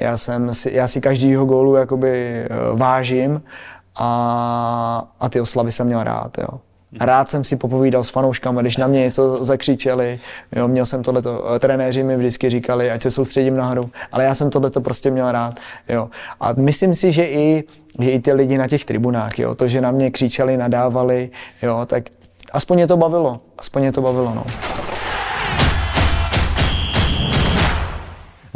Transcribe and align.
Já, 0.00 0.16
jsem 0.16 0.54
si, 0.54 0.70
já 0.72 0.88
si 0.88 1.00
každýho 1.00 1.44
gólu 1.44 1.74
jakoby 1.76 2.44
uh, 2.72 2.78
vážím 2.78 3.42
a, 3.96 5.08
a 5.20 5.28
ty 5.28 5.40
oslavy 5.40 5.72
jsem 5.72 5.86
měl 5.86 6.02
rád, 6.02 6.38
jo. 6.38 6.60
Rád 7.00 7.28
jsem 7.28 7.44
si 7.44 7.56
popovídal 7.56 8.04
s 8.04 8.08
fanouškami, 8.08 8.60
když 8.60 8.76
na 8.76 8.86
mě 8.86 9.00
něco 9.00 9.44
zakřičeli, 9.44 10.20
jo, 10.56 10.68
měl 10.68 10.86
jsem 10.86 11.02
tohleto, 11.02 11.44
trenéři 11.58 12.02
mi 12.02 12.16
vždycky 12.16 12.50
říkali, 12.50 12.90
ať 12.90 13.02
se 13.02 13.10
soustředím 13.10 13.56
na 13.56 13.66
hru, 13.66 13.90
ale 14.12 14.24
já 14.24 14.34
jsem 14.34 14.50
tohleto 14.50 14.80
prostě 14.80 15.10
měl 15.10 15.32
rád, 15.32 15.60
jo. 15.88 16.10
A 16.40 16.52
myslím 16.52 16.94
si, 16.94 17.12
že 17.12 17.24
i, 17.24 17.64
že 17.98 18.10
i 18.10 18.20
ty 18.20 18.32
lidi 18.32 18.58
na 18.58 18.68
těch 18.68 18.84
tribunách, 18.84 19.38
jo, 19.38 19.54
to, 19.54 19.68
že 19.68 19.80
na 19.80 19.90
mě 19.90 20.10
křičeli, 20.10 20.56
nadávali, 20.56 21.30
jo, 21.62 21.86
tak 21.86 22.04
aspoň 22.52 22.78
je 22.78 22.86
to 22.86 22.96
bavilo, 22.96 23.40
aspoň 23.58 23.82
je 23.84 23.92
to 23.92 24.02
bavilo, 24.02 24.34
no. 24.34 24.44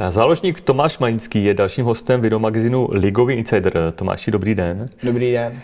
Záložník 0.08 0.60
Tomáš 0.60 0.98
Malinský 0.98 1.44
je 1.44 1.54
dalším 1.54 1.84
hostem 1.84 2.20
videomagazinu 2.20 2.88
Ligový 2.92 3.34
Insider. 3.34 3.92
Tomáši, 3.96 4.30
dobrý 4.30 4.54
den. 4.54 4.88
Dobrý 5.02 5.32
den. 5.32 5.60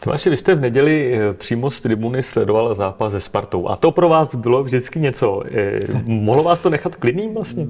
Tomáši, 0.00 0.30
vy 0.30 0.36
jste 0.36 0.54
v 0.54 0.60
neděli 0.60 1.14
eh, 1.14 1.32
přímo 1.34 1.70
z 1.70 1.80
tribuny 1.80 2.22
sledoval 2.22 2.74
zápas 2.74 3.12
se 3.12 3.20
Spartou. 3.20 3.68
A 3.68 3.76
to 3.76 3.90
pro 3.90 4.08
vás 4.08 4.34
bylo 4.34 4.62
vždycky 4.62 4.98
něco. 5.00 5.42
Eh, 5.54 5.80
mohlo 6.04 6.42
vás 6.42 6.60
to 6.60 6.70
nechat 6.70 6.96
klidným 6.96 7.34
vlastně? 7.34 7.66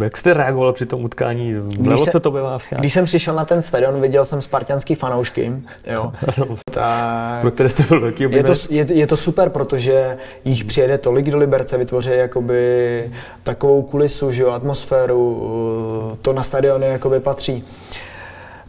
Jak 0.00 0.16
jste 0.16 0.34
reagoval 0.34 0.72
při 0.72 0.86
tom 0.86 1.04
utkání? 1.04 1.54
Vlevo 1.54 2.04
se, 2.04 2.10
se 2.10 2.20
to 2.20 2.30
by 2.30 2.40
vás 2.40 2.70
nějak? 2.70 2.80
Když 2.80 2.92
jsem 2.92 3.04
přišel 3.04 3.34
na 3.34 3.44
ten 3.44 3.62
stadion, 3.62 4.00
viděl 4.00 4.24
jsem 4.24 4.42
spartianský 4.42 4.94
fanoušky, 4.94 5.52
jo. 5.86 6.12
tak, 6.70 7.40
pro 7.40 7.50
které 7.50 7.68
jste 7.68 7.82
byl 7.82 8.00
velký 8.00 8.22
je 8.30 8.44
to, 8.44 8.52
je, 8.70 8.86
je, 8.92 9.06
to 9.06 9.16
super, 9.16 9.48
protože 9.48 10.18
jich 10.44 10.64
přijede 10.64 10.98
tolik 10.98 11.30
do 11.30 11.38
Liberce, 11.38 11.78
vytvoří 11.78 12.10
jakoby 12.10 13.10
takovou 13.42 13.82
kulisu, 13.82 14.32
že 14.32 14.42
jo, 14.42 14.50
atmosféru, 14.50 16.18
to 16.22 16.32
na 16.32 16.42
stadiony 16.42 16.86
jakoby 16.86 17.20
patří. 17.20 17.64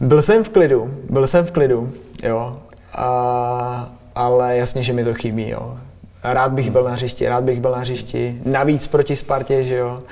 Byl 0.00 0.22
jsem 0.22 0.44
v 0.44 0.48
klidu, 0.48 0.94
byl 1.10 1.26
jsem 1.26 1.44
v 1.44 1.50
klidu, 1.50 1.92
jo, 2.22 2.56
a, 2.94 3.92
ale 4.14 4.56
jasně, 4.56 4.82
že 4.82 4.92
mi 4.92 5.04
to 5.04 5.14
chybí, 5.14 5.48
jo. 5.48 5.76
Rád 6.24 6.52
bych 6.52 6.70
byl 6.70 6.84
na 6.84 6.90
hřišti, 6.90 7.28
rád 7.28 7.44
bych 7.44 7.60
byl 7.60 7.70
na 7.70 7.78
hřišti. 7.78 8.38
Navíc 8.44 8.86
proti 8.86 9.16
Spartě, 9.16 9.64
že 9.64 9.76
jo. 9.76 10.02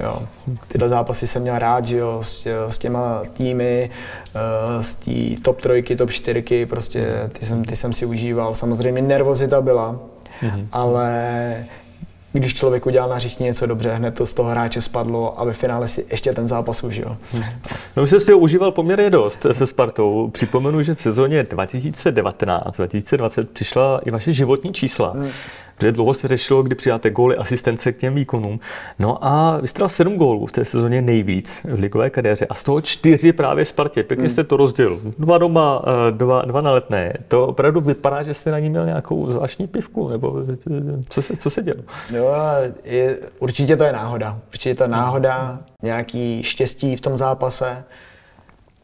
jo. 0.00 0.22
Tyhle 0.68 0.88
zápasy 0.88 1.26
jsem 1.26 1.42
měl 1.42 1.58
rád, 1.58 1.84
že 1.84 1.96
jo, 1.96 2.18
s, 2.22 2.46
s 2.68 2.78
těma 2.78 3.22
týmy, 3.32 3.90
eh, 4.34 4.82
z 4.82 4.94
té 4.94 5.42
top 5.42 5.60
trojky, 5.60 5.96
top 5.96 6.10
čtyřky, 6.10 6.66
prostě 6.66 7.30
ty 7.32 7.46
jsem, 7.46 7.64
ty 7.64 7.76
jsem 7.76 7.92
si 7.92 8.06
užíval. 8.06 8.54
Samozřejmě 8.54 9.02
nervozita 9.02 9.60
byla, 9.60 9.98
mm-hmm. 10.42 10.66
ale 10.72 11.66
když 12.32 12.54
člověk 12.54 12.86
udělal 12.86 13.08
na 13.08 13.16
hřišti 13.16 13.44
něco 13.44 13.66
dobře, 13.66 13.90
hned 13.90 14.14
to 14.14 14.26
z 14.26 14.32
toho 14.32 14.50
hráče 14.50 14.80
spadlo 14.80 15.40
a 15.40 15.44
ve 15.44 15.52
finále 15.52 15.88
si 15.88 16.06
ještě 16.10 16.32
ten 16.32 16.48
zápas 16.48 16.84
užil. 16.84 17.16
No, 17.96 18.06
jste 18.06 18.20
si 18.20 18.32
ho 18.32 18.38
užíval 18.38 18.72
poměrně 18.72 19.10
dost 19.10 19.46
se 19.52 19.66
Spartou. 19.66 20.30
Připomenu, 20.32 20.82
že 20.82 20.94
v 20.94 21.02
sezóně 21.02 21.42
2019-2020 21.42 23.46
přišla 23.52 24.00
i 24.04 24.10
vaše 24.10 24.32
životní 24.32 24.72
čísla. 24.72 25.10
Hmm. 25.10 25.28
Protože 25.82 25.92
dlouho 25.92 26.14
se 26.14 26.28
řešilo, 26.28 26.62
kdy 26.62 26.74
přidáte 26.74 27.10
góly, 27.10 27.36
asistence 27.36 27.92
k 27.92 27.96
těm 27.96 28.14
výkonům. 28.14 28.60
No 28.98 29.24
a 29.24 29.58
vystřelil 29.60 29.88
sedm 29.88 30.16
gólů 30.16 30.46
v 30.46 30.52
té 30.52 30.64
sezóně 30.64 31.02
nejvíc 31.02 31.60
v 31.64 31.78
ligové 31.78 32.10
kariéře 32.10 32.46
a 32.46 32.54
z 32.54 32.62
toho 32.62 32.80
čtyři 32.80 33.32
právě 33.32 33.64
Spartě. 33.64 34.02
Pěkně 34.02 34.28
jste 34.28 34.44
to 34.44 34.56
rozdělil. 34.56 35.00
Dva 35.18 35.38
doma, 35.38 35.84
eh, 35.86 36.10
dva, 36.10 36.42
dva 36.42 36.60
na 36.60 36.70
letné. 36.70 37.12
To 37.28 37.46
opravdu 37.46 37.80
vypadá, 37.80 38.22
že 38.22 38.34
jste 38.34 38.50
na 38.50 38.58
ní 38.58 38.70
měl 38.70 38.86
nějakou 38.86 39.30
zvláštní 39.30 39.66
pivku, 39.66 40.08
nebo 40.08 40.36
co 41.08 41.22
se, 41.22 41.36
co 41.36 41.50
se 41.50 41.62
dělo? 41.62 41.80
Jo, 42.10 42.34
je, 42.84 43.18
určitě 43.38 43.76
to 43.76 43.84
je 43.84 43.92
náhoda. 43.92 44.38
Určitě 44.48 44.74
to 44.74 44.84
je 44.84 44.88
náhoda, 44.88 45.58
nějaký 45.82 46.42
štěstí 46.42 46.96
v 46.96 47.00
tom 47.00 47.16
zápase 47.16 47.84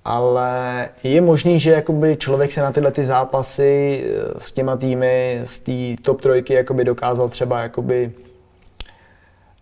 ale 0.08 0.88
je 1.02 1.20
možný, 1.20 1.60
že 1.60 1.70
jakoby 1.70 2.16
člověk 2.16 2.52
se 2.52 2.62
na 2.62 2.72
tyhle 2.72 2.92
ty 2.92 3.04
zápasy 3.04 4.04
eh, 4.04 4.40
s 4.40 4.52
těma 4.52 4.76
týmy, 4.76 5.40
z 5.44 5.60
té 5.60 6.02
top 6.02 6.20
trojky 6.20 6.54
jakoby 6.54 6.84
dokázal 6.84 7.28
třeba 7.28 7.60
jakoby 7.60 8.12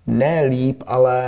ne 0.06 0.42
líp, 0.42 0.82
ale 0.86 1.24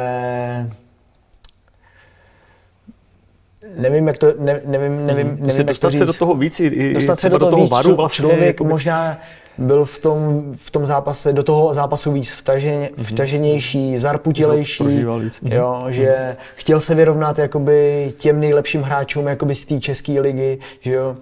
nevím, 3.76 4.06
jak 4.06 4.18
to, 4.18 4.26
ne, 4.38 4.60
nevím, 4.64 5.06
nevím, 5.06 5.28
hmm. 5.28 5.46
nevím, 5.46 5.68
jak 5.68 5.78
to 5.78 5.90
říct. 5.90 5.98
se 5.98 6.06
do 6.06 6.12
toho 6.12 6.34
víc, 6.34 6.60
i, 6.60 6.94
dostat 6.94 7.20
se 7.20 7.28
do 7.28 7.38
toho, 7.38 7.50
do 7.50 7.56
toho 7.56 7.64
víc, 7.64 7.72
varu 7.72 7.94
vlastně, 7.96 8.22
člověk 8.22 8.46
jakoby... 8.46 8.70
možná 8.70 9.20
byl 9.58 9.84
v 9.84 9.98
tom, 9.98 10.44
v 10.56 10.70
tom 10.70 10.86
zápase, 10.86 11.32
do 11.32 11.42
toho 11.42 11.74
zápasu 11.74 12.12
víc 12.12 12.30
vtaženě, 12.30 12.90
mm-hmm. 12.96 13.04
vtaženější, 13.04 13.98
zarputilejší. 13.98 14.84
Mhm. 14.84 15.52
jo, 15.52 15.86
že 15.88 16.36
chtěl 16.54 16.80
se 16.80 16.94
vyrovnat 16.94 17.38
jakoby 17.38 18.12
těm 18.16 18.40
nejlepším 18.40 18.82
hráčům 18.82 19.26
jakoby 19.26 19.54
z 19.54 19.64
té 19.64 19.80
české 19.80 20.20
ligy, 20.20 20.58
že 20.80 20.92
jo. 20.92 21.16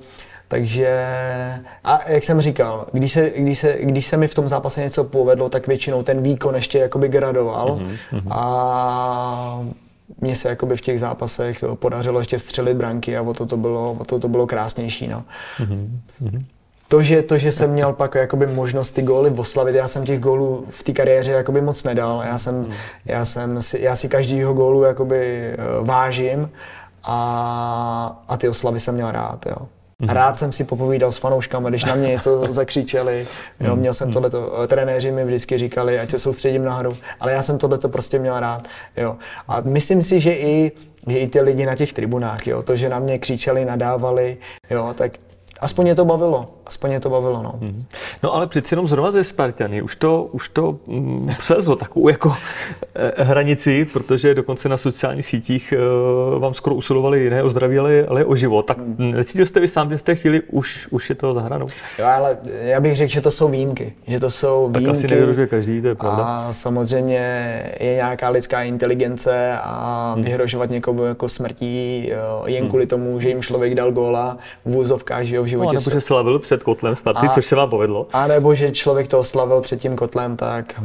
Takže, 0.49 1.07
a 1.85 2.11
jak 2.11 2.25
jsem 2.25 2.41
říkal, 2.41 2.87
když 2.93 3.13
se, 3.13 3.33
když, 3.37 3.59
se, 3.59 3.77
když 3.81 4.07
se 4.07 4.17
mi 4.17 4.29
v 4.29 4.35
tom 4.35 4.49
zápase 4.49 4.81
něco 4.81 5.05
povedlo, 5.05 5.49
tak 5.49 5.67
většinou 5.67 6.03
ten 6.03 6.23
výkon 6.23 6.55
ještě 6.55 6.79
jakoby 6.79 7.09
gradoval 7.09 7.81
mm-hmm. 7.81 8.23
a 8.31 9.65
mně 10.21 10.37
se 10.37 10.49
jakoby 10.49 10.77
v 10.77 10.81
těch 10.81 11.01
zápasech 11.01 11.65
podařilo 11.75 12.19
ještě 12.19 12.39
vstřelit 12.39 12.77
branky 12.77 13.17
a 13.17 13.23
o 13.23 13.35
to 13.35 13.47
to 13.47 13.57
bylo, 13.57 13.93
o 13.93 14.05
to 14.05 14.19
to 14.19 14.29
bylo 14.29 14.47
krásnější. 14.47 15.09
No. 15.09 15.25
Mm-hmm 15.59 16.39
to, 16.89 17.03
že, 17.03 17.23
to, 17.23 17.39
že 17.39 17.53
jsem 17.53 17.71
měl 17.71 17.93
pak 17.93 18.15
jakoby 18.15 18.47
možnost 18.47 18.91
ty 18.91 19.03
góly 19.03 19.31
oslavit, 19.31 19.75
já 19.75 19.89
jsem 19.89 20.05
těch 20.05 20.21
gólů 20.21 20.65
v 20.69 20.83
té 20.83 20.93
kariéře 20.93 21.31
jakoby 21.31 21.61
moc 21.61 21.85
nedal. 21.85 22.23
Já, 22.27 22.39
jsem, 22.39 22.65
hmm. 22.65 22.73
já, 23.05 23.25
jsem 23.25 23.63
si, 23.63 23.81
já 23.81 23.97
si 23.97 24.09
každýho 24.09 24.55
gólu 24.55 24.83
jakoby 24.83 25.53
eh, 25.53 25.57
vážím 25.81 26.51
a, 27.05 28.23
a 28.29 28.37
ty 28.37 28.49
oslavy 28.49 28.81
jsem 28.81 28.95
měl 28.95 29.11
rád. 29.11 29.47
Jo. 29.47 29.57
Mm. 30.03 30.09
Rád 30.09 30.39
jsem 30.39 30.53
si 30.53 30.65
popovídal 30.65 31.13
s 31.13 31.17
fanouškami, 31.17 31.69
když 31.69 31.85
na 31.85 31.95
mě 31.95 32.09
něco 32.09 32.45
zakřičeli. 32.49 33.27
Jo, 33.61 33.71
hmm. 33.71 33.81
měl 33.81 33.95
jsem 33.95 34.13
tohleto, 34.13 34.63
eh, 34.63 34.67
trenéři 34.67 35.11
mi 35.11 35.25
vždycky 35.25 35.59
říkali, 35.59 36.01
ať 36.01 36.11
se 36.11 36.19
soustředím 36.19 36.65
na 36.65 36.75
hru, 36.75 36.97
ale 37.21 37.33
já 37.33 37.43
jsem 37.43 37.59
tohleto 37.59 37.89
prostě 37.89 38.19
měl 38.19 38.41
rád. 38.41 38.69
Jo. 38.97 39.17
A 39.49 39.61
myslím 39.61 40.03
si, 40.03 40.21
že 40.21 40.33
i, 40.33 40.73
že 41.07 41.19
i 41.19 41.29
ty 41.29 41.41
lidi 41.41 41.67
na 41.67 41.75
těch 41.75 41.93
tribunách, 41.93 42.47
jo, 42.47 42.63
to, 42.63 42.77
že 42.77 42.89
na 42.89 42.99
mě 42.99 43.19
křičeli, 43.19 43.65
nadávali, 43.65 44.37
jo, 44.71 44.95
tak 44.95 45.13
aspoň 45.61 45.87
je 45.87 45.95
to 45.95 46.05
bavilo. 46.05 46.49
Aspoň 46.67 46.91
je 46.93 47.01
to 47.01 47.11
bavilo, 47.11 47.43
no. 47.43 47.55
Hmm. 47.61 47.85
No 48.23 48.35
ale 48.35 48.47
přeci 48.47 48.73
jenom 48.75 48.89
zrovna 48.89 49.11
ze 49.11 49.25
Spartany 49.25 49.83
už 49.83 49.97
to, 49.97 50.29
už 50.33 50.49
to 50.49 50.79
mm, 50.87 51.29
přelezlo 51.39 51.77
takovou 51.77 52.09
jako 52.09 52.35
eh, 52.95 53.25
hranici, 53.25 53.85
protože 53.85 54.35
dokonce 54.35 54.69
na 54.69 54.77
sociálních 54.77 55.27
sítích 55.27 55.75
eh, 55.77 56.39
vám 56.39 56.55
skoro 56.55 56.77
usilovali 56.77 57.23
jiné 57.25 57.43
o 57.43 57.49
zdraví, 57.49 57.79
ale, 57.79 58.05
ale 58.09 58.25
o 58.25 58.37
život. 58.37 58.63
Tak 58.63 58.79
hmm. 58.79 59.11
necítil 59.11 59.47
jste 59.47 59.61
vy 59.61 59.69
sám, 59.69 59.91
že 59.91 59.99
v 59.99 60.03
té 60.03 60.15
chvíli 60.15 60.43
už, 60.51 60.89
už 60.91 61.09
je 61.09 61.15
to 61.15 61.35
za 61.35 61.41
hranou? 61.41 61.67
Jo, 61.99 62.07
ale 62.07 62.39
já 62.61 62.81
bych 62.81 62.97
řekl, 62.97 63.13
že 63.13 63.21
to 63.21 63.31
jsou 63.31 63.49
výjimky. 63.49 63.93
Že 64.07 64.21
to 64.21 64.31
jsou 64.31 64.71
tak 64.73 64.81
výjimky. 64.83 64.99
asi 64.99 65.09
nevyhrožuje 65.09 65.47
každý, 65.47 65.83
to 65.83 65.89
je 65.89 65.95
pravda. 65.95 66.25
A 66.25 66.53
samozřejmě 66.53 67.63
je 67.81 67.95
nějaká 67.95 68.29
lidská 68.29 68.63
inteligence 68.63 69.59
a 69.63 70.13
hmm. 70.15 70.25
vyhrožovat 70.25 70.71
někomu 70.71 71.05
jako 71.05 71.29
smrtí 71.29 72.07
jen 72.47 72.61
hmm. 72.61 72.69
kvůli 72.69 72.87
tomu, 72.87 73.21
že 73.21 73.29
jim 73.29 73.43
člověk 73.43 73.75
dal 73.75 73.93
góla 73.93 74.39
v 74.65 74.77
úzovkách, 74.77 75.25
že 75.25 75.37
jo, 75.37 75.46
v 75.47 75.49
životě. 75.49 75.75
No, 75.75 75.81
nebo 75.81 75.91
že 75.91 76.01
slavil 76.01 76.39
před 76.39 76.63
kotlem 76.63 76.95
a, 77.15 77.29
což 77.29 77.47
se 77.47 77.57
vám 77.57 77.71
povedlo. 77.71 78.07
A 78.13 78.27
nebo 78.27 78.55
že 78.55 78.71
člověk 78.71 79.09
to 79.09 79.19
oslavil 79.19 79.61
před 79.61 79.81
tím 79.81 79.97
kotlem, 79.97 80.37
tak 80.37 80.81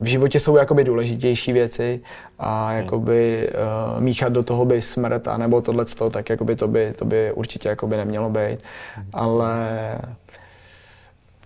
v 0.00 0.06
životě 0.06 0.40
jsou 0.40 0.56
jakoby 0.56 0.84
důležitější 0.84 1.52
věci 1.52 2.00
a 2.38 2.68
hmm. 2.68 2.76
jakoby 2.76 3.50
uh, 3.94 4.00
míchat 4.00 4.32
do 4.32 4.42
toho 4.42 4.64
by 4.64 4.82
smrt 4.82 5.28
a 5.28 5.36
nebo 5.36 5.60
tohle, 5.60 5.84
tak 6.10 6.30
jakoby 6.30 6.56
to 6.56 6.68
by, 6.68 6.92
to 6.98 7.04
by 7.04 7.32
určitě 7.32 7.68
jakoby 7.68 7.96
nemělo 7.96 8.30
být. 8.30 8.58
Hmm. 8.94 9.06
Ale 9.12 9.98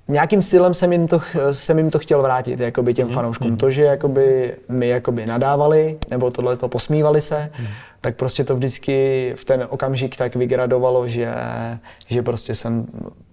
nějakým 0.08 0.42
stylem 0.42 0.74
jsem 0.74 0.92
jim 0.92 1.08
to, 1.08 1.20
jsem 1.50 1.78
jim 1.78 1.90
to 1.90 1.98
chtěl 1.98 2.22
vrátit 2.22 2.60
jakoby 2.60 2.94
těm 2.94 3.08
mm. 3.08 3.14
fanouškům. 3.14 3.50
Mm. 3.50 3.56
To, 3.56 3.70
že 3.70 3.84
jakoby 3.84 4.54
my 4.68 4.88
jakoby 4.88 5.26
nadávali 5.26 5.98
nebo 6.10 6.30
tohle 6.30 6.56
to 6.56 6.68
posmívali 6.68 7.20
se, 7.20 7.50
mm. 7.58 7.66
tak 8.00 8.16
prostě 8.16 8.44
to 8.44 8.54
vždycky 8.54 9.32
v 9.36 9.44
ten 9.44 9.66
okamžik 9.70 10.16
tak 10.16 10.36
vygradovalo, 10.36 11.08
že, 11.08 11.34
že 12.06 12.22
prostě 12.22 12.54
jsem 12.54 12.86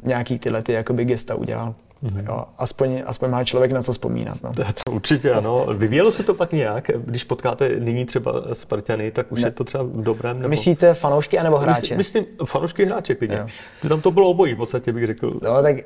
nějaký 0.04 0.40
tyhle 0.40 0.62
ty 0.62 0.74
jakoby 0.74 1.06
gesta 1.06 1.36
udělal. 1.36 1.76
Mm-hmm. 2.04 2.26
Jo, 2.28 2.46
aspoň, 2.58 3.04
aspoň 3.06 3.30
má 3.30 3.44
člověk 3.44 3.72
na 3.72 3.82
co 3.82 3.92
vzpomínat. 3.92 4.38
No. 4.44 4.54
To 4.86 4.92
určitě 4.92 5.32
ano. 5.32 5.66
Vyvíjelo 5.74 6.12
se 6.12 6.24
to 6.24 6.34
pak 6.34 6.52
nějak, 6.52 6.92
když 6.96 7.24
potkáte 7.24 7.70
nyní 7.80 8.06
třeba 8.06 8.44
Spartany, 8.54 9.12
tak 9.12 9.32
už 9.32 9.42
ne. 9.42 9.48
je 9.48 9.52
to 9.52 9.64
třeba 9.64 9.86
dobré? 9.94 10.34
Nebo... 10.34 10.50
Myslíte 10.50 10.94
fanoušky 10.94 11.40
anebo 11.40 11.58
hráče? 11.58 11.98
Myslím, 11.98 11.98
myslím 11.98 12.48
fanoušky 12.48 12.86
hráče 12.86 13.16
klidně. 13.16 13.46
Tam 13.90 14.02
to 14.02 14.12
bylo 14.12 14.30
obojí 14.30 14.54
v 14.54 14.58
podstatě, 14.58 14.94
bych 14.94 15.06
řekl. 15.06 15.40
No, 15.44 15.62
tak 15.62 15.76
uh, 15.76 15.82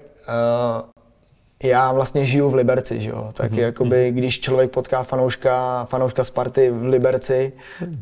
já 1.64 1.92
vlastně 1.92 2.26
žiju 2.26 2.50
v 2.50 2.56
Liberci, 2.56 3.00
že 3.00 3.10
jo? 3.10 3.30
tak 3.34 3.52
mm-hmm. 3.52 3.60
jakoby, 3.60 4.12
když 4.12 4.40
člověk 4.40 4.72
potká 4.72 5.04
fanouška, 5.04 5.86
fanouška 5.86 6.24
Sparty 6.24 6.70
v 6.70 6.84
Liberci, 6.84 7.54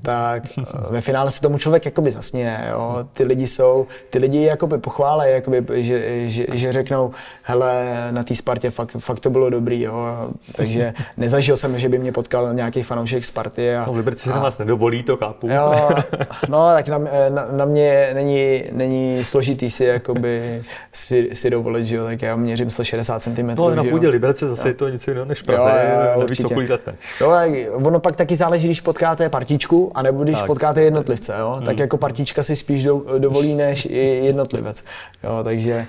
tak 0.01 0.43
eh, 0.57 0.63
ve 0.89 1.01
finále 1.01 1.31
se 1.31 1.41
tomu 1.41 1.57
člověk 1.57 1.85
jakoby 1.85 2.11
zasněje, 2.11 2.67
jo? 2.71 2.97
ty 3.13 3.23
lidi 3.23 3.47
jsou, 3.47 3.87
ty 4.09 4.19
lidi 4.19 4.43
jakoby 4.43 4.77
pochválej, 4.77 5.33
jakoby, 5.33 5.63
že, 5.83 6.29
že, 6.29 6.45
že, 6.53 6.73
řeknou, 6.73 7.11
hele, 7.43 7.93
na 8.11 8.23
té 8.23 8.35
Spartě 8.35 8.69
fakt, 8.69 8.95
fakt 8.97 9.19
to 9.19 9.29
bylo 9.29 9.49
dobrý, 9.49 9.81
jo? 9.81 10.29
takže 10.55 10.93
nezažil 11.17 11.57
jsem, 11.57 11.79
že 11.79 11.89
by 11.89 11.97
mě 11.97 12.11
potkal 12.11 12.53
nějaký 12.53 12.83
fanoušek 12.83 13.25
Sparty. 13.25 13.75
A, 13.75 13.85
no, 13.87 13.93
v 13.93 13.97
Liberci 13.97 14.23
se 14.23 14.29
na 14.29 14.39
vás 14.39 14.57
nedovolí, 14.57 15.03
to 15.03 15.17
chápu. 15.17 15.47
Jo, 15.47 15.89
no, 16.49 16.67
tak 16.67 16.87
na, 16.87 16.97
na, 17.29 17.47
na 17.51 17.65
mě 17.65 18.09
není, 18.13 18.63
není 18.71 19.23
složitý 19.23 19.69
si, 19.69 19.85
jakoby, 19.85 20.63
si, 20.93 21.29
si 21.33 21.49
dovolit, 21.49 21.85
že 21.85 21.95
jo? 21.95 22.05
tak 22.05 22.21
já 22.21 22.35
měřím 22.35 22.69
160 22.69 23.23
cm 23.23 23.42
No 23.57 23.63
ale 23.63 23.75
na 23.75 23.83
půdě 23.83 24.09
Liberce 24.09 24.47
zase 24.47 24.69
je 24.69 24.73
to 24.73 24.89
něco 24.89 25.11
jiného 25.11 25.25
než 25.25 25.41
Praze, 25.41 25.69
jo, 25.89 26.01
jo, 26.13 26.19
nevíš, 26.19 26.41
co 26.41 26.73
lete. 26.73 26.95
Jo, 27.21 27.31
ono 27.73 27.99
pak 27.99 28.15
taky 28.15 28.35
záleží, 28.35 28.67
když 28.67 28.81
potkáte 28.81 29.29
partičku, 29.29 29.91
anebo 29.95 30.23
když 30.23 30.37
tak. 30.37 30.47
potkáte 30.47 30.81
jednotlivce, 30.81 31.35
jo? 31.39 31.61
tak 31.65 31.75
hmm. 31.75 31.81
jako 31.81 31.97
partička 31.97 32.43
si 32.43 32.55
spíš 32.55 32.83
do, 32.83 33.01
dovolí 33.17 33.55
než 33.55 33.85
i 33.85 34.25
jednotlivec. 34.25 34.83
Jo, 35.23 35.39
takže 35.43 35.85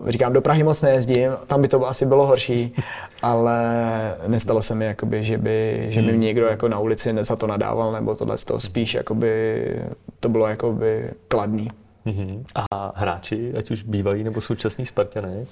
uh, 0.00 0.08
říkám, 0.08 0.32
do 0.32 0.40
Prahy 0.40 0.62
moc 0.62 0.82
nejezdím, 0.82 1.30
tam 1.46 1.62
by 1.62 1.68
to 1.68 1.88
asi 1.88 2.06
bylo 2.06 2.26
horší, 2.26 2.74
ale 3.22 3.58
nestalo 4.26 4.62
se 4.62 4.74
mi, 4.74 4.86
jakoby, 4.86 5.24
že 5.24 5.38
by, 5.38 5.86
že 5.88 6.02
by 6.02 6.10
hmm. 6.10 6.20
někdo 6.20 6.46
jako 6.46 6.68
na 6.68 6.78
ulici 6.78 7.14
za 7.20 7.36
to 7.36 7.46
nadával, 7.46 7.92
nebo 7.92 8.14
tohle 8.14 8.36
to 8.38 8.60
spíš 8.60 8.94
jakoby, 8.94 9.64
to 10.20 10.28
bylo 10.28 10.46
jakoby 10.48 11.10
kladný. 11.28 11.70
Mm-hmm. 12.06 12.44
A 12.70 12.92
hráči, 12.96 13.52
ať 13.58 13.70
už 13.70 13.82
bývalí 13.82 14.24
nebo 14.24 14.40
současní 14.40 14.86
Spartané, 14.86 15.46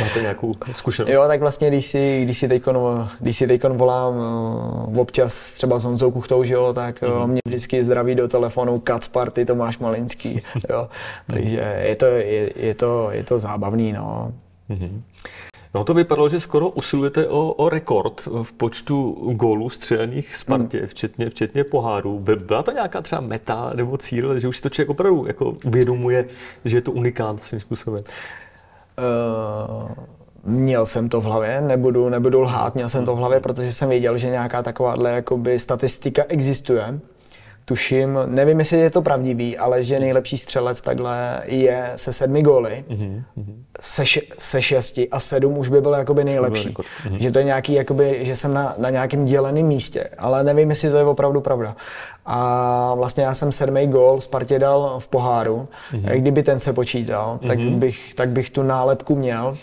Máte 0.00 0.20
nějakou 0.20 0.52
zkušenost? 0.72 1.12
Jo, 1.12 1.24
tak 1.26 1.40
vlastně, 1.40 1.68
když 1.68 1.86
si, 1.86 2.20
když 2.24 2.38
si 2.38 2.48
teďkon, 2.48 3.08
když 3.20 3.36
si 3.36 3.46
teďkon 3.46 3.76
volám 3.76 4.16
uh, 4.16 4.98
občas 4.98 5.52
třeba 5.52 5.78
s 5.78 5.84
Honzou 5.84 6.10
Kuchtou, 6.10 6.44
že 6.44 6.54
jo, 6.54 6.72
tak 6.72 7.02
mm-hmm. 7.02 7.26
mě 7.26 7.40
vždycky 7.46 7.84
zdraví 7.84 8.14
do 8.14 8.28
telefonu 8.28 8.78
Kac 8.78 9.08
Party 9.08 9.44
Tomáš 9.44 9.78
Malinský, 9.78 10.40
jo. 10.70 10.88
Takže 11.26 11.82
je 11.82 11.96
to, 11.96 12.06
je, 12.06 12.50
je, 12.56 12.74
to, 12.74 13.08
je 13.10 13.24
to 13.24 13.38
zábavný, 13.38 13.92
no. 13.92 14.32
Mm-hmm. 14.70 15.02
No 15.74 15.84
to 15.84 15.94
vypadalo, 15.94 16.28
že 16.28 16.40
skoro 16.40 16.68
usilujete 16.68 17.28
o, 17.28 17.52
o 17.52 17.68
rekord 17.68 18.28
v 18.42 18.52
počtu 18.52 19.12
gólů 19.32 19.70
střelených 19.70 20.36
Spartě, 20.36 20.78
hmm. 20.78 20.86
včetně, 20.86 21.30
včetně 21.30 21.64
pohárů. 21.64 22.18
Byla 22.18 22.62
to 22.62 22.72
nějaká 22.72 23.02
třeba 23.02 23.20
meta 23.20 23.72
nebo 23.74 23.98
cíl, 23.98 24.38
že 24.38 24.48
už 24.48 24.56
si 24.56 24.62
to 24.62 24.68
člověk 24.68 24.90
opravdu 24.90 25.26
jako 25.26 25.56
uvědomuje, 25.64 26.28
že 26.64 26.76
je 26.76 26.80
to 26.80 26.92
unikát 26.92 27.42
svým 27.42 27.60
způsobem? 27.60 28.04
Uh, 29.00 29.90
měl 30.44 30.86
jsem 30.86 31.08
to 31.08 31.20
v 31.20 31.24
hlavě, 31.24 31.60
nebudu, 31.60 32.08
nebudu 32.08 32.40
lhát, 32.40 32.74
měl 32.74 32.88
jsem 32.88 33.04
to 33.04 33.14
v 33.14 33.18
hlavě, 33.18 33.40
protože 33.40 33.72
jsem 33.72 33.88
věděl, 33.88 34.18
že 34.18 34.30
nějaká 34.30 34.62
takováhle 34.62 35.10
jakoby 35.10 35.58
statistika 35.58 36.24
existuje. 36.28 37.00
Tuším, 37.70 38.18
nevím, 38.26 38.58
jestli 38.58 38.78
je 38.78 38.90
to 38.90 39.02
pravdivý, 39.02 39.58
ale 39.58 39.82
že 39.82 40.00
nejlepší 40.00 40.36
střelec 40.36 40.80
takhle 40.80 41.40
je 41.44 41.92
se 41.96 42.12
sedmi 42.12 42.42
góly, 42.42 42.84
mm-hmm. 42.88 43.22
se, 43.80 44.02
š- 44.02 44.32
se 44.38 44.62
šesti 44.62 45.08
a 45.08 45.20
sedm 45.20 45.58
už 45.58 45.68
by 45.68 45.80
byl 45.80 45.92
jakoby 45.92 46.24
nejlepší. 46.24 46.68
Mm-hmm. 46.68 47.16
Že 47.16 47.30
to 47.30 47.38
je 47.38 47.44
nějaký, 47.44 47.72
jakoby, 47.72 48.18
že 48.22 48.36
jsem 48.36 48.54
na, 48.54 48.74
na 48.78 48.90
nějakém 48.90 49.24
děleném 49.24 49.66
místě, 49.66 50.08
ale 50.18 50.44
nevím, 50.44 50.70
jestli 50.70 50.90
to 50.90 50.96
je 50.96 51.04
opravdu 51.04 51.40
pravda. 51.40 51.76
A 52.26 52.94
vlastně 52.94 53.24
já 53.24 53.34
jsem 53.34 53.52
sedmý 53.52 53.86
gól 53.86 54.20
Spartě 54.20 54.58
dal 54.58 54.96
v 54.98 55.08
poháru. 55.08 55.68
Mm-hmm. 55.92 56.20
Kdyby 56.20 56.42
ten 56.42 56.58
se 56.58 56.72
počítal, 56.72 57.38
tak, 57.46 57.58
mm-hmm. 57.58 57.78
bych, 57.78 58.14
tak 58.14 58.28
bych 58.28 58.50
tu 58.50 58.62
nálepku 58.62 59.16
měl. 59.16 59.56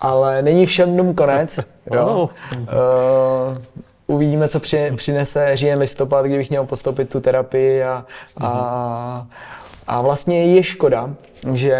Ale 0.00 0.42
není 0.42 0.66
všem 0.66 0.92
dnům 0.92 1.14
konec. 1.14 1.60
jo. 1.92 2.30
Uh, 2.52 3.56
uvidíme, 4.06 4.48
co 4.48 4.60
při, 4.60 4.92
přinese 4.96 5.56
říjen 5.56 5.78
listopad, 5.78 6.26
kdybych 6.26 6.50
měl 6.50 6.64
postoupit 6.64 7.08
tu 7.08 7.20
terapii 7.20 7.82
a, 7.82 8.04
a, 8.40 9.26
a 9.86 10.00
vlastně 10.00 10.46
je 10.46 10.62
škoda, 10.62 11.10
že 11.52 11.76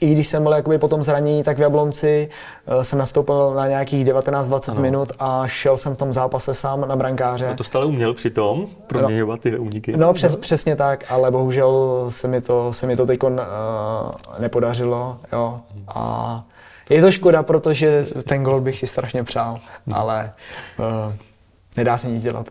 i 0.00 0.12
když 0.12 0.26
jsem 0.26 0.42
byl 0.42 0.52
jakoby 0.52 0.78
po 0.78 0.88
tom 0.88 1.02
zranění, 1.02 1.42
tak 1.44 1.58
v 1.58 1.60
Jablonci 1.60 2.28
uh, 2.66 2.82
jsem 2.82 2.98
nastoupil 2.98 3.54
na 3.54 3.68
nějakých 3.68 4.06
19-20 4.06 4.80
minut 4.80 5.12
a 5.18 5.46
šel 5.46 5.76
jsem 5.76 5.94
v 5.94 5.98
tom 5.98 6.12
zápase 6.12 6.54
sám 6.54 6.88
na 6.88 6.96
brankáře. 6.96 7.46
A 7.46 7.54
to 7.54 7.64
stále 7.64 7.86
uměl 7.86 8.14
přitom 8.14 8.66
proměňovat 8.86 9.40
ty 9.40 9.58
úniky? 9.58 9.96
No 9.96 10.12
přes, 10.12 10.36
přesně 10.36 10.76
tak, 10.76 11.04
ale 11.08 11.30
bohužel 11.30 12.04
se 12.08 12.28
mi 12.28 12.40
to, 12.40 12.72
se 12.72 12.86
mi 12.86 12.96
to 12.96 13.06
teď 13.06 13.22
uh, 13.22 13.30
nepodařilo. 14.38 15.18
Jo. 15.32 15.60
A 15.88 16.44
je 16.90 17.00
to 17.00 17.10
škoda, 17.10 17.42
protože 17.42 18.06
ten 18.28 18.42
gol 18.42 18.60
bych 18.60 18.78
si 18.78 18.86
strašně 18.86 19.24
přál, 19.24 19.60
ale 19.92 20.32
uh, 20.78 21.14
nedá 21.76 21.98
se 21.98 22.08
nic 22.08 22.22
dělat. 22.22 22.48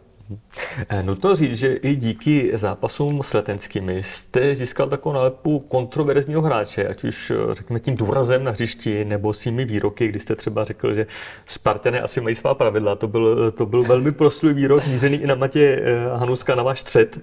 Eh, 0.89 1.04
nutno 1.04 1.36
říct, 1.36 1.57
že 1.57 1.74
i 1.74 1.95
díky 1.95 2.51
zápasům 2.54 3.24
s 3.24 3.33
letenskými 3.33 4.04
jste 4.04 4.56
získal 4.56 4.89
takovou 4.89 5.16
nálepu 5.16 5.60
kontroverzního 5.60 6.42
hráče, 6.42 6.88
ať 6.88 7.04
už 7.04 7.31
eh, 7.31 7.54
řekněme 7.54 7.80
tím 7.80 7.95
důrazem 7.95 8.44
na 8.44 8.51
hřišti 8.51 9.06
nebo 9.06 9.33
svými 9.33 9.66
výroky, 9.66 10.07
kdy 10.07 10.19
jste 10.19 10.36
třeba 10.36 10.63
řekl, 10.63 10.94
že 10.94 11.07
Spartané 11.45 12.01
asi 12.01 12.22
mají 12.22 12.36
svá 12.36 12.54
pravidla. 12.54 12.95
To 12.95 13.07
byl, 13.07 13.51
to 13.51 13.66
byl 13.66 13.84
velmi 13.84 14.12
proslulý 14.12 14.56
výrok, 14.56 14.88
mířený 14.88 15.18
i 15.18 15.27
na 15.27 15.36
Matě 15.36 15.84
Hanuska 16.16 16.56
na 16.56 16.63
váš 16.63 16.81
střed 16.81 17.19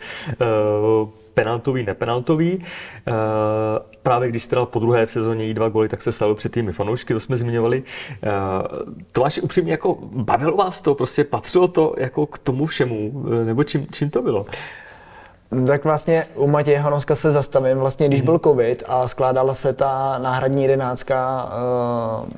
penaltový, 1.38 1.82
nepenaltový. 1.86 2.64
Eh, 3.06 3.12
právě 4.02 4.28
když 4.28 4.44
jste 4.44 4.56
dal 4.56 4.66
po 4.66 4.78
druhé 4.78 5.06
v 5.06 5.12
sezóně 5.12 5.44
jí 5.44 5.54
dva 5.54 5.68
goly, 5.68 5.88
tak 5.88 6.02
se 6.02 6.12
stalo 6.12 6.34
před 6.34 6.52
tými 6.52 6.72
fanoušky, 6.72 7.14
to 7.14 7.20
jsme 7.20 7.36
zmiňovali. 7.36 7.82
Eh, 8.22 8.28
to 9.12 9.20
vaše 9.20 9.40
upřímně 9.40 9.72
jako 9.72 9.98
bavilo 10.02 10.56
vás 10.56 10.82
to, 10.82 10.94
prostě 10.94 11.24
patřilo 11.24 11.68
to 11.68 11.94
jako 11.98 12.26
k 12.26 12.38
tomu 12.38 12.66
všemu, 12.66 13.24
eh, 13.42 13.44
nebo 13.44 13.64
čím, 13.64 13.86
čím 13.92 14.10
to 14.10 14.22
bylo? 14.22 14.46
Tak 15.66 15.84
vlastně 15.84 16.26
u 16.34 16.46
Matěje 16.46 16.78
Hanovska 16.78 17.14
se 17.14 17.32
zastavím. 17.32 17.78
Vlastně 17.78 18.08
když 18.08 18.20
byl 18.20 18.38
covid 18.38 18.82
a 18.88 19.08
skládala 19.08 19.54
se 19.54 19.72
ta 19.72 20.18
náhradní 20.18 20.62
jedenáctka 20.62 21.48
uh, 22.24 22.28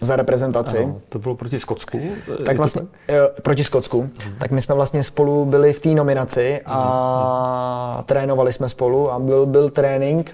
za 0.00 0.16
reprezentaci. 0.16 0.78
Ano, 0.78 1.00
to 1.08 1.18
bylo 1.18 1.34
proti 1.34 1.60
Skotsku? 1.60 2.00
Tak 2.44 2.56
vlastně, 2.56 2.82
jo, 3.08 3.28
proti 3.42 3.64
Skotsku. 3.64 4.00
Hmm. 4.00 4.34
Tak 4.38 4.50
my 4.50 4.60
jsme 4.60 4.74
vlastně 4.74 5.02
spolu 5.02 5.44
byli 5.44 5.72
v 5.72 5.80
té 5.80 5.88
nominaci 5.88 6.60
a 6.66 7.94
hmm. 7.94 8.04
trénovali 8.04 8.52
jsme 8.52 8.68
spolu 8.68 9.12
a 9.12 9.18
byl, 9.18 9.46
byl 9.46 9.70
trénink 9.70 10.32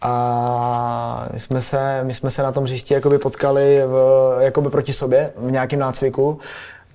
a 0.00 1.28
my 1.32 1.40
jsme 1.40 1.60
se, 1.60 2.00
my 2.02 2.14
jsme 2.14 2.30
se 2.30 2.42
na 2.42 2.52
tom 2.52 2.64
hřišti 2.64 2.94
jakoby 2.94 3.18
potkali 3.18 3.82
v, 3.86 4.36
jakoby 4.40 4.70
proti 4.70 4.92
sobě 4.92 5.32
v 5.36 5.50
nějakém 5.50 5.78
nácviku 5.78 6.38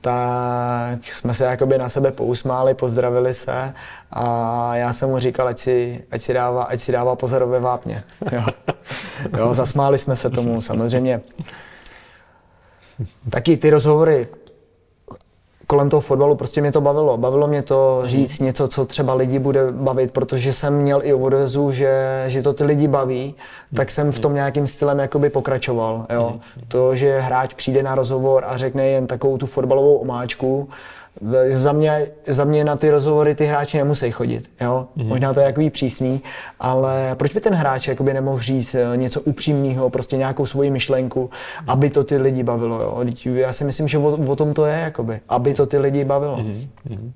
tak 0.02 1.06
jsme 1.06 1.34
se 1.34 1.46
jakoby 1.46 1.78
na 1.78 1.90
sebe 1.90 2.12
pousmáli, 2.12 2.74
pozdravili 2.74 3.34
se 3.34 3.74
a 4.12 4.76
já 4.76 4.94
jsem 4.94 5.10
mu 5.10 5.20
říkal, 5.20 5.48
ať 5.48 5.60
si, 5.60 6.04
ať 6.12 6.22
si, 6.22 6.34
dává, 6.34 6.64
ať 6.64 6.80
si 6.80 6.92
dává 6.92 7.16
pozor 7.16 7.46
ve 7.46 7.60
vápně. 7.60 8.04
Jo. 8.32 8.44
jo, 9.38 9.54
zasmáli 9.54 9.98
jsme 9.98 10.16
se 10.16 10.30
tomu, 10.30 10.62
samozřejmě 10.62 11.22
taky 13.30 13.58
ty 13.58 13.70
rozhovory 13.70 14.28
kolem 15.70 15.90
toho 15.90 16.02
fotbalu 16.02 16.36
prostě 16.36 16.62
mě 16.62 16.72
to 16.72 16.82
bavilo. 16.82 17.18
Bavilo 17.18 17.48
mě 17.48 17.62
to 17.62 18.02
říct 18.06 18.40
něco, 18.40 18.68
co 18.68 18.86
třeba 18.86 19.14
lidi 19.14 19.40
bude 19.40 19.72
bavit, 19.72 20.12
protože 20.12 20.54
jsem 20.54 20.74
měl 20.74 21.02
i 21.04 21.14
odezu, 21.14 21.72
že, 21.72 22.24
že 22.28 22.42
to 22.42 22.54
ty 22.54 22.64
lidi 22.64 22.88
baví, 22.88 23.36
tak 23.76 23.92
jsem 23.92 24.12
v 24.12 24.20
tom 24.20 24.34
nějakým 24.34 24.68
stylem 24.68 25.00
jakoby 25.00 25.30
pokračoval. 25.30 26.06
Jo. 26.14 26.40
To, 26.68 26.96
že 26.96 27.20
hráč 27.20 27.54
přijde 27.54 27.84
na 27.84 27.96
rozhovor 27.96 28.44
a 28.48 28.58
řekne 28.58 28.88
jen 28.88 29.08
takovou 29.08 29.38
tu 29.38 29.46
fotbalovou 29.46 29.96
omáčku, 29.96 30.70
za 31.50 31.72
mě, 31.72 32.08
za 32.28 32.44
mě 32.44 32.64
na 32.64 32.76
ty 32.76 32.90
rozhovory 32.90 33.36
ty 33.36 33.46
hráči 33.46 33.78
nemusí 33.78 34.12
chodit, 34.12 34.52
jo? 34.62 34.88
Mm. 34.96 35.08
Možná 35.08 35.34
to 35.34 35.40
je 35.40 35.46
jakový 35.46 35.70
přísný, 35.70 36.22
ale 36.60 37.16
proč 37.16 37.34
by 37.34 37.40
ten 37.40 37.54
hráč 37.54 37.88
jakoby 37.88 38.14
nemohl 38.14 38.40
říct 38.40 38.76
eh, 38.76 38.98
něco 38.98 39.22
upřímného, 39.22 39.90
prostě 39.90 40.18
nějakou 40.18 40.46
svoji 40.46 40.72
myšlenku, 40.72 41.30
aby 41.68 41.90
to 41.90 42.04
ty 42.04 42.18
lidi 42.18 42.44
bavilo, 42.44 42.82
jo? 42.82 43.04
Já 43.26 43.54
si 43.54 43.64
myslím, 43.64 43.88
že 43.88 43.98
o, 43.98 44.32
o 44.32 44.36
tom 44.36 44.54
to 44.54 44.66
je, 44.66 44.80
jakoby, 44.80 45.20
aby 45.30 45.54
to 45.54 45.66
ty 45.66 45.78
lidi 45.78 46.06
bavilo. 46.06 46.38
Mm. 46.38 47.14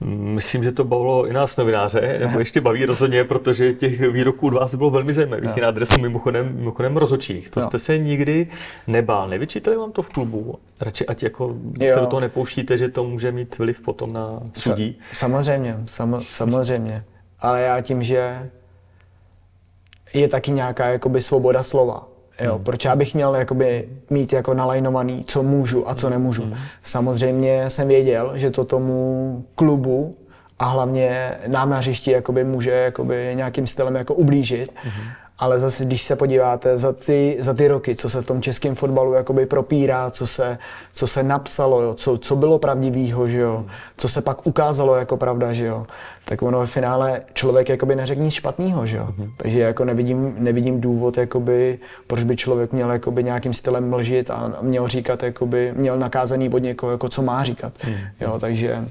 Myslím, 0.00 0.62
že 0.62 0.72
to 0.72 0.84
bavilo 0.84 1.26
i 1.26 1.32
nás 1.32 1.56
novináře, 1.56 2.18
nebo 2.18 2.38
ještě 2.38 2.60
baví 2.60 2.84
rozhodně, 2.84 3.24
protože 3.24 3.74
těch 3.74 4.00
výroků 4.00 4.46
od 4.46 4.52
vás 4.52 4.74
bylo 4.74 4.90
velmi 4.90 5.12
zajímavých 5.12 5.56
no. 5.56 5.62
na 5.62 5.68
adresu 5.68 6.00
mimochodem, 6.00 6.56
mimochodem 6.56 6.96
rozočích. 6.96 7.50
To 7.50 7.60
no. 7.60 7.66
jste 7.66 7.78
se 7.78 7.98
nikdy 7.98 8.46
nebál. 8.86 9.28
Nevyčítali 9.28 9.76
vám 9.76 9.92
to 9.92 10.02
v 10.02 10.08
klubu? 10.08 10.58
Radši 10.80 11.06
ať 11.06 11.22
jako 11.22 11.56
jo. 11.80 11.94
se 11.94 12.00
do 12.00 12.06
toho 12.06 12.20
nepouštíte, 12.20 12.76
že 12.78 12.88
to 12.88 13.04
může 13.04 13.32
mít 13.32 13.58
vliv 13.58 13.80
potom 13.80 14.12
na 14.12 14.40
sudí? 14.52 14.98
Sa- 14.98 15.18
samozřejmě, 15.18 15.78
sam- 15.86 16.22
samozřejmě. 16.26 17.04
Ale 17.40 17.62
já 17.62 17.80
tím, 17.80 18.02
že 18.02 18.50
je 20.14 20.28
taky 20.28 20.50
nějaká 20.50 20.86
jakoby 20.86 21.20
svoboda 21.20 21.62
slova 21.62 22.08
Jo, 22.40 22.54
hmm. 22.54 22.64
proč 22.64 22.84
já 22.84 22.96
bych 22.96 23.14
měl 23.14 23.34
jakoby 23.34 23.88
mít 24.10 24.32
jako 24.32 24.54
nalajnovaný, 24.54 25.24
co 25.24 25.42
můžu 25.42 25.90
a 25.90 25.94
co 25.94 26.06
hmm. 26.06 26.12
nemůžu. 26.12 26.42
Hmm. 26.42 26.54
Samozřejmě 26.82 27.70
jsem 27.70 27.88
věděl, 27.88 28.32
že 28.34 28.50
to 28.50 28.64
tomu 28.64 29.44
klubu 29.54 30.14
a 30.58 30.64
hlavně 30.64 31.30
nám 31.46 31.70
na 31.70 31.78
hřišti 31.78 32.10
jakoby 32.10 32.44
může 32.44 32.70
jakoby 32.70 33.32
nějakým 33.34 33.66
stylem 33.66 33.94
jako 33.94 34.14
ublížit. 34.14 34.72
Hmm. 34.74 35.04
Ale 35.38 35.58
zase, 35.60 35.84
když 35.84 36.02
se 36.02 36.16
podíváte 36.16 36.78
za 36.78 36.92
ty, 36.92 37.36
za 37.40 37.54
ty 37.54 37.68
roky, 37.68 37.96
co 37.96 38.08
se 38.08 38.22
v 38.22 38.26
tom 38.26 38.42
českém 38.42 38.74
fotbalu 38.74 39.12
jakoby 39.12 39.46
propírá, 39.46 40.10
co 40.10 40.26
se, 40.26 40.58
co 40.92 41.06
se 41.06 41.22
napsalo, 41.22 41.82
jo, 41.82 41.94
co, 41.94 42.18
co 42.18 42.36
bylo 42.36 42.58
pravdivýho, 42.58 43.28
že 43.28 43.38
jo, 43.38 43.64
co 43.96 44.08
se 44.08 44.22
pak 44.22 44.46
ukázalo 44.46 44.96
jako 44.96 45.16
pravda, 45.16 45.52
že 45.52 45.64
jo, 45.64 45.86
tak 46.24 46.42
ono 46.42 46.60
ve 46.60 46.66
finále 46.66 47.22
člověk 47.32 47.68
jakoby 47.68 47.96
neřekne 47.96 48.24
nic 48.24 48.34
špatného, 48.34 48.86
že 48.86 48.96
jo. 48.96 49.08
Mm-hmm. 49.18 49.30
Takže 49.36 49.60
jako 49.60 49.84
nevidím, 49.84 50.34
nevidím 50.38 50.80
důvod, 50.80 51.18
jakoby, 51.18 51.78
proč 52.06 52.24
by 52.24 52.36
člověk 52.36 52.72
měl 52.72 52.92
jakoby 52.92 53.24
nějakým 53.24 53.54
stylem 53.54 53.90
mlžit 53.90 54.30
a 54.30 54.52
měl 54.60 54.88
říkat, 54.88 55.22
jakoby, 55.22 55.72
měl 55.76 55.98
nakázaný 55.98 56.48
od 56.48 56.62
někoho, 56.62 56.92
jako 56.92 57.08
co 57.08 57.22
má 57.22 57.44
říkat. 57.44 57.72
Mm-hmm. 57.78 58.08
Jo, 58.20 58.38
takže 58.40 58.88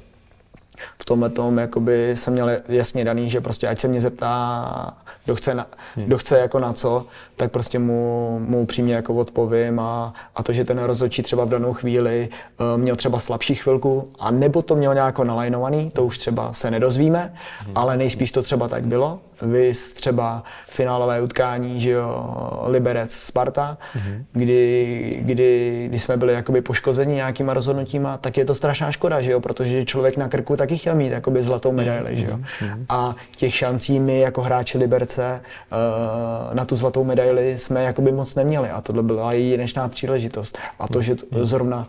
v 1.01 1.05
tomhle 1.05 1.29
tom 1.29 1.57
jakoby 1.57 2.11
jsem 2.15 2.33
měl 2.33 2.49
jasně 2.67 3.05
daný, 3.05 3.29
že 3.29 3.41
prostě 3.41 3.67
ať 3.67 3.79
se 3.79 3.87
mě 3.87 4.01
zeptá, 4.01 4.93
kdo 5.25 5.35
chce, 5.35 5.55
na, 5.55 5.67
hmm. 5.95 6.05
kdo 6.05 6.17
chce 6.17 6.39
jako 6.39 6.59
na 6.59 6.73
co, 6.73 7.05
tak 7.35 7.51
prostě 7.51 7.79
mu, 7.79 8.39
mu 8.39 8.65
přímě 8.65 8.95
jako 8.95 9.15
odpovím 9.15 9.79
a, 9.79 10.13
a 10.35 10.43
to, 10.43 10.53
že 10.53 10.63
ten 10.63 10.79
rozhodčí 10.79 11.23
třeba 11.23 11.45
v 11.45 11.49
danou 11.49 11.73
chvíli 11.73 12.29
uh, 12.59 12.81
měl 12.81 12.95
třeba 12.95 13.19
slabší 13.19 13.55
chvilku 13.55 14.09
a 14.19 14.31
nebo 14.31 14.61
to 14.61 14.75
měl 14.75 14.93
nějak 14.93 15.19
nalajnovaný, 15.19 15.91
to 15.91 16.05
už 16.05 16.17
třeba 16.17 16.53
se 16.53 16.71
nedozvíme, 16.71 17.33
hmm. 17.59 17.77
ale 17.77 17.97
nejspíš 17.97 18.31
to 18.31 18.43
třeba 18.43 18.67
tak 18.67 18.85
bylo. 18.85 19.19
Vy 19.41 19.73
třeba 19.93 20.43
finálové 20.67 21.21
utkání, 21.21 21.79
že 21.79 21.89
jo, 21.89 22.27
Liberec 22.67 23.11
Sparta, 23.11 23.77
hmm. 23.93 24.25
kdy, 24.31 25.19
kdy, 25.21 25.85
kdy, 25.89 25.99
jsme 25.99 26.17
byli 26.17 26.33
jakoby 26.33 26.61
poškozeni 26.61 27.15
nějakýma 27.15 27.53
rozhodnutíma, 27.53 28.17
tak 28.17 28.37
je 28.37 28.45
to 28.45 28.55
strašná 28.55 28.91
škoda, 28.91 29.21
že 29.21 29.31
jo, 29.31 29.39
protože 29.39 29.85
člověk 29.85 30.17
na 30.17 30.27
krku 30.27 30.57
taky 30.57 30.77
chtěl 30.77 30.95
mít 30.95 31.11
jakoby 31.11 31.43
zlatou 31.43 31.71
medaili, 31.71 32.17
že 32.17 32.25
jo. 32.25 32.39
Hmm. 32.59 32.85
A 32.89 33.15
těch 33.35 33.55
šancí 33.55 33.99
my 33.99 34.19
jako 34.19 34.41
hráči 34.41 34.77
Liberce 34.77 35.41
uh, 35.41 36.55
na 36.55 36.65
tu 36.65 36.75
zlatou 36.75 37.03
medaili 37.03 37.59
jsme 37.59 37.83
jakoby 37.83 38.11
moc 38.11 38.35
neměli 38.35 38.69
a 38.69 38.81
tohle 38.81 39.03
byla 39.03 39.33
jedinečná 39.33 39.87
příležitost. 39.87 40.57
A 40.79 40.87
to, 40.87 41.01
že 41.01 41.15
zrovna 41.41 41.87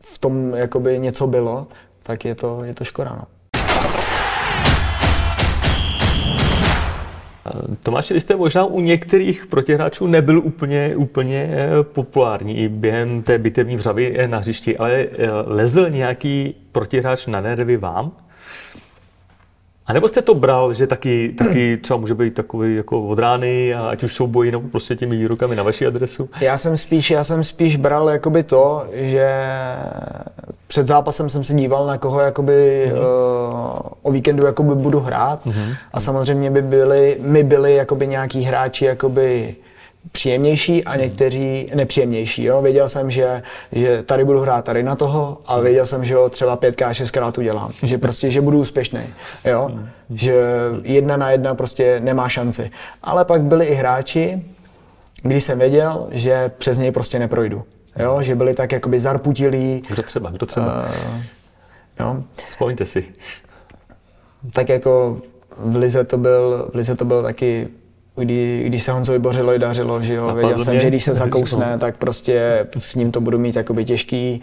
v 0.00 0.18
tom 0.18 0.54
jakoby 0.54 0.98
něco 0.98 1.26
bylo, 1.26 1.66
tak 2.02 2.24
je 2.24 2.34
to, 2.34 2.64
je 2.64 2.74
to 2.74 2.84
škoda. 2.84 3.16
No. 3.20 3.33
Tomáš, 7.82 8.10
vy 8.10 8.20
jste 8.20 8.36
možná 8.36 8.64
u 8.64 8.80
některých 8.80 9.46
protihráčů 9.46 10.06
nebyl 10.06 10.38
úplně, 10.38 10.96
úplně 10.96 11.50
eh, 11.50 11.82
populární 11.82 12.56
i 12.58 12.68
během 12.68 13.22
té 13.22 13.38
bitevní 13.38 13.76
vřavy 13.76 14.18
na 14.26 14.38
hřišti, 14.38 14.78
ale 14.78 14.92
eh, 14.92 15.08
lezl 15.46 15.90
nějaký 15.90 16.54
protihráč 16.72 17.26
na 17.26 17.40
nervy 17.40 17.76
vám? 17.76 18.12
A 19.86 19.92
nebo 19.92 20.08
jste 20.08 20.22
to 20.22 20.34
bral, 20.34 20.74
že 20.74 20.86
taky, 20.86 21.34
taky 21.38 21.76
třeba 21.76 21.96
může 21.96 22.14
být 22.14 22.34
takový 22.34 22.76
jako 22.76 23.08
od 23.08 23.18
rány, 23.18 23.74
a 23.74 23.88
ať 23.88 24.02
už 24.02 24.14
jsou 24.14 24.26
boji 24.26 24.52
nebo 24.52 24.68
prostě 24.68 24.96
těmi 24.96 25.16
výrokami 25.16 25.56
na 25.56 25.62
vaši 25.62 25.86
adresu? 25.86 26.28
Já 26.40 26.58
jsem 26.58 26.76
spíš, 26.76 27.10
já 27.10 27.24
jsem 27.24 27.44
spíš 27.44 27.76
bral 27.76 28.10
jakoby 28.10 28.42
to, 28.42 28.86
že 28.92 29.28
před 30.66 30.86
zápasem 30.86 31.30
jsem 31.30 31.44
se 31.44 31.54
díval 31.54 31.86
na 31.86 31.98
koho 31.98 32.20
jakoby 32.20 32.90
mm-hmm. 32.92 32.98
uh, 32.98 33.80
o 34.02 34.12
víkendu 34.12 34.46
jakoby 34.46 34.74
budu 34.74 35.00
hrát 35.00 35.46
mm-hmm. 35.46 35.76
a 35.92 36.00
samozřejmě 36.00 36.50
by 36.50 36.62
byli, 36.62 37.16
my 37.20 37.42
byli 37.42 37.74
jakoby 37.74 38.06
nějaký 38.06 38.42
hráči 38.42 38.84
jakoby 38.84 39.56
příjemnější 40.12 40.84
a 40.84 40.90
hmm. 40.90 41.00
někteří 41.00 41.70
nepříjemnější. 41.74 42.44
Jo? 42.44 42.62
Věděl 42.62 42.88
jsem, 42.88 43.10
že, 43.10 43.42
že 43.72 44.02
tady 44.02 44.24
budu 44.24 44.40
hrát 44.40 44.64
tady 44.64 44.82
na 44.82 44.96
toho 44.96 45.38
a 45.46 45.54
hmm. 45.54 45.64
věděl 45.64 45.86
jsem, 45.86 46.04
že 46.04 46.14
ho 46.14 46.28
třeba 46.28 46.56
pětkrát, 46.56 46.94
šestkrát 46.94 47.38
udělám. 47.38 47.72
Že 47.82 47.98
prostě, 47.98 48.30
že 48.30 48.40
budu 48.40 48.60
úspěšný. 48.60 49.00
Jo? 49.44 49.70
Hmm. 49.72 49.88
Že 50.10 50.44
jedna 50.82 51.16
na 51.16 51.30
jedna 51.30 51.54
prostě 51.54 52.00
nemá 52.00 52.28
šanci. 52.28 52.70
Ale 53.02 53.24
pak 53.24 53.42
byli 53.42 53.66
i 53.66 53.74
hráči, 53.74 54.42
když 55.22 55.44
jsem 55.44 55.58
věděl, 55.58 56.08
že 56.10 56.50
přes 56.58 56.78
něj 56.78 56.90
prostě 56.90 57.18
neprojdu. 57.18 57.64
Jo? 57.98 58.22
Že 58.22 58.34
byli 58.34 58.54
tak 58.54 58.72
jakoby 58.72 58.98
zarputilí. 58.98 59.82
Kdo 59.88 60.02
třeba, 60.02 60.30
kdo 60.30 60.46
třeba? 60.46 60.66
Uh, 60.66 61.22
jo? 62.00 62.22
Vzpomeňte 62.48 62.84
si. 62.84 63.04
Tak 64.52 64.68
jako 64.68 65.20
v 65.58 65.76
Lize 65.76 66.04
to 66.04 66.18
byl, 66.18 66.68
v 66.72 66.76
Lize 66.76 66.94
to 66.94 67.04
byl 67.04 67.22
taky 67.22 67.68
kdy, 68.16 68.64
když 68.66 68.82
se 68.82 68.92
Honzovi 68.92 69.18
Bořilovi 69.18 69.58
dařilo, 69.58 70.02
že 70.02 70.14
jo, 70.14 70.34
věděl 70.34 70.58
jsem, 70.58 70.78
že 70.78 70.88
když 70.88 71.04
se 71.04 71.14
zakousne, 71.14 71.78
tak 71.78 71.96
prostě 71.96 72.66
s 72.78 72.94
ním 72.94 73.12
to 73.12 73.20
budu 73.20 73.38
mít 73.38 73.56
jakoby 73.56 73.84
těžký. 73.84 74.42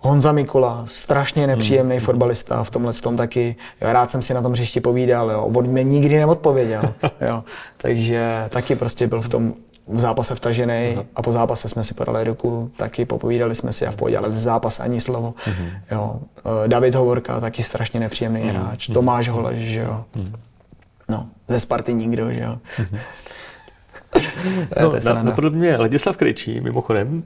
Honza 0.00 0.32
Mikula, 0.32 0.84
strašně 0.86 1.46
nepříjemný 1.46 1.96
hmm. 1.96 2.04
fotbalista, 2.04 2.64
v 2.64 2.70
tomhle 2.70 2.92
tom 2.92 3.16
taky, 3.16 3.56
jo, 3.80 3.92
rád 3.92 4.10
jsem 4.10 4.22
si 4.22 4.34
na 4.34 4.42
tom 4.42 4.52
hřišti 4.52 4.80
povídal, 4.80 5.30
jo, 5.30 5.50
on 5.54 5.66
mě 5.66 5.82
nikdy 5.82 6.18
neodpověděl, 6.18 6.82
jo, 7.28 7.44
takže 7.76 8.46
taky 8.48 8.76
prostě 8.76 9.06
byl 9.06 9.20
v 9.20 9.28
tom 9.28 9.54
v 9.88 9.98
zápase 9.98 10.34
vtažený 10.34 10.98
a 11.16 11.22
po 11.22 11.32
zápase 11.32 11.68
jsme 11.68 11.84
si 11.84 11.94
podali 11.94 12.24
ruku, 12.24 12.70
taky 12.76 13.04
popovídali 13.04 13.54
jsme 13.54 13.72
si 13.72 13.86
a 13.86 13.90
v 13.90 13.96
pohodě, 13.96 14.18
ale 14.18 14.28
v 14.28 14.36
zápase 14.36 14.82
ani 14.82 15.00
slovo. 15.00 15.34
Uh-huh. 15.46 15.70
Jo. 15.90 16.20
Eh, 16.64 16.68
David 16.68 16.94
Hovorka, 16.94 17.40
taky 17.40 17.62
strašně 17.62 18.00
nepříjemný 18.00 18.40
uh-huh. 18.40 18.48
hráč, 18.48 18.86
Tomáš 18.86 19.28
Holeš, 19.28 19.58
že 19.58 19.80
jo. 19.80 20.04
Uh-huh. 20.16 20.32
No, 21.08 21.28
ze 21.48 21.60
Sparty 21.60 21.94
nikdo, 21.94 22.32
že 22.32 22.40
jo. 22.40 22.58
no, 24.82 24.92
na, 25.04 25.22
napadl 25.22 25.50
mě 25.50 25.76
Ladislav 25.76 26.16
Krejčí, 26.16 26.60
mimochodem. 26.60 27.24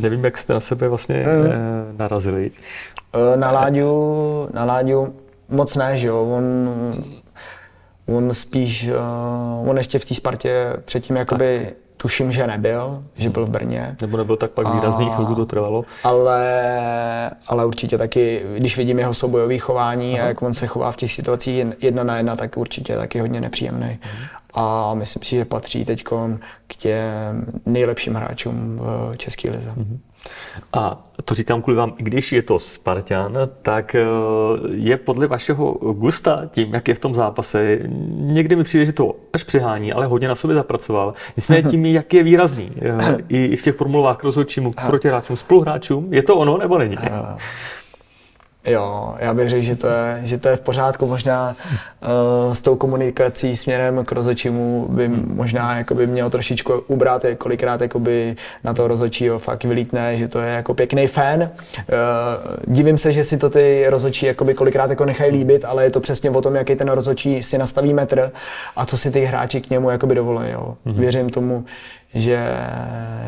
Nevím, 0.00 0.24
jak 0.24 0.38
jste 0.38 0.54
na 0.54 0.60
sebe 0.60 0.88
vlastně 0.88 1.22
uh, 1.22 1.98
narazili. 1.98 2.50
Uh, 2.50 3.40
na 3.40 3.50
Láďu, 3.50 4.48
na 4.54 4.64
Láďu 4.64 5.14
moc 5.48 5.76
ne, 5.76 5.96
že 5.96 6.06
jo. 6.06 6.22
On, 6.30 6.44
on 8.06 8.34
spíš, 8.34 8.88
uh, 8.88 9.68
on 9.68 9.76
ještě 9.76 9.98
v 9.98 10.04
té 10.04 10.14
Spartě 10.14 10.72
předtím 10.84 11.16
jakoby 11.16 11.66
tak. 11.66 11.74
Tuším, 12.02 12.32
že 12.32 12.46
nebyl, 12.46 13.04
že 13.16 13.30
byl 13.30 13.46
v 13.46 13.50
Brně. 13.50 13.96
Nebo 14.00 14.16
nebyl 14.16 14.36
tak 14.36 14.50
pak 14.50 14.74
výrazný, 14.74 15.06
a, 15.10 15.14
chvilku 15.14 15.34
to 15.34 15.46
trvalo. 15.46 15.84
Ale, 16.04 17.30
ale 17.46 17.66
určitě 17.66 17.98
taky, 17.98 18.42
když 18.56 18.76
vidím 18.76 18.98
jeho 18.98 19.14
soubojové 19.14 19.58
chování 19.58 20.18
Aha. 20.18 20.24
a 20.24 20.28
jak 20.28 20.42
on 20.42 20.54
se 20.54 20.66
chová 20.66 20.92
v 20.92 20.96
těch 20.96 21.12
situacích 21.12 21.66
jedna 21.80 22.04
na 22.04 22.16
jedna, 22.16 22.36
tak 22.36 22.56
určitě 22.56 22.96
taky 22.96 23.18
hodně 23.20 23.40
nepříjemný. 23.40 23.98
Aha. 24.02 24.42
A 24.54 24.94
myslím 24.94 25.22
si, 25.22 25.36
že 25.36 25.44
patří 25.44 25.84
teď 25.84 26.04
k 26.66 26.76
těm 26.76 27.46
nejlepším 27.66 28.14
hráčům 28.14 28.76
v 28.76 29.14
České 29.16 29.50
lize. 29.50 29.70
Aha. 29.70 29.86
A 30.72 31.04
to 31.24 31.34
říkám 31.34 31.62
kvůli 31.62 31.76
vám, 31.76 31.94
i 31.98 32.02
když 32.02 32.32
je 32.32 32.42
to 32.42 32.58
Spartan, 32.58 33.38
tak 33.62 33.94
eh, 33.94 34.04
je 34.70 34.96
podle 34.96 35.26
vašeho 35.26 35.72
gusta 35.72 36.42
tím, 36.50 36.74
jak 36.74 36.88
je 36.88 36.94
v 36.94 36.98
tom 36.98 37.14
zápase, 37.14 37.78
někdy 38.10 38.56
mi 38.56 38.64
přijde, 38.64 38.86
že 38.86 38.92
to 38.92 39.14
až 39.32 39.44
přehání, 39.44 39.92
ale 39.92 40.06
hodně 40.06 40.28
na 40.28 40.34
sobě 40.34 40.56
zapracoval. 40.56 41.14
Nicméně 41.36 41.62
tím, 41.70 41.86
jak 41.86 42.14
je 42.14 42.22
výrazný, 42.22 42.72
eh, 42.82 43.16
i 43.28 43.56
v 43.56 43.62
těch 43.62 43.74
formulách 43.74 44.16
k 44.16 44.24
rozhodčímu, 44.24 44.70
k 44.70 44.86
protihráčům, 44.86 45.36
spoluhráčům, 45.36 46.14
je 46.14 46.22
to 46.22 46.36
ono 46.36 46.56
nebo 46.58 46.78
není? 46.78 46.96
Jo, 48.66 49.14
já 49.18 49.34
bych 49.34 49.48
řekl, 49.48 49.62
že 49.62 49.76
to 49.76 49.86
je, 49.86 50.20
že 50.22 50.38
to 50.38 50.48
je 50.48 50.56
v 50.56 50.60
pořádku. 50.60 51.06
Možná 51.06 51.56
uh, 52.46 52.52
s 52.52 52.60
tou 52.60 52.76
komunikací 52.76 53.56
směrem 53.56 54.04
k 54.04 54.12
rozhodčímu 54.12 54.86
by 54.90 55.08
hmm. 55.08 55.32
možná 55.34 55.76
jakoby 55.78 56.06
měl 56.06 56.30
trošičku 56.30 56.72
ubrat, 56.86 57.22
kolikrát 57.38 57.80
jakoby 57.80 58.36
na 58.64 58.74
to 58.74 58.88
rozhodčího 58.88 59.38
fakt 59.38 59.64
vylítne, 59.64 60.16
že 60.16 60.28
to 60.28 60.40
je 60.40 60.52
jako 60.52 60.74
pěkný 60.74 61.06
fan. 61.06 61.40
Uh, 61.40 61.48
divím 62.66 62.98
se, 62.98 63.12
že 63.12 63.24
si 63.24 63.36
to 63.36 63.50
ty 63.50 63.84
rozhodčí 63.88 64.26
jakoby 64.26 64.54
kolikrát 64.54 64.90
jako 64.90 65.04
nechají 65.04 65.32
líbit, 65.32 65.64
ale 65.64 65.84
je 65.84 65.90
to 65.90 66.00
přesně 66.00 66.30
o 66.30 66.40
tom, 66.40 66.54
jaký 66.54 66.74
ten 66.74 66.88
rozhodčí 66.88 67.42
si 67.42 67.58
nastaví 67.58 67.92
metr 67.92 68.32
a 68.76 68.86
co 68.86 68.96
si 68.96 69.10
ty 69.10 69.20
hráči 69.20 69.60
k 69.60 69.70
němu 69.70 69.90
jakoby 69.90 70.14
dovolí. 70.14 70.50
Jo. 70.50 70.76
Hmm. 70.84 70.94
Věřím 70.94 71.30
tomu, 71.30 71.64
že 72.14 72.48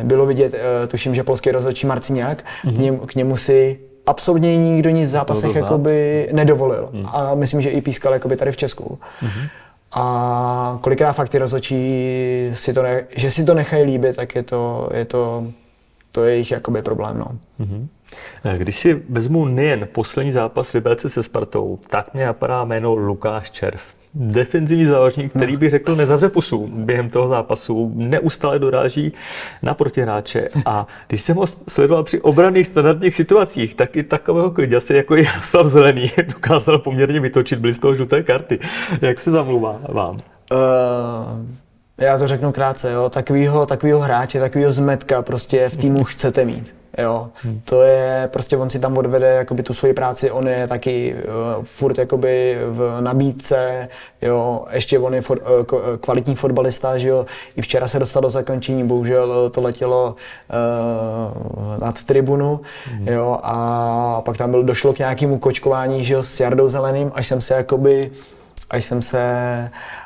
bylo 0.03 0.27
vidět, 0.27 0.55
uh, 0.55 0.89
tuším, 0.89 1.15
že 1.15 1.23
polský 1.23 1.51
rozhodčí 1.51 1.87
Marciniak, 1.87 2.45
hmm. 2.63 2.75
k, 2.75 2.79
němu, 2.79 2.99
k 2.99 3.15
němu 3.15 3.37
si 3.37 3.79
absolutně 4.07 4.57
nikdo 4.57 4.91
nic 4.91 5.09
v 5.09 5.13
zápasech 5.13 5.57
jakoby 5.57 6.29
nedovolil. 6.33 6.91
Hmm. 6.93 7.07
A 7.07 7.35
myslím, 7.35 7.61
že 7.61 7.71
i 7.71 7.81
pískal 7.81 8.13
jakoby 8.13 8.37
tady 8.37 8.53
v 8.53 8.57
Česku. 8.57 8.99
Hmm. 9.21 9.49
A 9.97 10.79
kolikrát 10.81 11.13
fakt 11.13 11.29
ty 11.29 11.39
rozhodčí 11.39 12.07
si 12.53 12.73
to 12.73 12.83
ne, 12.83 13.05
že 13.17 13.31
si 13.31 13.45
to 13.45 13.55
nechají 13.55 13.85
líbit, 13.85 14.17
tak 14.17 14.35
je 14.35 14.43
to, 14.43 14.89
je 14.95 15.05
to, 15.05 15.47
to 16.13 16.25
je 16.25 16.33
jejich 16.33 16.51
jakoby 16.51 16.83
problém. 16.83 17.19
No. 17.19 17.27
Mm-hmm. 17.61 17.89
Když 18.57 18.79
si 18.79 19.03
vezmu 19.09 19.45
nejen 19.45 19.89
poslední 19.93 20.33
zápas 20.33 20.73
Liberce 20.73 21.11
se 21.11 21.23
Spartou, 21.23 21.79
tak 21.87 22.15
mě 22.15 22.27
napadá 22.27 22.65
jméno 22.65 22.95
Lukáš 22.95 23.51
Červ 23.51 23.83
defenzivní 24.15 24.85
záložník, 24.85 25.31
který 25.31 25.57
by 25.57 25.71
řekl 25.71 25.97
nezavře 25.97 26.29
pusu 26.29 26.67
během 26.73 27.11
toho 27.11 27.29
zápasu, 27.29 27.93
neustále 27.95 28.59
doráží 28.59 29.13
na 29.63 29.75
protihráče 29.75 30.49
a 30.67 30.87
když 31.09 31.23
jsem 31.23 31.37
ho 31.37 31.47
sledoval 31.69 32.05
při 32.05 32.21
obraných 32.21 32.67
standardních 32.67 33.15
situacích, 33.15 33.75
tak 33.75 33.97
i 33.97 34.03
takového 34.03 34.55
asi 34.77 34.95
jako 34.95 35.17
Jaroslav 35.17 35.67
Zelený 35.67 36.13
dokázal 36.27 36.79
poměrně 36.79 37.21
vytočit, 37.21 37.59
byly 37.59 37.75
z 37.75 37.79
toho 37.79 37.95
žluté 37.95 38.23
karty. 38.23 38.59
Jak 39.03 39.19
se 39.19 39.31
zamluvá 39.31 39.81
vám? 39.89 40.15
Uh, 40.15 40.21
Já 41.99 42.19
to 42.19 42.27
řeknu 42.27 42.53
krátce, 42.53 42.93
jo. 42.93 43.09
Takovýho, 43.09 43.67
takovýho 43.67 44.01
hráče, 44.01 44.41
takovýho 44.41 44.73
zmetka 44.73 45.23
prostě 45.23 45.69
v 45.69 45.77
týmu 45.77 46.05
chcete 46.05 46.45
mít. 46.45 46.84
Jo, 46.99 47.31
hmm. 47.43 47.61
to 47.65 47.83
je, 47.83 48.29
prostě 48.33 48.57
on 48.57 48.71
si 48.71 48.79
tam 48.79 48.99
odvede 48.99 49.27
jakoby 49.27 49.63
tu 49.63 49.75
svoji 49.75 49.95
práci, 49.95 50.31
on 50.31 50.49
je 50.49 50.69
taky 50.69 51.15
uh, 51.15 51.65
furt 51.65 51.99
jakoby 51.99 52.59
v 52.69 53.01
nabídce, 53.01 53.89
jo, 54.23 54.65
ještě 54.71 54.99
on 54.99 55.15
je 55.15 55.21
for, 55.21 55.39
uh, 55.39 55.97
kvalitní 56.01 56.35
fotbalista, 56.35 56.99
že 56.99 57.09
jo, 57.09 57.27
i 57.57 57.63
včera 57.63 57.89
se 57.89 57.99
dostal 57.99 58.23
do 58.23 58.31
zakončení, 58.31 58.87
bohužel 58.87 59.51
to 59.51 59.63
letělo 59.63 60.17
uh, 60.17 61.79
nad 61.79 62.03
tribunu, 62.03 62.61
hmm. 62.85 63.09
jo, 63.09 63.39
a 63.43 64.23
pak 64.25 64.37
tam 64.37 64.51
byl, 64.51 64.63
došlo 64.63 64.93
k 64.93 64.99
nějakému 64.99 65.39
kočkování, 65.39 66.05
že 66.05 66.15
jo, 66.15 66.23
s 66.23 66.41
Jardou 66.41 66.69
Zeleným, 66.69 67.13
až 67.15 67.27
jsem 67.27 67.41
se 67.41 67.55
jakoby 67.55 68.11
uh, 68.11 68.45
až 68.71 68.85
jsem 68.85 69.03
se, 69.03 69.25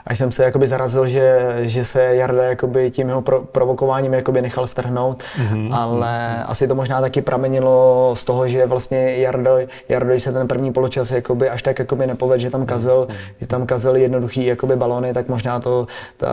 až 0.08 0.18
jsem 0.18 0.32
se 0.32 0.44
jakoby 0.44 0.66
zarazil, 0.66 1.08
že, 1.08 1.56
že 1.60 1.84
se 1.84 2.16
Jarda 2.16 2.44
jakoby 2.44 2.90
tím 2.90 3.08
jeho 3.08 3.22
pro, 3.22 3.40
provokováním 3.40 4.14
jakoby 4.14 4.42
nechal 4.42 4.66
strhnout, 4.66 5.22
mm-hmm. 5.22 5.74
ale 5.74 6.44
asi 6.44 6.68
to 6.68 6.74
možná 6.74 7.00
taky 7.00 7.22
pramenilo 7.22 8.10
z 8.16 8.24
toho, 8.24 8.48
že 8.48 8.66
vlastně 8.66 9.16
Jardo, 9.16 9.58
Jardo 9.88 10.20
se 10.20 10.32
ten 10.32 10.48
první 10.48 10.72
poločas 10.72 11.10
jakoby 11.10 11.50
až 11.50 11.62
tak 11.62 11.78
jakoby 11.78 12.06
nepovedl, 12.06 12.42
že 12.42 12.50
tam 12.50 12.66
kazil, 12.66 13.06
mm-hmm. 13.10 13.34
že 13.40 13.46
tam 13.46 13.66
kazil 13.66 13.96
jednoduchý 13.96 14.46
jakoby 14.46 14.76
balony, 14.76 15.14
tak 15.14 15.28
možná 15.28 15.60
to, 15.60 15.86
ta, 16.16 16.28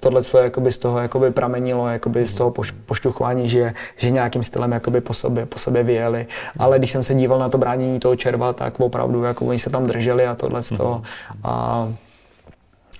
tohle 0.00 0.22
co 0.22 0.38
jakoby 0.38 0.72
z 0.72 0.78
toho 0.78 0.98
jakoby 0.98 1.30
pramenilo 1.30 1.88
jakoby 1.88 2.26
z 2.26 2.34
toho 2.34 2.50
poš, 2.50 2.70
poštuchování, 2.70 3.48
že, 3.48 3.72
že 3.96 4.10
nějakým 4.10 4.44
stylem 4.44 4.72
jakoby 4.72 5.00
po 5.00 5.14
sobě, 5.14 5.46
po 5.46 5.58
sobě 5.58 5.82
vyjeli, 5.82 6.26
ale 6.58 6.78
když 6.78 6.90
jsem 6.90 7.02
se 7.02 7.14
díval 7.14 7.38
na 7.38 7.48
to 7.48 7.58
bránění 7.58 8.00
toho 8.00 8.16
červa, 8.16 8.52
tak 8.52 8.80
opravdu 8.80 9.24
jako 9.24 9.44
oni 9.44 9.58
se 9.58 9.70
tam 9.70 9.86
drželi 9.86 10.26
a 10.26 10.34
tohle 10.34 10.62
to 10.62 10.82
to. 10.82 11.02
A 11.44 11.88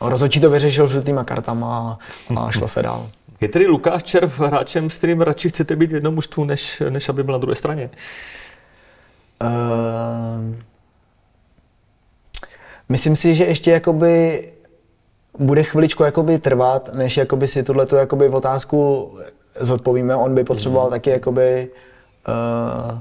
rozhodčí 0.08 0.40
to 0.40 0.50
vyřešil 0.50 0.86
žlutýma 0.86 1.24
kartama 1.24 1.98
a 2.36 2.50
šlo 2.50 2.68
se 2.68 2.82
dál. 2.82 3.08
Je 3.40 3.48
tedy 3.48 3.66
Lukáš 3.66 4.02
Červ 4.02 4.38
hráčem, 4.38 4.90
s 4.90 4.96
kterým 4.98 5.20
radši 5.20 5.48
chcete 5.48 5.76
být 5.76 5.90
v 5.90 5.94
jednom 5.94 6.14
mužstvu, 6.14 6.44
než, 6.44 6.82
než 6.88 7.08
aby 7.08 7.22
byl 7.22 7.32
na 7.32 7.38
druhé 7.38 7.54
straně? 7.54 7.90
Uh, 9.42 10.54
myslím 12.88 13.16
si, 13.16 13.34
že 13.34 13.44
ještě 13.44 13.70
jakoby 13.70 14.48
bude 15.38 15.62
chviličku 15.62 16.02
jakoby 16.02 16.38
trvat, 16.38 16.94
než 16.94 17.16
jakoby 17.16 17.48
si 17.48 17.62
tuhle 17.62 17.86
jakoby 17.96 18.28
otázku 18.28 19.10
zodpovíme. 19.60 20.16
On 20.16 20.34
by 20.34 20.44
potřeboval 20.44 20.86
mm. 20.86 20.90
taky 20.90 21.10
jakoby 21.10 21.70
uh, 22.28 22.98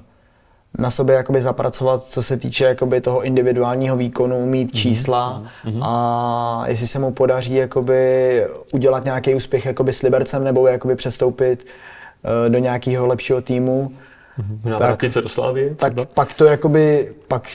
na 0.77 0.89
sobě 0.89 1.15
jakoby 1.15 1.41
zapracovat, 1.41 2.03
co 2.03 2.23
se 2.23 2.37
týče 2.37 2.65
jakoby 2.65 3.01
toho 3.01 3.21
individuálního 3.21 3.97
výkonu, 3.97 4.45
mít 4.45 4.73
mhm, 4.73 4.79
čísla 4.79 5.43
mm-hmm. 5.65 5.79
a 5.83 6.63
jestli 6.67 6.87
se 6.87 6.99
mu 6.99 7.11
podaří 7.11 7.55
jakoby 7.55 8.45
udělat 8.73 9.05
nějaký 9.05 9.35
úspěch 9.35 9.65
jakoby 9.65 9.93
s 9.93 10.01
Libercem 10.01 10.43
nebo 10.43 10.67
jakoby 10.67 10.95
přestoupit 10.95 11.65
uh, 11.65 12.51
do 12.51 12.59
nějakého 12.59 13.07
lepšího 13.07 13.41
týmu, 13.41 13.91
mm-hmm. 14.39 14.77
tak, 14.77 15.11
se 15.11 15.21
do 15.21 15.29
Slávy, 15.29 15.75
tak 15.75 15.93
pak 16.13 16.33
to 16.33 16.45
jakoby, 16.45 17.13
pak, 17.27 17.47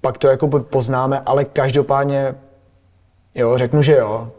pak 0.00 0.18
to 0.18 0.28
jakoby 0.28 0.60
poznáme, 0.60 1.22
ale 1.26 1.44
každopádně 1.44 2.34
jo, 3.34 3.58
řeknu, 3.58 3.82
že 3.82 3.96
jo, 3.96 4.32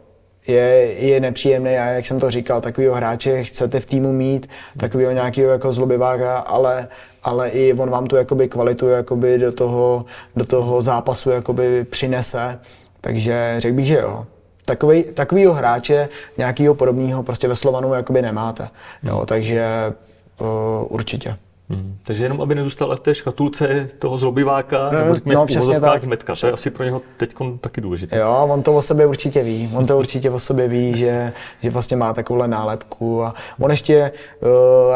je, 0.47 0.93
je 0.97 1.19
nepříjemný 1.19 1.77
a 1.77 1.85
jak 1.85 2.05
jsem 2.05 2.19
to 2.19 2.31
říkal, 2.31 2.61
takovýho 2.61 2.95
hráče 2.95 3.43
chcete 3.43 3.79
v 3.79 3.85
týmu 3.85 4.11
mít, 4.11 4.49
takovýho 4.77 5.11
nějakého 5.11 5.51
jako 5.51 5.71
zlobiváka, 5.71 6.37
ale, 6.37 6.87
ale 7.23 7.49
i 7.49 7.73
on 7.73 7.89
vám 7.89 8.07
tu 8.07 8.15
jakoby 8.15 8.47
kvalitu 8.47 8.87
jakoby 8.87 9.37
do 9.37 9.51
toho, 9.51 10.05
do 10.35 10.45
toho 10.45 10.81
zápasu 10.81 11.29
jakoby 11.29 11.83
přinese, 11.83 12.59
takže 13.01 13.55
řekl 13.57 13.75
bych, 13.75 13.85
že 13.85 13.97
jo. 13.97 14.25
Takový, 14.65 15.03
takovýho 15.03 15.53
hráče, 15.53 16.09
nějakého 16.37 16.75
podobného 16.75 17.23
prostě 17.23 17.47
ve 17.47 17.55
Slovanu 17.55 17.93
jakoby 17.93 18.21
nemáte, 18.21 18.69
jo, 19.03 19.25
takže 19.25 19.93
uh, 20.39 20.47
určitě. 20.89 21.35
Hmm. 21.73 21.97
Takže 22.03 22.23
jenom, 22.23 22.41
aby 22.41 22.55
nezůstal 22.55 22.95
v 22.95 22.99
té 22.99 23.15
škatulce 23.15 23.87
toho 23.99 24.17
zlobiváka, 24.17 24.89
no, 24.91 24.99
nebo 24.99 25.15
řekněme 25.15 25.35
no, 25.35 25.45
přesně 25.45 25.79
tak. 25.79 26.01
zmetka. 26.01 26.33
To 26.39 26.45
je 26.45 26.51
asi 26.51 26.69
pro 26.69 26.83
něho 26.83 27.01
teď 27.17 27.35
taky 27.61 27.81
důležité. 27.81 28.17
Jo, 28.17 28.47
on 28.51 28.63
to 28.63 28.73
o 28.73 28.81
sobě 28.81 29.05
určitě 29.05 29.43
ví. 29.43 29.71
On 29.73 29.85
to 29.85 29.97
určitě 29.97 30.29
o 30.29 30.39
sobě 30.39 30.67
ví, 30.67 30.97
že, 30.97 31.33
že 31.61 31.69
vlastně 31.69 31.97
má 31.97 32.13
takovouhle 32.13 32.47
nálepku. 32.47 33.23
A 33.23 33.33
on 33.59 33.71
ještě 33.71 34.11
uh, 34.41 34.49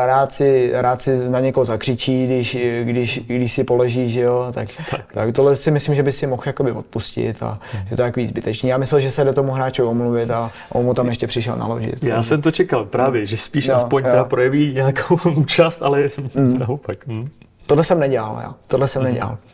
rád, 0.06 0.34
si, 0.34 0.72
rád 0.74 1.02
si 1.02 1.30
na 1.30 1.40
někoho 1.40 1.66
zakřičí, 1.66 2.26
když, 2.26 2.58
když, 2.84 3.20
když 3.28 3.52
si 3.52 3.64
položí, 3.64 4.10
že 4.10 4.22
jo. 4.22 4.48
Tak, 4.52 4.68
tak. 4.92 5.14
tak 5.14 5.36
tohle 5.36 5.56
si 5.56 5.72
myslím, 5.72 5.96
že 5.96 6.04
by 6.04 6.12
si 6.12 6.28
mohl 6.28 6.44
jakoby 6.46 6.72
odpustit 6.72 7.44
a 7.44 7.60
hmm. 7.74 7.84
je 7.92 7.98
to 7.98 8.04
takový 8.04 8.28
zbytečný. 8.28 8.70
Já 8.70 8.78
myslel, 8.78 9.02
že 9.02 9.12
se 9.12 9.24
do 9.24 9.34
tomu 9.34 9.52
hráče 9.52 9.84
omluvit 9.84 10.32
a 10.32 10.52
on 10.70 10.86
mu 10.86 10.94
tam 10.94 11.08
ještě 11.08 11.28
přišel 11.28 11.56
naložit. 11.56 12.04
Já 12.04 12.24
jsem 12.24 12.42
to 12.42 12.52
čekal 12.52 12.86
právě, 12.86 13.26
že 13.26 13.38
spíš 13.38 13.68
jo, 13.68 13.76
aspoň 13.76 14.04
jo. 14.04 14.26
projeví 14.26 14.74
nějakou 14.74 15.20
účast, 15.36 15.82
ale 15.82 16.10
mm 16.36 16.58
naopak. 16.68 17.08
Hm. 17.08 17.30
Tohle 17.66 17.84
jsem 17.84 18.00
nedělal, 18.00 18.40
já. 18.42 18.56
Tohle 18.68 18.88
jsem 18.88 19.04
nedělal. 19.04 19.38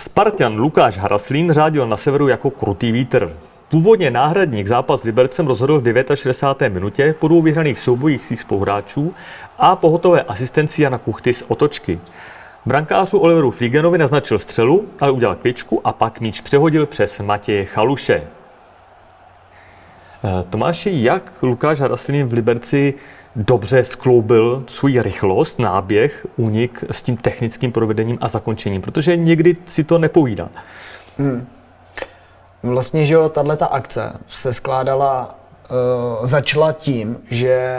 Spartan 0.00 0.56
Lukáš 0.56 0.98
Haraslín 0.98 1.52
řádil 1.52 1.86
na 1.86 1.96
severu 1.96 2.28
jako 2.28 2.50
krutý 2.50 2.92
vítr. 2.92 3.36
Původně 3.68 4.10
náhradník 4.10 4.66
zápas 4.66 5.00
s 5.00 5.04
Libercem 5.04 5.46
rozhodl 5.46 5.80
v 5.80 6.14
69. 6.14 6.74
minutě 6.74 7.14
po 7.18 7.28
dvou 7.28 7.42
vyhraných 7.42 7.78
soubojích 7.78 8.24
svých 8.24 8.40
spoluhráčů 8.40 9.14
a 9.58 9.76
pohotové 9.76 10.22
asistenci 10.22 10.82
Jana 10.82 10.98
Kuchty 10.98 11.34
z 11.34 11.44
otočky. 11.48 12.00
Brankářu 12.66 13.18
Oliveru 13.18 13.50
Flígenovi 13.50 13.98
naznačil 13.98 14.38
střelu, 14.38 14.88
ale 15.00 15.12
udělal 15.12 15.36
kvěčku 15.36 15.80
a 15.84 15.92
pak 15.92 16.20
míč 16.20 16.40
přehodil 16.40 16.86
přes 16.86 17.20
Matěje 17.20 17.64
Chaluše. 17.64 18.26
Tomáši, 20.50 20.90
jak 20.94 21.32
Lukáš 21.42 21.80
Haraslin 21.80 22.26
v 22.26 22.32
Liberci 22.32 22.94
dobře 23.36 23.84
skloubil 23.84 24.64
svůj 24.68 25.02
rychlost, 25.02 25.58
náběh, 25.58 26.26
únik 26.36 26.84
s 26.90 27.02
tím 27.02 27.16
technickým 27.16 27.72
provedením 27.72 28.18
a 28.20 28.28
zakončením, 28.28 28.82
protože 28.82 29.16
někdy 29.16 29.56
si 29.66 29.84
to 29.84 29.98
nepovídá. 29.98 30.48
Hmm. 31.18 31.46
Vlastně, 32.62 33.04
že 33.04 33.14
jo, 33.14 33.28
tato 33.28 33.74
akce 33.74 34.12
se 34.26 34.52
skládala 34.52 35.34
Uh, 35.70 36.26
začala 36.26 36.72
tím, 36.72 37.18
že 37.30 37.76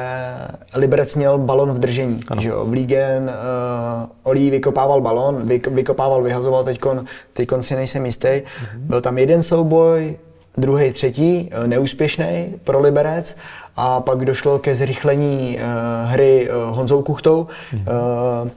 Liberec 0.76 1.16
měl 1.16 1.38
balon 1.38 1.72
v 1.72 1.80
držení. 1.80 2.20
Že 2.40 2.50
jo? 2.50 2.66
Vlígen, 2.66 3.24
uh, 3.24 4.10
Olí 4.24 4.50
vykopával 4.50 5.02
balon, 5.02 5.48
vyk, 5.48 5.68
vykopával, 5.68 6.24
vyhazoval, 6.24 6.64
teďkon, 6.64 7.06
teďkon 7.34 7.64
si 7.64 7.76
nejsem 7.76 8.06
jistý. 8.06 8.28
Uh-huh. 8.28 8.44
Byl 8.78 9.02
tam 9.02 9.18
jeden 9.18 9.44
souboj, 9.44 10.18
druhý, 10.60 10.92
třetí, 10.92 11.50
eh, 11.52 11.68
neúspěšný 11.68 12.54
pro 12.64 12.80
Liberec 12.80 13.36
a 13.76 14.00
pak 14.00 14.26
došlo 14.26 14.60
ke 14.60 14.76
zrychlení 14.76 15.58
uh, 15.58 16.12
hry 16.12 16.50
uh, 16.50 16.76
Honzou 16.76 17.02
Kuchtou. 17.02 17.48
Uh, 17.74 18.50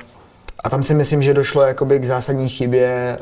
a 0.65 0.71
tam 0.71 0.83
si 0.83 0.95
myslím, 0.95 1.23
že 1.23 1.35
došlo 1.35 1.63
jakoby 1.63 1.99
k 1.99 2.05
zásadní 2.05 2.49
chybě 2.49 3.19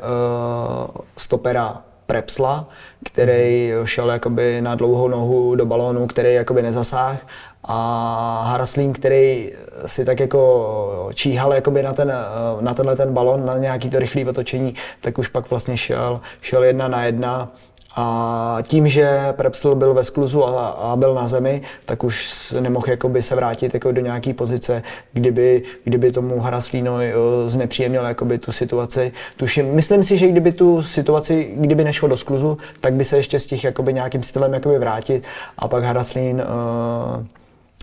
stopera 1.17 1.83
Prepsla, 2.07 2.69
který 3.05 3.73
mhm. 3.73 3.87
šel 3.87 4.11
jakoby 4.11 4.61
na 4.61 4.75
dlouhou 4.75 5.09
nohu 5.09 5.55
do 5.55 5.67
balónu, 5.67 6.07
který 6.07 6.35
jakoby 6.35 6.63
nezasáhl 6.63 7.19
a 7.65 8.43
Haraslín, 8.47 8.93
který 8.93 9.53
si 9.87 10.05
tak 10.05 10.21
jako 10.21 11.11
číhal 11.15 11.55
jakoby 11.55 11.83
na, 11.83 11.93
ten, 11.93 12.13
na 12.61 12.75
tenhle 12.75 12.97
ten 12.97 13.13
balon, 13.13 13.47
na 13.47 13.57
nějaký 13.57 13.91
to 13.91 13.99
rychlé 13.99 14.25
otočení, 14.25 14.75
tak 15.01 15.19
už 15.19 15.29
pak 15.29 15.51
vlastně 15.51 15.77
šel, 15.77 16.21
šel 16.41 16.65
jedna 16.65 16.89
na 16.89 17.05
jedna 17.05 17.53
a 17.97 18.59
tím, 18.63 18.89
že 18.89 19.19
Prepsl 19.33 19.75
byl 19.75 19.95
ve 19.95 20.05
skluzu 20.05 20.45
a, 20.45 20.69
a 20.69 20.97
byl 20.97 21.15
na 21.15 21.29
zemi, 21.29 21.63
tak 21.87 22.05
už 22.05 22.51
nemohl 22.61 22.89
jakoby 22.89 23.23
se 23.23 23.35
vrátit 23.35 23.75
jako 23.75 23.93
do 23.93 24.01
nějaké 24.01 24.35
pozice, 24.35 24.83
kdyby, 25.13 25.63
kdyby 25.85 26.11
tomu 26.11 26.41
Haraslíno 26.41 26.99
znepříjemnil 27.47 28.05
jakoby 28.05 28.39
tu 28.39 28.53
situaci. 28.53 29.13
Tuším, 29.37 29.75
myslím 29.75 30.05
si, 30.05 30.17
že 30.17 30.29
kdyby 30.29 30.53
tu 30.53 30.83
situaci, 30.83 31.53
kdyby 31.57 31.85
nešlo 31.85 32.09
do 32.09 32.17
skluzu, 32.17 32.59
tak 32.81 32.95
by 32.95 33.05
se 33.05 33.17
ještě 33.17 33.39
stihl 33.39 33.63
jakoby 33.65 33.93
nějakým 33.93 34.23
stylem 34.23 34.55
jakoby 34.55 34.79
vrátit 34.79 35.27
a 35.59 35.69
pak 35.69 35.85
Haraslín 35.85 36.43
uh, 36.43 37.25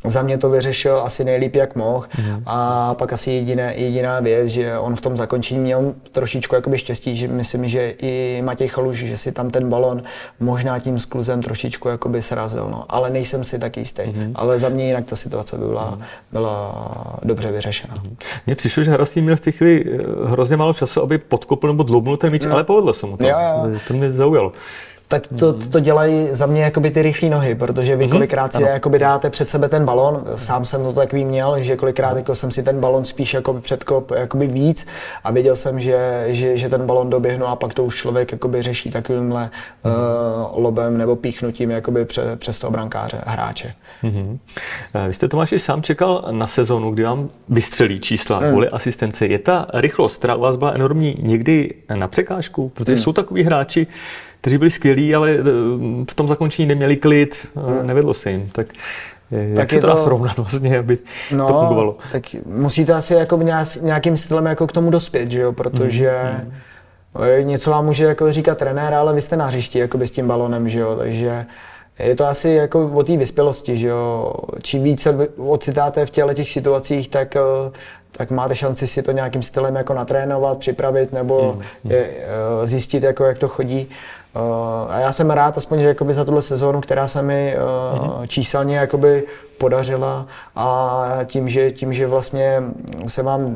za 0.10 0.22
mě 0.22 0.38
to 0.38 0.50
vyřešil 0.50 1.02
asi 1.02 1.24
nejlíp, 1.24 1.56
jak 1.56 1.76
mohl. 1.76 2.06
Mm. 2.17 2.43
A 2.46 2.93
pak 2.93 3.13
asi 3.13 3.32
jediné, 3.32 3.74
jediná 3.76 4.20
věc, 4.20 4.48
že 4.48 4.78
on 4.78 4.96
v 4.96 5.02
tom 5.02 5.17
zakončení 5.17 5.60
měl 5.60 5.93
trošičku 6.12 6.56
jakoby 6.56 6.78
štěstí, 6.78 7.15
že 7.15 7.28
myslím, 7.28 7.67
že 7.67 7.93
i 8.02 8.41
Matěj 8.46 8.67
Chaluž, 8.67 8.98
že 8.98 9.17
si 9.17 9.32
tam 9.32 9.50
ten 9.50 9.70
balon 9.70 10.02
možná 10.39 10.80
tím 10.80 11.00
skluzem 11.00 11.41
trošičku 11.41 11.89
jakoby 11.89 12.22
srazil. 12.22 12.67
No. 12.72 12.86
Ale 12.89 13.10
nejsem 13.10 13.43
si 13.43 13.60
tak 13.60 13.78
jistý. 13.78 14.04
Mm. 14.06 14.32
Ale 14.36 14.60
za 14.60 14.70
mě 14.70 14.88
jinak 14.88 15.06
ta 15.06 15.15
situace 15.15 15.58
by 15.58 15.65
byla, 15.65 15.91
mm. 15.91 16.02
byla 16.32 16.76
dobře 17.24 17.52
vyřešena. 17.52 17.96
Mm. 17.96 18.15
Mně 18.46 18.56
přišlo, 18.56 18.84
že 18.84 18.91
Hrasný 18.91 19.22
měl 19.22 19.36
v 19.36 19.39
té 19.39 19.52
chvíli 19.52 19.86
eh, 19.88 20.28
hrozně 20.28 20.58
málo 20.58 20.74
času, 20.74 21.02
aby 21.02 21.17
podkopl 21.17 21.67
nebo 21.67 21.84
dloubnul 21.84 22.17
ten 22.17 22.32
míč, 22.32 22.46
no. 22.46 22.54
ale 22.54 22.63
povedlo 22.63 22.93
se 22.93 23.06
mu 23.06 23.17
to. 23.17 23.24
Jo, 23.24 23.38
jo. 23.39 23.80
To 23.88 23.93
mě 23.93 24.12
zaujalo. 24.12 24.52
Tak 25.08 25.28
to, 25.28 25.54
mm-hmm. 25.54 25.72
to 25.72 25.80
dělají 25.80 26.28
za 26.32 26.46
mě 26.46 26.63
jakoby 26.63 26.91
ty 26.91 27.02
rychlé 27.02 27.30
nohy, 27.30 27.56
protože 27.56 27.96
vy 27.96 28.04
mhm. 28.04 28.12
kolikrát 28.12 28.54
si 28.54 28.62
jakoby 28.62 29.00
dáte 29.00 29.30
před 29.30 29.50
sebe 29.50 29.70
ten 29.70 29.86
balon, 29.86 30.24
sám 30.36 30.65
jsem 30.65 30.84
to 30.84 30.93
takový 30.93 31.26
měl, 31.26 31.63
že 31.63 31.76
kolikrát 31.76 32.17
jako 32.17 32.36
jsem 32.36 32.52
si 32.52 32.63
ten 32.63 32.80
balon 32.80 33.06
spíš 33.06 33.34
jakoby 33.34 33.62
předkop 33.62 34.12
jakoby 34.12 34.48
víc 34.48 34.88
a 35.24 35.32
věděl 35.32 35.56
jsem, 35.56 35.80
že, 35.80 36.26
že, 36.28 36.58
že 36.58 36.70
ten 36.70 36.86
balon 36.86 37.10
doběhnu 37.10 37.46
a 37.46 37.56
pak 37.56 37.74
to 37.74 37.84
už 37.84 37.96
člověk 37.96 38.32
jakoby 38.32 38.62
řeší 38.62 38.91
takovýmhle 38.91 39.50
uh, 39.84 39.91
lobem 40.63 40.98
nebo 40.98 41.15
píchnutím 41.15 41.72
jakoby 41.72 42.06
pře, 42.06 42.36
přes 42.36 42.60
toho 42.60 42.72
brankáře, 42.72 43.22
hráče. 43.26 43.74
Mm-hmm. 44.04 44.38
Vy 45.08 45.13
jste 45.13 45.28
Tomáši 45.28 45.60
sám 45.60 45.82
čekal 45.82 46.26
na 46.32 46.48
sezonu, 46.48 46.91
kdy 46.91 47.04
vám 47.04 47.30
vystřelí 47.50 48.00
čísla 48.00 48.39
mm. 48.39 48.50
kvůli 48.50 48.70
asistence. 48.70 49.28
Je 49.28 49.39
ta 49.39 49.67
rychlost, 49.74 50.17
která 50.17 50.36
u 50.36 50.41
vás 50.41 50.56
byla 50.56 50.72
enormní, 50.72 51.15
někdy 51.22 51.74
na 51.96 52.08
překážku? 52.08 52.70
Protože 52.70 52.96
mm. 52.96 53.02
jsou 53.02 53.13
takový 53.13 53.43
hráči, 53.43 53.88
kteří 54.41 54.58
byli 54.58 54.71
skvělí, 54.71 55.15
ale 55.15 55.32
eh, 55.32 55.43
v 56.10 56.15
tom 56.15 56.28
zakončení 56.28 56.67
neměli 56.67 56.97
klid, 56.97 57.47
hmm. 57.56 57.88
nevedlo 57.88 58.13
se 58.13 58.32
jim. 58.32 58.50
Tak 58.52 58.67
jak 59.32 59.56
tak 59.56 59.69
se 59.69 59.82
to 59.82 59.88
dá 59.88 59.97
srovnat 59.97 60.38
vlastně, 60.38 60.80
aby 60.80 60.97
no, 61.32 61.47
to 61.47 61.54
fungovalo? 61.54 61.97
Tak 62.12 62.23
musíte 62.45 62.93
asi 62.93 63.13
jako 63.13 63.39
nějakým 63.82 64.17
stylem 64.17 64.45
jako 64.45 64.67
k 64.67 64.71
tomu 64.71 64.89
dospět, 64.89 65.32
že 65.32 65.39
jo? 65.39 65.54
protože 65.54 66.21
hmm. 66.21 67.47
něco 67.47 67.71
vám 67.71 67.86
může 67.86 68.04
jako 68.04 68.32
říkat 68.32 68.58
trenér, 68.58 68.93
ale 68.93 69.13
vy 69.13 69.21
jste 69.21 69.38
na 69.38 69.45
hřišti 69.45 69.80
jako 69.80 70.00
s 70.02 70.12
tím 70.12 70.28
balonem, 70.28 70.69
že 70.69 70.80
jo? 70.80 70.95
takže 70.95 71.45
je 72.00 72.15
to 72.15 72.26
asi 72.26 72.50
jako 72.50 72.91
o 72.93 73.04
té 73.04 73.17
vyspělosti, 73.17 73.78
že 73.78 73.88
jo? 73.88 74.34
Čím 74.62 74.84
více 74.84 75.15
ocitáte 75.38 76.06
v 76.06 76.10
těle 76.10 76.36
těch 76.36 76.50
situacích, 76.50 77.10
tak, 77.10 77.36
eh, 77.36 77.71
tak 78.12 78.32
máte 78.32 78.56
šanci 78.56 78.88
si 78.88 79.02
to 79.02 79.12
nějakým 79.12 79.43
stylem 79.43 79.76
jako 79.76 79.93
natrénovat, 79.93 80.58
připravit 80.58 81.13
nebo 81.13 81.58
mm. 81.84 81.91
je, 81.91 82.10
eh, 82.10 82.67
zjistit, 82.67 83.04
jako, 83.04 83.23
jak 83.23 83.38
to 83.38 83.47
chodí. 83.47 83.89
Uh, 84.38 84.91
a 84.93 85.00
já 85.00 85.12
jsem 85.12 85.30
rád, 85.30 85.58
aspoň 85.58 85.80
že 85.80 85.88
jakoby 85.88 86.13
za 86.13 86.26
tuhle 86.26 86.41
sezónu, 86.41 86.82
která 86.82 87.08
se 87.08 87.21
mi 87.21 87.56
uh, 87.56 88.00
mm-hmm. 88.00 88.28
číselně 88.28 88.78
jakoby 88.78 89.23
podařila 89.58 90.26
a 90.56 91.19
tím 91.26 91.50
že, 91.50 91.71
tím, 91.71 91.93
že 91.93 92.08
vlastně 92.08 92.63
se 93.08 93.23
vám 93.23 93.56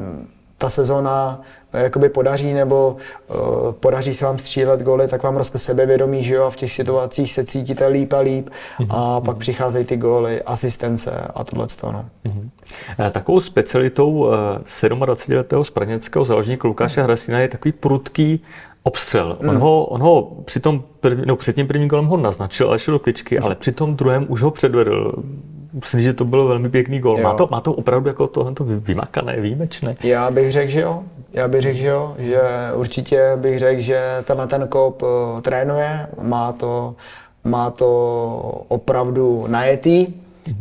ta 0.57 0.69
sezóna 0.69 1.41
jakoby 1.73 2.09
podaří 2.09 2.53
nebo 2.53 2.95
uh, 3.27 3.71
podaří 3.71 4.13
se 4.13 4.25
vám 4.25 4.37
střílet 4.37 4.81
goly, 4.81 5.07
tak 5.07 5.23
vám 5.23 5.35
roste 5.35 5.57
sebevědomí, 5.57 6.23
že 6.23 6.35
jo, 6.35 6.43
a 6.43 6.49
v 6.49 6.55
těch 6.55 6.71
situacích 6.71 7.31
se 7.31 7.43
cítíte 7.43 7.87
líp 7.87 8.13
a 8.13 8.19
líp 8.19 8.49
mm-hmm. 8.79 8.87
a 8.89 9.21
pak 9.21 9.37
přicházejí 9.37 9.85
ty 9.85 9.97
góly, 9.97 10.41
asistence 10.41 11.11
a 11.35 11.43
tohle 11.43 11.67
no. 11.83 12.05
Mm-hmm. 12.25 13.11
Takovou 13.11 13.39
specialitou 13.39 14.11
uh, 14.11 14.33
27-letého 14.65 15.63
spraněckého 15.63 16.25
záložníka 16.25 16.67
Lukáše 16.67 17.03
Hrasina 17.03 17.39
je 17.39 17.47
takový 17.47 17.71
prudký 17.71 18.43
obstřel. 18.83 19.37
On, 19.39 19.55
mm. 19.55 19.61
ho, 19.61 19.85
on 19.85 20.01
ho 20.01 20.31
při 20.45 20.59
tom 20.59 20.83
první, 20.99 21.23
no, 21.25 21.35
před 21.35 21.55
tím 21.55 21.67
prvním 21.67 21.89
golem 21.89 22.05
ho 22.05 22.17
naznačil, 22.17 22.67
ale 22.67 22.79
šel 22.79 22.93
do 22.93 22.99
kličky, 22.99 23.39
ale 23.39 23.55
při 23.55 23.71
tom 23.71 23.95
druhém 23.95 24.25
už 24.29 24.41
ho 24.41 24.51
předvedl. 24.51 25.13
Myslím, 25.73 26.01
že 26.01 26.13
to 26.13 26.25
byl 26.25 26.45
velmi 26.45 26.69
pěkný 26.69 26.99
gol. 26.99 27.17
Má 27.17 27.33
to, 27.33 27.47
má 27.51 27.61
to 27.61 27.73
opravdu 27.73 28.07
jako 28.09 28.27
tohle 28.27 28.53
vymakané, 28.59 29.41
výjimečné? 29.41 29.95
Já 30.03 30.31
bych 30.31 30.51
řekl, 30.51 30.71
že 30.71 30.81
jo. 30.81 31.03
Já 31.33 31.47
bych 31.47 31.61
řekl, 31.61 31.77
že 31.77 31.87
jo, 31.87 32.15
že 32.17 32.41
určitě 32.75 33.31
bych 33.35 33.59
řekl, 33.59 33.81
že 33.81 34.01
tenhle 34.23 34.47
ten 34.47 34.67
kop 34.67 35.01
uh, 35.01 35.41
trénuje, 35.41 36.07
má 36.21 36.51
to, 36.51 36.95
má 37.43 37.69
to 37.69 38.65
opravdu 38.67 39.45
najetý. 39.47 40.07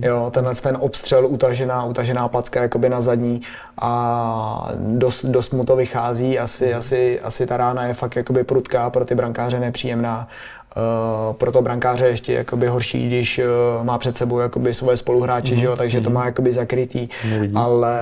Jo, 0.02 0.30
tenhle 0.34 0.54
ten 0.54 0.78
obstřel, 0.80 1.26
utažená, 1.26 1.84
utažená 1.84 2.28
placka 2.28 2.62
jakoby 2.62 2.88
na 2.88 3.00
zadní 3.00 3.40
a 3.80 4.68
dost, 4.76 5.24
dost 5.24 5.52
mu 5.52 5.64
to 5.64 5.76
vychází. 5.76 6.38
Asi, 6.38 6.66
mm-hmm. 6.66 6.76
asi, 6.76 7.20
asi 7.20 7.46
ta 7.46 7.56
rána 7.56 7.86
je 7.86 7.94
fakt 7.94 8.16
jakoby 8.16 8.44
prudká, 8.44 8.90
pro 8.90 9.04
ty 9.04 9.14
brankáře 9.14 9.60
nepříjemná. 9.60 10.28
Uh, 10.76 11.36
pro 11.36 11.52
to 11.52 11.62
brankáře 11.62 12.06
ještě 12.06 12.32
jakoby 12.32 12.66
horší, 12.66 13.06
když 13.06 13.38
uh, 13.38 13.84
má 13.84 13.98
před 13.98 14.16
sebou 14.16 14.38
jakoby 14.38 14.74
svoje 14.74 14.96
spoluhráče, 14.96 15.54
mm-hmm. 15.54 15.58
že 15.58 15.66
jo, 15.66 15.76
takže 15.76 16.00
to 16.00 16.10
mhm. 16.10 16.14
má 16.14 16.24
jakoby 16.24 16.52
zakrytý, 16.52 17.08
Nevidí. 17.30 17.54
ale, 17.56 18.00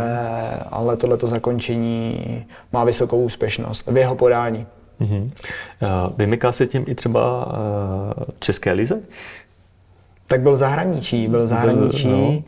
ale 0.71 0.97
tohleto 0.97 1.27
zakončení 1.27 2.45
má 2.73 2.85
vysokou 2.85 3.23
úspěšnost 3.23 3.87
v 3.87 3.97
jeho 3.97 4.15
podání. 4.15 4.67
Mm-hmm. 5.01 5.23
Uh, 5.23 6.13
vymyká 6.17 6.53
se 6.53 6.67
tím 6.67 6.85
i 6.89 6.95
třeba 6.95 7.47
uh, 7.47 7.55
České 8.41 8.73
lize? 8.73 9.01
Tak 10.29 10.41
byl 10.41 10.53
v 10.53 10.57
zahraničí, 10.57 11.29
byl 11.29 11.43
v 11.43 11.47
zahraničí. 11.47 12.09
No, 12.09 12.43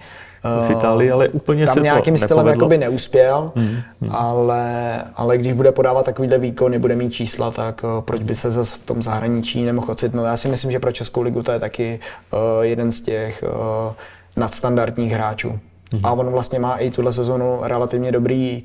v 0.68 0.70
Itálii, 0.70 1.10
ale 1.10 1.28
úplně 1.28 1.66
tam 1.66 1.74
se 1.74 1.80
nějakým 1.80 2.14
to 2.14 2.24
stylem 2.24 2.46
jakoby 2.46 2.78
neuspěl, 2.78 3.52
hmm, 3.56 3.76
hmm. 4.00 4.10
Ale, 4.14 5.04
ale 5.16 5.38
když 5.38 5.54
bude 5.54 5.72
podávat 5.72 6.06
takovýhle 6.06 6.38
výkony, 6.38 6.78
bude 6.78 6.96
mít 6.96 7.10
čísla, 7.10 7.50
tak 7.50 7.84
uh, 7.84 8.00
proč 8.00 8.22
by 8.22 8.34
se 8.34 8.50
zase 8.50 8.78
v 8.78 8.82
tom 8.86 9.02
zahraničí 9.02 9.64
nemohl 9.64 9.92
ocitnout? 9.92 10.26
Já 10.26 10.36
si 10.36 10.48
myslím, 10.48 10.70
že 10.70 10.78
pro 10.78 10.92
Českou 10.92 11.22
ligu 11.22 11.42
to 11.42 11.52
je 11.52 11.58
taky 11.58 12.00
uh, 12.32 12.38
jeden 12.60 12.92
z 12.92 13.00
těch 13.00 13.44
uh, 13.46 13.92
nadstandardních 14.36 15.12
hráčů. 15.12 15.58
Hmm. 15.92 16.06
A 16.06 16.12
on 16.12 16.30
vlastně 16.30 16.58
má 16.58 16.74
i 16.76 16.90
tuhle 16.90 17.12
sezonu 17.12 17.58
relativně 17.62 18.12
dobrý 18.12 18.62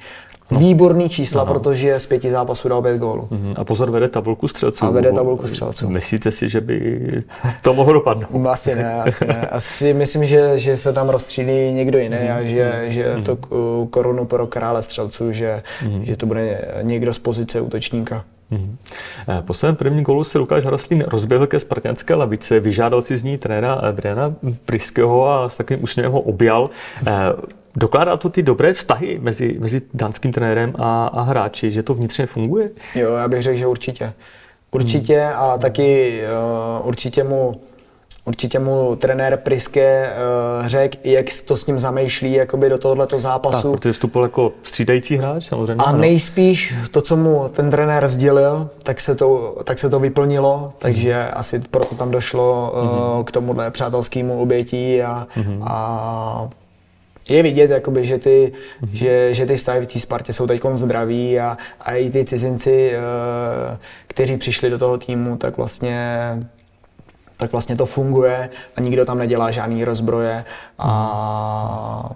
No. 0.51 0.60
Výborný 0.60 1.10
čísla, 1.10 1.41
Aha. 1.41 1.53
protože 1.53 1.99
z 1.99 2.05
pěti 2.05 2.31
zápasů 2.31 2.69
dal 2.69 2.81
pět 2.81 2.97
gólů. 2.97 3.27
Uh-huh. 3.31 3.53
A 3.58 3.63
pozor, 3.63 3.91
vede 3.91 4.10
tabulku 4.10 4.47
střelců. 4.47 4.86
A 4.86 4.89
vede 4.89 5.12
tabulku 5.12 5.47
střelců. 5.47 5.89
Myslíte 5.89 6.31
si, 6.31 6.49
že 6.49 6.62
by 6.62 7.10
to 7.62 7.73
mohlo 7.73 7.93
dopadnout? 7.93 8.45
asi 8.49 8.75
ne, 8.75 9.03
asi 9.03 9.25
ne. 9.25 9.47
Asi 9.47 9.93
myslím, 9.93 10.25
že, 10.25 10.58
že 10.58 10.77
se 10.77 10.93
tam 10.93 11.10
rozstřílí 11.10 11.71
někdo 11.71 11.99
jiný 11.99 12.17
uh-huh. 12.17 12.38
a 12.38 12.43
že, 12.43 12.86
že 12.88 13.15
uh-huh. 13.15 13.23
to 13.23 13.36
korunu 13.86 14.25
pro 14.25 14.47
krále 14.47 14.81
střelců, 14.81 15.31
že, 15.31 15.63
uh-huh. 15.84 16.01
že 16.01 16.17
to 16.17 16.25
bude 16.25 16.71
někdo 16.81 17.13
z 17.13 17.19
pozice 17.19 17.62
útočníka. 17.62 18.23
Mm-hmm. 18.51 19.41
Po 19.41 19.53
svém 19.53 19.75
prvním 19.75 20.03
golu 20.03 20.23
se 20.23 20.38
Lukáš 20.38 20.65
Hraslín 20.65 21.03
rozběhl 21.08 21.47
ke 21.47 21.60
spartanské 21.60 22.15
lavice, 22.15 22.60
vyžádal 22.60 23.01
si 23.01 23.17
z 23.17 23.23
ní 23.23 23.38
trenéra 23.38 23.81
Briana 23.91 24.36
Priského 24.65 25.29
a 25.29 25.49
s 25.49 25.58
takovým 25.58 25.84
úsměvem 25.84 26.12
ho 26.12 26.21
objal. 26.21 26.69
Dokládá 27.75 28.17
to 28.17 28.29
ty 28.29 28.43
dobré 28.43 28.73
vztahy 28.73 29.19
mezi, 29.21 29.55
mezi 29.59 29.81
dánským 29.93 30.33
trenérem 30.33 30.73
a, 30.75 31.07
a 31.07 31.21
hráči, 31.21 31.71
že 31.71 31.83
to 31.83 31.93
vnitřně 31.93 32.25
funguje? 32.25 32.69
Jo, 32.95 33.13
já 33.13 33.27
bych 33.27 33.41
řekl, 33.41 33.57
že 33.57 33.67
určitě. 33.67 34.13
Určitě 34.71 35.19
hmm. 35.19 35.39
a 35.39 35.57
taky 35.57 36.21
uh, 36.81 36.88
určitě 36.88 37.23
mu 37.23 37.61
Určitě 38.27 38.59
mu 38.59 38.95
trenér 38.95 39.38
Priske 39.38 40.09
uh, 40.59 40.67
řekl, 40.67 40.97
jak 41.03 41.25
to 41.45 41.57
s 41.57 41.65
ním 41.65 41.79
zamýšlí 41.79 42.33
jakoby 42.33 42.69
do 42.69 42.77
tohoto 42.77 43.19
zápasu. 43.19 43.71
Tak, 43.71 43.79
protože 43.79 43.93
vstupil 43.93 44.23
jako 44.23 44.51
střídající 44.63 45.17
hráč 45.17 45.45
samozřejmě. 45.45 45.83
A 45.85 45.91
nejspíš 45.91 46.73
to, 46.91 47.01
co 47.01 47.17
mu 47.17 47.49
ten 47.53 47.71
trenér 47.71 48.07
sdělil, 48.07 48.69
tak 48.83 49.01
se 49.01 49.15
to, 49.15 49.57
tak 49.63 49.79
se 49.79 49.89
to 49.89 49.99
vyplnilo, 49.99 50.69
takže 50.79 51.13
hmm. 51.13 51.31
asi 51.33 51.59
proto 51.59 51.95
tam 51.95 52.11
došlo 52.11 52.73
uh, 52.73 53.15
hmm. 53.15 53.23
k 53.23 53.31
tomuhle 53.31 53.71
přátelskému 53.71 54.39
obětí 54.39 55.01
a, 55.01 55.27
hmm. 55.29 55.63
a 55.63 56.49
je 57.29 57.43
vidět, 57.43 57.71
jakoby, 57.71 58.05
že, 58.05 58.17
ty, 58.17 58.53
mm-hmm. 58.81 58.89
že, 58.93 59.33
že 59.33 59.45
ty 59.45 59.57
stavy 59.57 59.81
v 59.81 59.88
té 59.88 59.99
Spartě 59.99 60.33
jsou 60.33 60.47
teď 60.47 60.61
zdraví 60.73 61.39
a, 61.39 61.57
a 61.79 61.93
i 61.93 62.09
ty 62.09 62.25
cizinci, 62.25 62.91
uh, 62.97 63.77
kteří 64.07 64.38
přišli 64.38 64.69
do 64.69 64.77
toho 64.77 64.97
týmu, 64.97 65.38
tak 65.38 65.57
vlastně 65.57 66.39
tak 67.38 67.51
vlastně 67.51 67.75
to 67.75 67.85
funguje 67.85 68.49
a 68.75 68.81
nikdo 68.81 69.05
tam 69.05 69.17
nedělá 69.17 69.51
žádný 69.51 69.83
rozbroje 69.83 70.45
a 70.79 72.11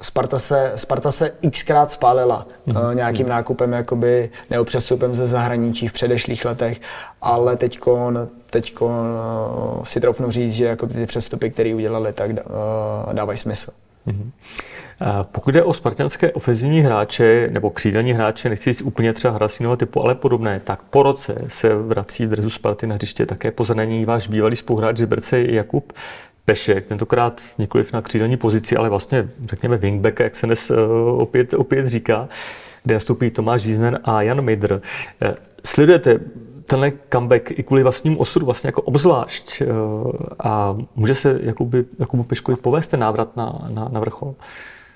Sparta 0.00 0.38
se, 0.38 0.72
Sparta 0.76 1.12
se 1.12 1.32
xkrát 1.50 1.90
spálila 1.90 2.46
mm-hmm. 2.68 2.94
nějakým 2.94 3.28
nákupem 3.28 3.72
jakoby, 3.72 4.30
nebo 4.50 4.64
přestupem 4.64 5.14
ze 5.14 5.26
zahraničí 5.26 5.88
v 5.88 5.92
předešlých 5.92 6.44
letech, 6.44 6.80
ale 7.22 7.56
teďkon, 7.56 8.28
teďkon 8.50 9.06
uh, 9.76 9.84
si 9.84 10.00
troufnu 10.00 10.30
říct, 10.30 10.52
že 10.52 10.64
jako 10.64 10.86
ty 10.86 11.06
přestupy, 11.06 11.50
které 11.50 11.74
udělali, 11.74 12.12
tak 12.12 12.30
dávají 13.12 13.38
smysl. 13.38 13.70
Mm-hmm. 14.06 14.30
Pokud 15.32 15.50
jde 15.50 15.62
o 15.62 15.72
spartanské 15.72 16.32
ofenzivní 16.32 16.80
hráče 16.80 17.48
nebo 17.52 17.70
křídelní 17.70 18.12
hráče, 18.12 18.48
nechci 18.48 18.72
říct 18.72 18.82
úplně 18.82 19.12
třeba 19.12 19.34
Hrasínova 19.34 19.76
typu, 19.76 20.04
ale 20.04 20.14
podobné, 20.14 20.60
tak 20.64 20.82
po 20.82 21.02
roce 21.02 21.36
se 21.48 21.74
vrací 21.74 22.26
v 22.26 22.30
drezu 22.30 22.50
Sparty 22.50 22.86
na 22.86 22.94
hřiště 22.94 23.26
také 23.26 23.50
po 23.50 23.64
zranění 23.64 24.04
váš 24.04 24.28
bývalý 24.28 24.56
spoluhráč 24.56 24.96
Ziberce 24.96 25.40
Jakub 25.40 25.92
Pešek, 26.44 26.86
tentokrát 26.86 27.40
nikoliv 27.58 27.92
na 27.92 28.02
křídelní 28.02 28.36
pozici, 28.36 28.76
ale 28.76 28.88
vlastně 28.88 29.28
řekněme 29.44 29.76
wingback, 29.76 30.20
jak 30.20 30.34
se 30.34 30.46
dnes 30.46 30.70
eh, 30.70 30.74
opět, 31.16 31.54
opět 31.54 31.86
říká, 31.86 32.28
kde 32.84 32.94
nastoupí 32.94 33.30
Tomáš 33.30 33.66
Vízner 33.66 34.00
a 34.04 34.22
Jan 34.22 34.40
Meidr. 34.40 34.82
Eh, 35.22 35.34
sledujete 35.64 36.20
tenhle 36.66 36.92
comeback 37.12 37.50
i 37.50 37.62
kvůli 37.62 37.82
vlastním 37.82 38.20
osudu 38.20 38.46
vlastně 38.46 38.68
jako 38.68 38.82
obzvlášť 38.82 39.62
eh, 39.62 39.66
a 40.38 40.76
může 40.96 41.14
se 41.14 41.38
Jakuby, 41.42 41.84
Jakubu 41.98 42.22
Peškovi 42.22 42.56
povést 42.56 42.90
ten 42.90 43.00
návrat 43.00 43.36
na, 43.36 43.68
na, 43.68 43.88
na 43.92 44.00
vrchol? 44.00 44.34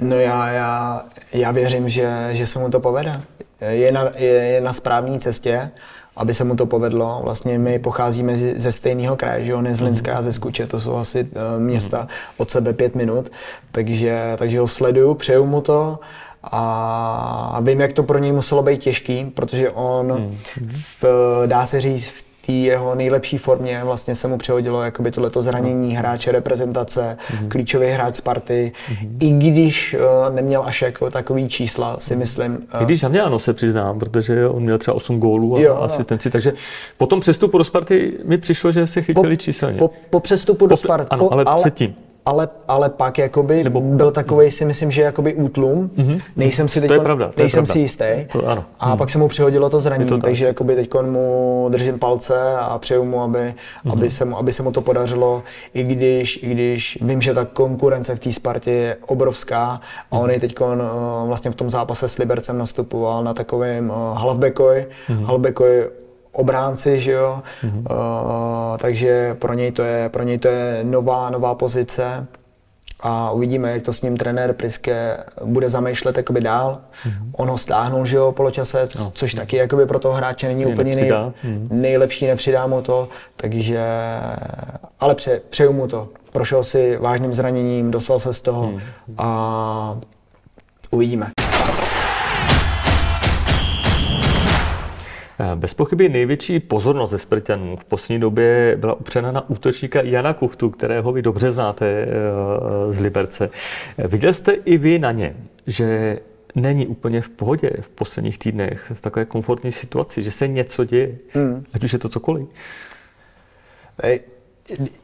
No 0.01 0.17
já, 0.17 0.51
já, 0.51 1.05
já 1.33 1.51
věřím, 1.51 1.89
že, 1.89 2.29
že 2.31 2.47
se 2.47 2.59
mu 2.59 2.71
to 2.71 2.81
povede. 2.81 3.21
Je 3.61 3.93
na, 3.93 4.05
je, 4.17 4.29
je 4.29 4.61
na 4.61 4.73
správné 4.73 5.19
cestě, 5.19 5.71
aby 6.17 6.35
se 6.35 6.45
mu 6.45 6.57
to 6.57 6.67
povedlo. 6.67 7.21
Vlastně 7.25 7.59
my 7.59 7.79
pocházíme 7.79 8.37
ze 8.37 8.73
stejného 8.73 9.17
kraje, 9.17 9.45
že 9.45 9.55
on 9.55 9.67
je 9.67 9.75
z 9.75 9.81
Linska 9.81 10.17
a 10.17 10.23
ze 10.23 10.33
Skuče, 10.33 10.67
to 10.67 10.81
jsou 10.81 10.97
asi 10.97 11.25
uh, 11.25 11.63
města 11.63 12.09
od 12.37 12.51
sebe 12.51 12.73
pět 12.73 12.95
minut, 12.95 13.33
takže, 13.73 14.35
takže 14.37 14.61
ho 14.61 14.67
sleduju, 14.67 15.15
přeju 15.15 15.47
mu 15.47 15.61
to 15.61 15.99
a 16.43 17.61
vím, 17.61 17.81
jak 17.81 17.93
to 17.93 18.03
pro 18.03 18.19
něj 18.19 18.33
muselo 18.33 18.63
být 18.63 18.81
těžký, 18.81 19.25
protože 19.35 19.71
on, 19.71 20.35
v, 20.67 21.05
dá 21.47 21.67
se 21.67 21.81
říct, 21.81 22.07
v 22.07 22.25
té 22.47 22.53
jeho 22.53 22.95
nejlepší 22.95 23.39
formě 23.39 23.81
vlastně 23.85 24.15
se 24.15 24.29
mu 24.29 24.39
přehodilo 24.39 24.83
jakoby 24.83 25.11
tohleto 25.11 25.43
zranění 25.43 25.97
hráče 25.97 26.33
reprezentace, 26.33 27.17
mm-hmm. 27.21 27.49
klíčový 27.49 27.87
hráč 27.87 28.17
Sparty, 28.17 28.73
mm-hmm. 28.75 29.09
i 29.21 29.31
když 29.31 29.95
uh, 29.95 30.35
neměl 30.35 30.63
až 30.65 30.83
jako 30.83 31.11
takový 31.11 31.49
čísla, 31.49 31.97
si 31.99 32.17
myslím. 32.17 32.53
Uh, 32.75 32.83
I 32.83 32.85
když 32.85 33.01
za 33.01 33.09
ano, 33.25 33.39
se 33.39 33.53
přiznám, 33.53 33.99
protože 33.99 34.49
on 34.49 34.63
měl 34.63 34.79
třeba 34.79 34.95
8 34.95 35.21
gólů 35.21 35.57
a 35.57 35.61
jo, 35.61 35.75
no. 35.75 35.83
asistenci, 35.83 36.29
no. 36.29 36.33
takže 36.33 36.53
po 36.99 37.07
tom 37.07 37.21
přestupu 37.21 37.59
do 37.59 37.65
Sparty 37.65 38.19
mi 38.25 38.39
přišlo, 38.39 38.73
že 38.73 38.87
se 38.87 39.03
chytili 39.03 39.37
po, 39.37 39.43
číselně. 39.43 39.79
Po, 39.79 39.91
po 40.11 40.21
přestupu 40.21 40.67
do 40.67 40.77
Sparty. 40.77 41.09
Ano, 41.11 41.33
ale, 41.33 41.45
ale 41.45 41.61
předtím 41.61 41.95
ale, 42.27 42.49
ale 42.69 42.89
pak 42.89 43.19
jakoby 43.19 43.65
Nebo... 43.65 43.81
byl 43.81 44.11
takový 44.11 44.51
si 44.51 44.65
myslím, 44.65 44.91
že 44.91 45.03
jakoby 45.03 45.35
útlum. 45.35 45.91
Mm-hmm. 45.97 46.21
Nejsem 46.37 46.69
si 46.69 46.81
teď, 46.81 46.91
nejsem 47.37 47.67
si 47.67 47.79
jistý. 47.79 48.05
To, 48.33 48.47
ano. 48.47 48.65
A 48.81 48.91
mm. 48.91 48.99
pak 48.99 49.11
se 49.11 49.19
mu 49.19 49.29
přihodilo 49.29 49.71
to 49.71 49.81
zranění, 49.81 50.09
to 50.09 50.19
takže 50.19 50.47
jakoby 50.47 50.75
teď 50.75 50.91
mu 51.03 51.67
držím 51.71 51.99
palce 51.99 52.57
a 52.59 52.79
přeju 52.79 53.05
mu, 53.05 53.23
aby, 53.23 53.39
mm-hmm. 53.39 53.93
aby, 53.93 54.11
se 54.11 54.25
mu, 54.25 54.39
aby 54.39 54.53
se 54.53 54.63
mu 54.63 54.73
to 54.73 54.81
podařilo, 54.81 55.43
i 55.75 55.83
když, 55.83 56.43
i 56.43 56.47
když 56.47 56.99
vím, 57.03 57.21
že 57.21 57.35
ta 57.35 57.45
konkurence 57.45 58.17
v 58.17 58.19
té 58.19 58.33
Spartě 58.33 58.71
je 58.71 58.97
obrovská 59.07 59.81
a 60.11 60.17
mm-hmm. 60.17 60.23
on 60.23 60.31
je 60.31 60.41
teď 60.41 60.55
vlastně 61.27 61.51
v 61.51 61.55
tom 61.55 61.71
zápase 61.71 62.09
s 62.09 62.19
Libercem 62.19 62.59
nastupoval 62.59 63.25
na 63.25 63.35
takovém 63.35 63.91
uh, 63.91 64.19
halfbackovi, 64.19 64.87
mm-hmm. 65.09 65.25
halfbackovi 65.25 66.00
obránci, 66.33 67.01
že 67.01 67.13
jo? 67.13 67.43
Mm-hmm. 67.63 67.79
Uh, 67.79 68.79
takže 68.79 69.35
pro 69.35 69.55
něj, 69.55 69.73
to 69.73 69.83
je, 69.83 70.09
pro 70.09 70.23
něj 70.23 70.39
to 70.39 70.49
je 70.49 70.81
nová, 70.85 71.31
nová 71.31 71.55
pozice 71.55 72.27
a 73.01 73.31
uvidíme, 73.31 73.71
jak 73.71 73.83
to 73.83 73.93
s 73.93 74.03
ním 74.03 74.17
trenér 74.17 74.53
Priske 74.53 75.25
bude 75.45 75.71
zamýšlet 75.71 76.17
jakoby 76.17 76.41
dál. 76.41 76.81
Mm-hmm. 77.07 77.31
On 77.33 77.49
ho 77.49 77.59
stáhnul, 77.59 78.07
že 78.07 78.17
jo, 78.17 78.33
poločase, 78.33 78.89
no. 78.99 79.13
což 79.15 79.35
taky 79.35 79.57
jakoby 79.57 79.87
pro 79.87 79.99
toho 79.99 80.15
hráče 80.15 80.49
není 80.49 80.65
Mě 80.65 80.73
úplně 80.73 80.97
nej, 80.97 81.13
mm-hmm. 81.13 81.69
nejlepší, 81.71 82.27
nepřidá 82.27 82.67
mu 82.67 82.83
to, 82.83 83.09
takže, 83.37 83.87
ale 85.01 85.15
pře, 85.15 85.41
přeju 85.51 85.73
mu 85.73 85.87
to. 85.87 86.09
Prošel 86.33 86.65
si 86.65 86.97
vážným 86.97 87.35
zraněním, 87.35 87.91
dostal 87.91 88.19
se 88.19 88.33
z 88.33 88.41
toho 88.41 88.67
mm-hmm. 88.67 89.15
a 89.19 89.99
uvidíme. 90.91 91.31
Bez 95.55 95.75
pochyby 95.75 96.09
největší 96.09 96.61
pozornost 96.61 97.11
ze 97.11 97.19
Spartanů 97.19 97.77
v 97.77 97.85
poslední 97.85 98.21
době 98.21 98.77
byla 98.77 98.95
upřena 98.95 99.33
na 99.33 99.51
útočníka 99.51 100.03
Jana 100.03 100.35
Kuchtu, 100.35 100.71
kterého 100.71 101.13
vy 101.13 101.23
dobře 101.23 101.51
znáte 101.51 101.87
eh, 101.87 102.07
z 102.93 103.01
Liberce. 103.01 103.51
Eh, 103.99 104.09
viděl 104.09 104.33
jste 104.33 104.53
i 104.53 104.79
vy 104.79 104.99
na 104.99 105.13
ně, 105.13 105.37
že 105.67 106.19
není 106.55 106.87
úplně 106.87 107.21
v 107.21 107.29
pohodě 107.29 107.71
v 107.81 107.89
posledních 107.89 108.39
týdnech, 108.39 108.93
v 108.95 109.01
takové 109.01 109.25
komfortní 109.25 109.73
situaci, 109.73 110.23
že 110.23 110.31
se 110.31 110.49
něco 110.49 110.85
děje, 110.85 111.19
hmm. 111.35 111.65
ať 111.75 111.85
už 111.85 111.93
je 111.93 111.99
to 111.99 112.09
cokoliv? 112.09 112.49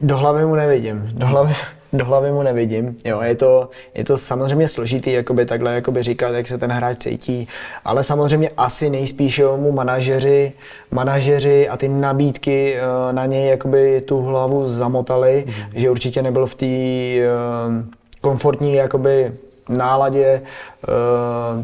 Do 0.01 0.17
hlavy 0.17 0.45
mu 0.45 0.55
nevidím. 0.55 1.09
Do 1.13 1.27
hlavy, 1.27 1.53
do 1.93 2.05
hlavy 2.05 2.31
mu 2.31 2.43
nevidím. 2.43 2.95
Jo, 3.05 3.21
je 3.21 3.35
to, 3.35 3.69
je 3.95 4.03
to 4.03 4.17
samozřejmě 4.17 4.67
složitý 4.67 5.11
jakoby 5.11 5.45
takhle 5.45 5.75
jakoby 5.75 6.03
říkat, 6.03 6.33
jak 6.33 6.47
se 6.47 6.57
ten 6.57 6.71
hráč 6.71 6.97
cítí, 6.97 7.47
ale 7.85 8.03
samozřejmě 8.03 8.49
asi 8.57 8.89
nejspíš 8.89 9.41
mu 9.55 9.71
manažeři, 9.71 10.53
manažeři 10.91 11.69
a 11.69 11.77
ty 11.77 11.89
nabídky 11.89 12.77
uh, 12.77 13.13
na 13.13 13.25
něj 13.25 13.49
jakoby 13.49 14.01
tu 14.01 14.21
hlavu 14.21 14.69
zamotali, 14.69 15.45
mm-hmm. 15.47 15.79
že 15.79 15.89
určitě 15.91 16.21
nebyl 16.21 16.45
v 16.45 16.55
té 16.55 16.65
uh, 16.65 17.85
komfortní 18.21 18.73
jakoby 18.73 19.33
náladě, 19.69 20.41
uh, 20.87 21.63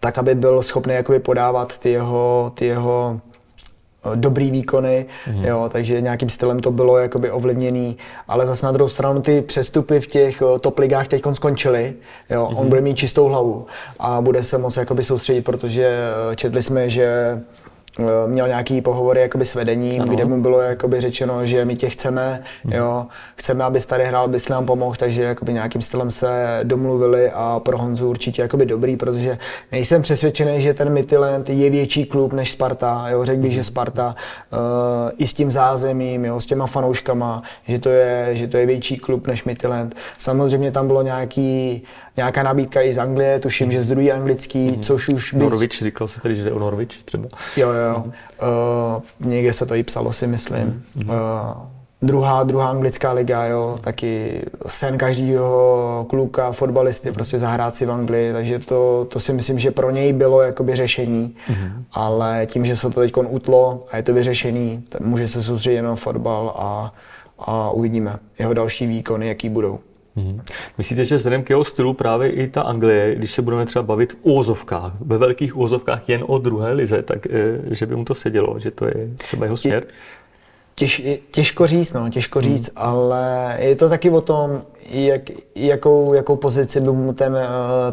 tak, 0.00 0.18
aby 0.18 0.34
byl 0.34 0.62
schopný 0.62 0.94
jakoby 0.94 1.18
podávat 1.18 1.78
ty 1.78 1.90
jeho, 1.90 2.52
ty 2.54 2.66
jeho 2.66 3.20
dobrý 4.14 4.50
výkony, 4.50 5.06
mm. 5.32 5.44
jo, 5.44 5.68
takže 5.72 6.00
nějakým 6.00 6.30
stylem 6.30 6.60
to 6.60 6.70
bylo 6.70 6.98
jakoby 6.98 7.30
ovlivněný, 7.30 7.96
ale 8.28 8.46
zase 8.46 8.66
na 8.66 8.72
druhou 8.72 8.88
stranu 8.88 9.20
ty 9.20 9.42
přestupy 9.42 10.00
v 10.00 10.06
těch 10.06 10.42
eh, 10.42 10.58
top 10.58 10.78
ligách 10.78 11.08
teď 11.08 11.22
skončily, 11.32 11.94
jo, 12.30 12.48
mm. 12.50 12.56
on 12.56 12.62
mhm. 12.62 12.68
bude 12.68 12.80
mít 12.80 12.96
čistou 12.96 13.28
hlavu 13.28 13.66
a 13.98 14.20
bude 14.20 14.42
se 14.42 14.58
moc 14.58 14.76
jakoby 14.76 15.04
soustředit, 15.04 15.42
protože 15.42 15.98
eh, 16.32 16.36
četli 16.36 16.62
jsme, 16.62 16.90
že 16.90 17.38
měl 18.26 18.48
nějaký 18.48 18.80
pohovory 18.80 19.20
jakoby 19.20 19.44
s 19.44 19.54
vedením, 19.54 20.02
ano. 20.02 20.14
kde 20.14 20.24
mu 20.24 20.42
bylo 20.42 20.60
jakoby 20.60 21.00
řečeno, 21.00 21.46
že 21.46 21.64
my 21.64 21.76
tě 21.76 21.88
chceme, 21.88 22.42
hmm. 22.64 22.72
jo, 22.72 23.06
chceme, 23.36 23.64
aby 23.64 23.80
tady 23.80 24.04
hrál, 24.04 24.24
aby 24.24 24.38
nám 24.50 24.66
pomohl, 24.66 24.96
takže 24.98 25.22
jakoby 25.22 25.52
nějakým 25.52 25.82
stylem 25.82 26.10
se 26.10 26.60
domluvili 26.64 27.30
a 27.34 27.60
pro 27.64 27.78
Honzu 27.78 28.10
určitě 28.10 28.42
jakoby 28.42 28.66
dobrý, 28.66 28.96
protože 28.96 29.38
nejsem 29.72 30.02
přesvědčený, 30.02 30.60
že 30.60 30.74
ten 30.74 30.92
Midland 30.92 31.48
je 31.48 31.70
větší 31.70 32.04
klub 32.04 32.32
než 32.32 32.50
Sparta, 32.50 33.04
jo, 33.08 33.24
řekl 33.24 33.42
bych, 33.42 33.52
že 33.52 33.64
Sparta 33.64 34.14
uh, 34.52 34.58
i 35.18 35.26
s 35.26 35.32
tím 35.32 35.50
zázemím, 35.50 36.24
jo, 36.24 36.40
s 36.40 36.46
těma 36.46 36.66
fanouškama, 36.66 37.42
že 37.68 37.78
to 37.78 37.88
je, 37.88 38.28
že 38.32 38.48
to 38.48 38.56
je 38.56 38.66
větší 38.66 38.96
klub 38.96 39.26
než 39.26 39.44
Midland. 39.44 39.94
Samozřejmě 40.18 40.70
tam 40.70 40.86
bylo 40.86 41.02
nějaký 41.02 41.82
nějaká 42.16 42.42
nabídka 42.42 42.82
i 42.82 42.92
z 42.92 42.98
Anglie, 42.98 43.38
tuším, 43.40 43.72
že 43.72 43.82
z 43.82 43.88
druhý 43.88 44.12
anglický, 44.12 44.70
mm-hmm. 44.70 44.80
což 44.80 45.08
už 45.08 45.34
by... 45.34 45.40
Norwich, 45.40 45.82
říkal 45.82 46.08
se 46.08 46.20
tady, 46.20 46.36
že 46.36 46.44
jde 46.44 46.52
o 46.52 46.58
Norwich 46.58 47.04
třeba. 47.04 47.28
Jo, 47.56 47.68
jo. 47.70 48.04
Mm-hmm. 48.06 48.96
Uh, 48.96 49.30
někde 49.30 49.52
se 49.52 49.66
to 49.66 49.74
i 49.74 49.82
psalo, 49.82 50.12
si 50.12 50.26
myslím. 50.26 50.84
Mm-hmm. 50.98 51.10
Uh, 51.10 51.62
druhá, 52.02 52.42
druhá 52.42 52.68
anglická 52.68 53.12
liga, 53.12 53.44
jo, 53.44 53.78
taky 53.80 54.42
sen 54.66 54.98
každého 54.98 56.06
kluka, 56.08 56.52
fotbalisty, 56.52 57.12
prostě 57.12 57.38
zahrát 57.38 57.76
si 57.76 57.86
v 57.86 57.92
Anglii, 57.92 58.32
takže 58.32 58.58
to, 58.58 59.06
to 59.10 59.20
si 59.20 59.32
myslím, 59.32 59.58
že 59.58 59.70
pro 59.70 59.90
něj 59.90 60.12
bylo 60.12 60.42
jakoby 60.42 60.76
řešení, 60.76 61.36
mm-hmm. 61.50 61.84
ale 61.92 62.46
tím, 62.46 62.64
že 62.64 62.76
se 62.76 62.90
to 62.90 63.00
teď 63.00 63.12
utlo 63.28 63.86
a 63.90 63.96
je 63.96 64.02
to 64.02 64.14
vyřešený, 64.14 64.84
tak 64.88 65.00
může 65.00 65.28
se 65.28 65.42
soustředit 65.42 65.82
na 65.82 65.94
fotbal 65.94 66.54
a, 66.56 66.94
a 67.38 67.70
uvidíme 67.70 68.18
jeho 68.38 68.54
další 68.54 68.86
výkony, 68.86 69.28
jaký 69.28 69.48
budou. 69.48 69.78
Hmm. 70.16 70.40
Myslíte, 70.78 71.04
že 71.04 71.16
vzhledem 71.16 71.44
k 71.44 71.50
jeho 71.50 71.64
stylu 71.64 71.94
právě 71.94 72.30
i 72.30 72.48
ta 72.48 72.62
Anglie, 72.62 73.14
když 73.14 73.32
se 73.32 73.42
budeme 73.42 73.66
třeba 73.66 73.82
bavit 73.82 74.12
v 74.12 74.16
úvozovkách, 74.22 74.92
ve 75.00 75.18
velkých 75.18 75.56
úvozovkách 75.56 76.08
jen 76.08 76.24
o 76.26 76.38
druhé 76.38 76.72
lize, 76.72 77.02
tak 77.02 77.26
eh, 77.26 77.54
že 77.74 77.86
by 77.86 77.96
mu 77.96 78.04
to 78.04 78.14
sedělo, 78.14 78.58
že 78.58 78.70
to 78.70 78.84
je 78.84 79.10
třeba 79.14 79.44
jeho 79.44 79.56
směr? 79.56 79.86
Těž, 80.74 81.02
těžko 81.30 81.66
říct, 81.66 81.92
no, 81.92 82.10
těžko 82.10 82.40
říct, 82.40 82.70
hmm. 82.76 82.86
ale 82.86 83.56
je 83.60 83.76
to 83.76 83.88
taky 83.88 84.10
o 84.10 84.20
tom, 84.20 84.62
jak, 84.90 85.22
jakou, 85.54 86.14
jakou 86.14 86.36
pozici 86.36 86.80
by 86.80 86.92
mu 86.92 87.12
ten 87.12 87.32
uh, 87.32 87.40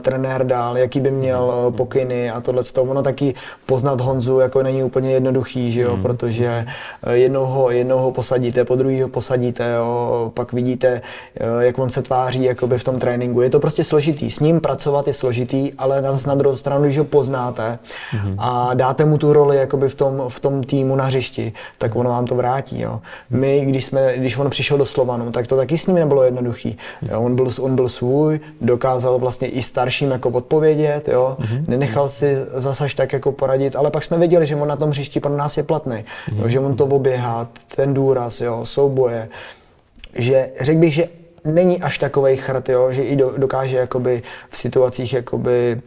trenér 0.01 0.45
dal, 0.45 0.77
jaký 0.77 0.99
by 0.99 1.12
měl 1.12 1.65
uh, 1.67 1.75
pokyny 1.75 2.32
a 2.32 2.41
tohle. 2.41 2.63
Ono 2.77 3.03
taky 3.03 3.34
poznat 3.65 4.01
Honzu 4.01 4.39
jako 4.39 4.63
není 4.63 4.84
úplně 4.84 5.12
jednoduchý, 5.12 5.71
že 5.71 5.82
jo, 5.82 5.95
mm. 5.95 6.01
protože 6.01 6.65
uh, 7.08 7.13
jednou 7.13 7.45
ho, 7.45 7.71
jednou 7.71 7.97
ho 7.97 8.12
posadíte, 8.12 8.65
po 8.65 8.75
druhý 8.75 9.01
ho 9.01 9.08
posadíte, 9.08 9.73
jo, 9.77 10.32
pak 10.34 10.53
vidíte, 10.53 11.01
uh, 11.41 11.62
jak 11.62 11.79
on 11.79 11.89
se 11.89 12.01
tváří 12.01 12.43
jakoby 12.43 12.77
v 12.77 12.84
tom 12.84 12.99
tréninku. 12.99 13.41
Je 13.41 13.49
to 13.49 13.60
prostě 13.60 13.84
složitý. 13.84 14.32
S 14.32 14.39
ním 14.39 14.62
pracovat 14.62 15.08
je 15.08 15.13
složitý, 15.13 15.73
ale 15.77 16.01
na, 16.01 16.13
na 16.27 16.36
druhou 16.36 16.58
stranu, 16.58 16.84
když 16.84 16.97
ho 16.97 17.03
poznáte 17.03 17.79
mm. 18.13 18.36
a 18.38 18.73
dáte 18.73 19.06
mu 19.06 19.17
tu 19.17 19.34
roli 19.34 19.58
jakoby 19.58 19.89
v 19.89 19.95
tom, 19.95 20.23
v 20.27 20.39
tom 20.39 20.63
týmu 20.63 20.95
na 20.95 21.06
hřišti, 21.06 21.53
tak 21.77 21.95
ono 21.95 22.10
vám 22.10 22.25
to 22.25 22.36
vrátí. 22.36 22.82
Jo. 22.82 23.01
My, 23.29 23.62
když, 23.65 23.86
jsme, 23.86 24.17
když 24.17 24.38
on 24.38 24.49
přišel 24.49 24.77
do 24.77 24.86
Slovanu, 24.86 25.32
tak 25.32 25.47
to 25.47 25.58
taky 25.58 25.77
s 25.77 25.88
ním 25.88 25.95
nebylo 25.95 26.23
jednoduchý. 26.23 26.77
On, 27.17 27.36
byl, 27.36 27.50
on 27.62 27.76
byl 27.76 27.89
svůj, 27.89 28.39
dokázal 28.62 29.19
vlastně 29.19 29.48
i 29.48 29.62
starším 29.62 30.12
jako 30.12 30.30
odpovědět, 30.30 31.08
jo, 31.08 31.38
mm-hmm. 31.39 31.63
nenechal 31.67 32.10
si 32.10 32.36
zase 32.54 32.86
tak 32.96 33.13
jako 33.13 33.32
poradit, 33.32 33.76
ale 33.76 33.91
pak 33.91 34.04
jsme 34.04 34.17
věděli, 34.17 34.46
že 34.46 34.56
on 34.56 34.67
na 34.67 34.76
tom 34.76 34.89
hřišti 34.89 35.19
pro 35.19 35.38
nás 35.38 35.58
je 35.58 35.63
platný, 35.63 35.96
mm-hmm. 35.96 36.41
jo, 36.41 36.50
že 36.50 36.60
on 36.60 36.76
to 36.76 36.86
oběhá, 36.86 37.48
ten 37.76 37.93
důraz, 37.93 38.41
jo, 38.41 38.65
souboje, 38.65 39.30
že 40.15 40.50
řekl 40.62 40.80
bych, 40.80 40.93
že 40.93 41.10
není 41.46 41.82
až 41.82 41.98
takový 41.98 42.36
chrt, 42.36 42.69
jo, 42.69 42.91
že 42.91 43.04
i 43.04 43.15
do, 43.15 43.34
dokáže 43.38 43.78
jakoby 43.78 44.24
v 44.50 44.58
situacích 44.58 45.13
jakoby 45.13 45.78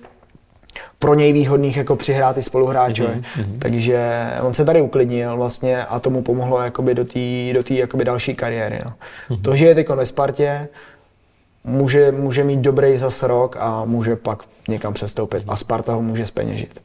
pro 0.99 1.15
něj 1.15 1.33
výhodných 1.33 1.77
jako 1.77 1.97
přihrát 1.97 2.39
i 2.39 2.43
spoluhráčovi. 2.43 3.15
Mm-hmm. 3.15 3.59
Takže 3.59 4.27
on 4.43 4.55
se 4.55 4.65
tady 4.65 4.81
uklidnil 4.81 5.37
vlastně 5.37 5.85
a 5.85 6.01
tomu 6.01 6.23
pomohlo 6.23 6.63
jakoby 6.63 6.95
do 6.95 7.05
té 7.05 7.53
do 7.55 7.63
tý, 7.63 7.77
jakoby 7.77 8.05
další 8.05 8.35
kariéry. 8.35 8.81
No. 8.85 8.93
Mm-hmm. 9.31 9.43
To, 9.43 9.57
že 9.57 9.67
je 9.67 9.75
teď 9.75 9.89
ve 9.89 10.07
Spartě, 10.07 10.69
může, 11.67 12.13
může 12.13 12.45
mít 12.45 12.61
dobrý 12.61 12.99
zas 12.99 13.23
rok 13.23 13.57
a 13.61 13.85
může 13.85 14.17
pak 14.17 14.43
někam 14.69 14.95
přestoupit 14.95 15.45
a 15.49 15.57
Sparta 15.57 15.93
ho 15.93 16.03
může 16.03 16.27
speněžit. 16.27 16.83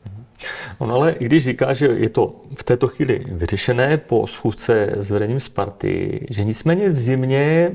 On 0.77 0.91
ale, 0.91 1.11
i 1.11 1.25
když 1.25 1.45
říká, 1.45 1.73
že 1.73 1.87
je 1.87 2.09
to 2.09 2.35
v 2.57 2.63
této 2.63 2.87
chvíli 2.87 3.25
vyřešené 3.27 3.97
po 3.97 4.27
schůzce 4.27 4.89
s 4.97 5.11
vedením 5.11 5.39
Sparty, 5.39 6.25
že 6.29 6.43
nicméně 6.43 6.89
v 6.89 6.99
zimě 6.99 7.71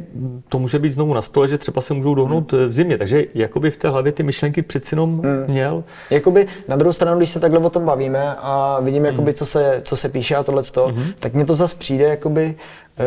to 0.49 0.59
může 0.59 0.79
být 0.79 0.91
znovu 0.91 1.15
na 1.15 1.23
stole, 1.23 1.49
že 1.49 1.59
třeba 1.59 1.81
se 1.81 1.95
můžou 1.95 2.15
dohnout 2.15 2.53
v 2.53 2.73
zimě. 2.73 2.99
Takže 2.99 3.25
jakoby 3.35 3.71
v 3.71 3.77
té 3.77 3.89
hlavě 3.89 4.13
ty 4.13 4.23
myšlenky 4.23 4.63
přeci 4.63 4.95
jenom 4.95 5.21
hmm. 5.21 5.45
měl. 5.47 5.85
Jakoby 6.11 6.47
na 6.69 6.77
druhou 6.77 6.93
stranu, 6.93 7.19
když 7.19 7.31
se 7.31 7.41
takhle 7.41 7.59
o 7.59 7.71
tom 7.71 7.85
bavíme 7.85 8.35
a 8.39 8.81
vidím, 8.81 9.03
hmm. 9.03 9.13
jakoby, 9.13 9.35
co, 9.35 9.47
se, 9.47 9.81
co 9.85 9.97
se 9.97 10.09
píše 10.09 10.37
a 10.37 10.43
tohle, 10.43 10.63
hmm. 10.87 11.13
tak 11.21 11.35
mně 11.35 11.45
to 11.45 11.55
zase 11.55 11.77
přijde, 11.77 12.05
jakoby, 12.05 12.55
uh, 12.99 13.05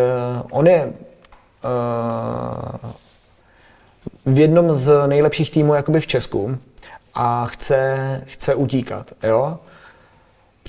on 0.51 0.67
je 0.67 0.85
uh, 0.85 0.91
v 4.25 4.39
jednom 4.39 4.73
z 4.73 5.07
nejlepších 5.07 5.51
týmů 5.51 5.73
jakoby 5.73 5.99
v 5.99 6.07
Česku 6.07 6.57
a 7.13 7.45
chce, 7.45 8.21
chce 8.25 8.55
utíkat. 8.55 9.11
Jo? 9.23 9.57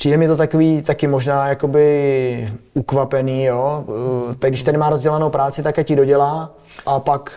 přijde 0.00 0.16
mi 0.16 0.26
to 0.26 0.36
takový 0.36 0.82
taky 0.82 1.06
možná 1.06 1.48
jakoby 1.48 2.54
ukvapený, 2.74 3.44
jo. 3.44 3.84
Eh, 4.30 4.34
tak 4.34 4.50
když 4.50 4.62
tady 4.62 4.78
má 4.78 4.90
rozdělanou 4.90 5.30
práci, 5.30 5.62
tak 5.62 5.78
ti 5.84 5.96
dodělá 5.96 6.50
a 6.86 7.00
pak, 7.00 7.32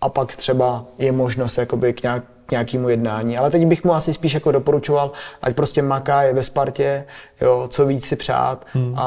a 0.00 0.08
pak 0.08 0.36
třeba 0.36 0.84
je 0.98 1.12
možnost 1.12 1.58
jakoby 1.58 1.92
k, 1.92 2.02
nějak, 2.02 2.22
k 2.46 2.50
nějakému 2.50 2.88
jednání. 2.88 3.38
Ale 3.38 3.50
teď 3.50 3.66
bych 3.66 3.84
mu 3.84 3.94
asi 3.94 4.12
spíš 4.12 4.34
jako 4.34 4.52
doporučoval, 4.52 5.12
ať 5.42 5.54
prostě 5.54 5.82
maká, 5.82 6.22
je 6.22 6.34
ve 6.34 6.42
Spartě, 6.42 7.04
jo, 7.40 7.68
co 7.68 7.86
víc 7.86 8.06
si 8.06 8.16
přát 8.16 8.66
hmm. 8.72 8.94
a, 8.96 9.04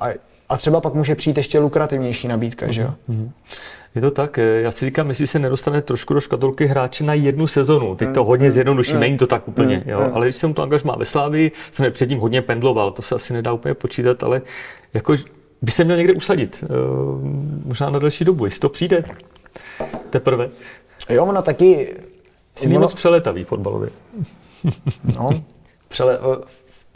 a, 0.00 0.06
a 0.48 0.56
třeba 0.56 0.80
pak 0.80 0.94
může 0.94 1.14
přijít 1.14 1.36
ještě 1.36 1.58
lukrativnější 1.58 2.28
nabídka, 2.28 2.66
hmm. 2.66 2.72
že 2.72 2.82
jo. 2.82 2.94
Hmm. 3.08 3.32
Je 3.94 4.00
to 4.00 4.10
tak, 4.10 4.38
eh, 4.38 4.60
já 4.60 4.70
si 4.70 4.84
říkám, 4.84 5.08
jestli 5.08 5.26
se 5.26 5.38
nedostane 5.38 5.82
trošku 5.82 6.14
do 6.14 6.20
škatulky 6.20 6.66
hráče 6.66 7.04
na 7.04 7.14
jednu 7.14 7.46
sezonu. 7.46 7.96
Teď 7.96 8.08
to 8.14 8.24
hodně 8.24 8.50
zjednoduší, 8.50 8.94
není 8.94 9.16
to 9.16 9.26
tak 9.26 9.48
úplně, 9.48 9.82
jo. 9.86 10.10
ale 10.12 10.26
když 10.26 10.36
jsem 10.36 10.54
to 10.54 10.62
angažmá 10.62 10.96
ve 10.96 11.04
Slávii, 11.04 11.52
jsem 11.72 11.92
předtím 11.92 12.18
hodně 12.18 12.42
pendloval, 12.42 12.90
to 12.90 13.02
se 13.02 13.14
asi 13.14 13.32
nedá 13.32 13.52
úplně 13.52 13.74
počítat, 13.74 14.22
ale 14.22 14.42
jako 14.94 15.14
by 15.62 15.70
se 15.70 15.84
měl 15.84 15.96
někde 15.96 16.12
usadit, 16.12 16.64
eh, 16.64 16.74
možná 17.64 17.90
na 17.90 17.98
další 17.98 18.24
dobu, 18.24 18.44
jestli 18.44 18.60
to 18.60 18.68
přijde 18.68 19.04
teprve. 20.10 20.48
Jo, 21.10 21.24
ono 21.24 21.42
taky... 21.42 21.94
Jsi 22.56 22.66
ono... 22.66 22.80
moc 22.80 22.94
přeletavý 22.94 23.44
fotbalově. 23.44 23.90
No, 25.16 25.30
přele, 25.88 26.18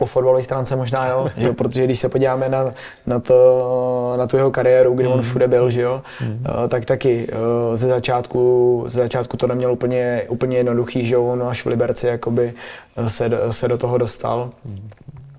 po 0.02 0.06
fotbalové 0.06 0.42
stránce 0.42 0.76
možná 0.76 1.06
jo, 1.06 1.28
že 1.36 1.46
jo, 1.46 1.54
protože 1.54 1.84
když 1.84 1.98
se 1.98 2.08
podíváme 2.08 2.48
na, 2.48 2.74
na, 3.06 3.18
to, 3.18 4.14
na 4.18 4.26
tu 4.26 4.36
jeho 4.36 4.50
kariéru, 4.50 4.94
kdy 4.94 5.06
on 5.06 5.16
mm. 5.16 5.22
všude 5.22 5.48
byl, 5.48 5.70
že 5.70 5.80
jo, 5.80 6.02
mm. 6.20 6.44
tak 6.68 6.84
taky 6.84 7.28
eh, 7.30 7.76
ze 7.76 7.88
začátku, 7.88 8.84
ze 8.88 9.00
začátku 9.00 9.36
to 9.36 9.46
neměl 9.46 9.72
úplně, 9.72 10.22
úplně 10.28 10.56
jednoduchý, 10.56 11.06
že 11.06 11.14
jo, 11.14 11.24
on 11.24 11.42
až 11.42 11.64
v 11.64 11.66
Liberci 11.66 12.06
jakoby 12.06 12.54
eh, 12.96 13.10
se, 13.10 13.30
se 13.50 13.68
do 13.68 13.78
toho 13.78 13.98
dostal. 13.98 14.50
Mm. 14.64 14.88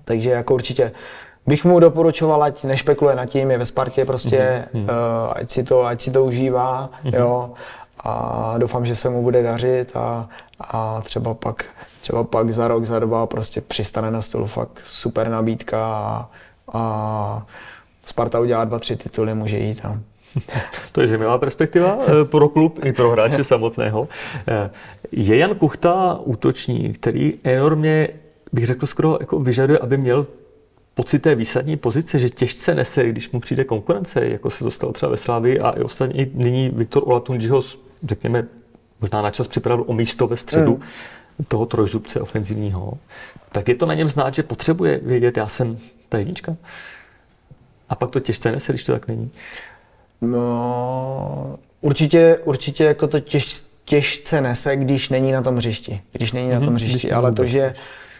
Takže 0.04 0.30
jako 0.30 0.54
určitě 0.54 0.92
bych 1.46 1.64
mu 1.64 1.80
doporučoval, 1.80 2.42
ať 2.42 2.64
nešpekuluje 2.64 3.16
nad 3.16 3.26
tím, 3.26 3.50
je 3.50 3.58
ve 3.58 3.66
Spartě 3.66 4.04
prostě, 4.04 4.64
mm. 4.72 4.88
ať, 5.32 5.50
si 5.50 5.62
to, 5.62 5.86
ať 5.86 6.02
si 6.02 6.10
to 6.10 6.24
užívá, 6.24 6.90
mm. 7.04 7.14
jo, 7.14 7.50
a 8.04 8.54
doufám, 8.58 8.86
že 8.86 8.96
se 8.96 9.08
mu 9.08 9.22
bude 9.22 9.42
dařit 9.42 9.96
a, 9.96 10.28
a 10.60 11.00
třeba 11.04 11.34
pak 11.34 11.64
třeba 12.04 12.24
pak 12.24 12.50
za 12.50 12.68
rok, 12.68 12.84
za 12.84 12.98
dva 12.98 13.26
prostě 13.26 13.60
přistane 13.60 14.10
na 14.10 14.22
stolu 14.22 14.46
fakt 14.46 14.80
super 14.84 15.28
nabídka 15.28 15.86
a, 15.86 16.30
a 16.72 17.46
Sparta 18.04 18.40
udělá 18.40 18.64
dva, 18.64 18.78
tři 18.78 18.96
tituly, 18.96 19.34
může 19.34 19.58
jít. 19.58 19.80
A... 19.84 20.00
To 20.92 21.00
je 21.00 21.06
zajímavá 21.06 21.38
perspektiva 21.38 21.98
eh, 22.06 22.24
pro 22.24 22.48
klub 22.48 22.84
i 22.84 22.92
pro 22.92 23.10
hráče 23.10 23.44
samotného. 23.54 24.08
Eh, 24.48 24.70
je 25.12 25.36
Jan 25.36 25.54
Kuchta 25.54 26.18
útočník, 26.24 26.98
který 26.98 27.32
enormně, 27.44 28.08
bych 28.52 28.66
řekl, 28.66 28.86
skoro 28.86 29.16
jako 29.20 29.38
vyžaduje, 29.38 29.78
aby 29.78 29.96
měl 29.96 30.26
pocit 30.94 31.18
té 31.18 31.34
výsadní 31.34 31.76
pozice, 31.76 32.18
že 32.18 32.30
těžce 32.30 32.74
nese, 32.74 33.08
když 33.08 33.30
mu 33.30 33.40
přijde 33.40 33.64
konkurence, 33.64 34.26
jako 34.26 34.50
se 34.50 34.64
to 34.64 34.70
stalo 34.70 34.92
třeba 34.92 35.10
ve 35.10 35.16
Slávii 35.16 35.60
a 35.60 35.70
i 35.70 35.82
ostatní 35.82 36.30
nyní 36.34 36.68
Viktor 36.68 37.02
Olatunjiho, 37.06 37.62
řekněme, 38.02 38.46
možná 39.00 39.22
na 39.22 39.30
čas 39.30 39.48
připravil 39.48 39.84
o 39.88 39.92
místo 39.92 40.26
ve 40.26 40.36
středu. 40.36 40.70
Mm 40.70 40.82
toho 41.48 41.66
trojzubce 41.66 42.20
ofenzivního, 42.20 42.92
tak 43.52 43.68
je 43.68 43.74
to 43.74 43.86
na 43.86 43.94
něm 43.94 44.08
znát, 44.08 44.34
že 44.34 44.42
potřebuje 44.42 45.00
vědět, 45.02 45.36
já 45.36 45.48
jsem 45.48 45.78
ta 46.08 46.18
jednička. 46.18 46.56
A 47.88 47.94
pak 47.94 48.10
to 48.10 48.20
těžce 48.20 48.52
nese, 48.52 48.72
když 48.72 48.84
to 48.84 48.92
tak 48.92 49.08
není. 49.08 49.30
No, 50.20 51.58
určitě, 51.80 52.38
určitě 52.44 52.84
jako 52.84 53.06
to 53.06 53.20
těž, 53.20 53.62
těžce 53.84 54.40
nese, 54.40 54.76
když 54.76 55.08
není 55.08 55.32
na 55.32 55.42
tom 55.42 55.56
hřišti. 55.56 56.00
Když 56.12 56.32
není 56.32 56.50
na 56.50 56.58
tom 56.58 56.68
mhm, 56.68 56.74
hřišti, 56.74 57.12
ale 57.12 57.32
to, 57.32 57.44
že, 57.44 57.74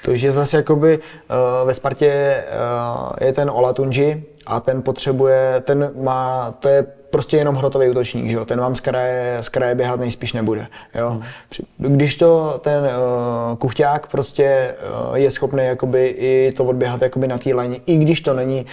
to, 0.05 0.15
že 0.15 0.33
zase 0.33 0.57
jakoby 0.57 0.99
uh, 0.99 1.67
ve 1.67 1.75
Spartě 1.75 2.43
uh, 2.45 3.27
je 3.27 3.33
ten 3.33 3.51
Olatunji 3.51 4.25
a 4.47 4.61
ten 4.61 4.83
potřebuje, 4.83 5.63
ten 5.65 5.93
má, 6.03 6.53
to 6.59 6.69
je 6.69 6.87
prostě 7.15 7.37
jenom 7.37 7.55
hrotový 7.55 7.89
útočník, 7.89 8.27
že 8.31 8.37
jo? 8.37 8.45
ten 8.45 8.61
vám 8.61 8.75
z 8.75 8.81
kraje, 8.81 9.39
z 9.41 9.49
kraje 9.49 9.75
běhat 9.75 10.01
nejspíš 10.01 10.33
nebude. 10.33 10.67
Jo? 10.95 11.21
Když 11.79 12.17
to 12.17 12.61
ten 12.63 12.83
uh, 12.85 13.57
kuchťák 13.57 14.07
prostě 14.07 14.75
uh, 15.11 15.15
je 15.15 15.31
schopný 15.31 15.65
jakoby 15.65 16.07
i 16.19 16.53
to 16.57 16.65
odběhat 16.65 17.03
jakoby 17.03 17.29
na 17.29 17.39
té 17.39 17.55
léně, 17.55 17.77
i 17.87 17.97
když 17.99 18.21
to 18.21 18.35
není 18.35 18.67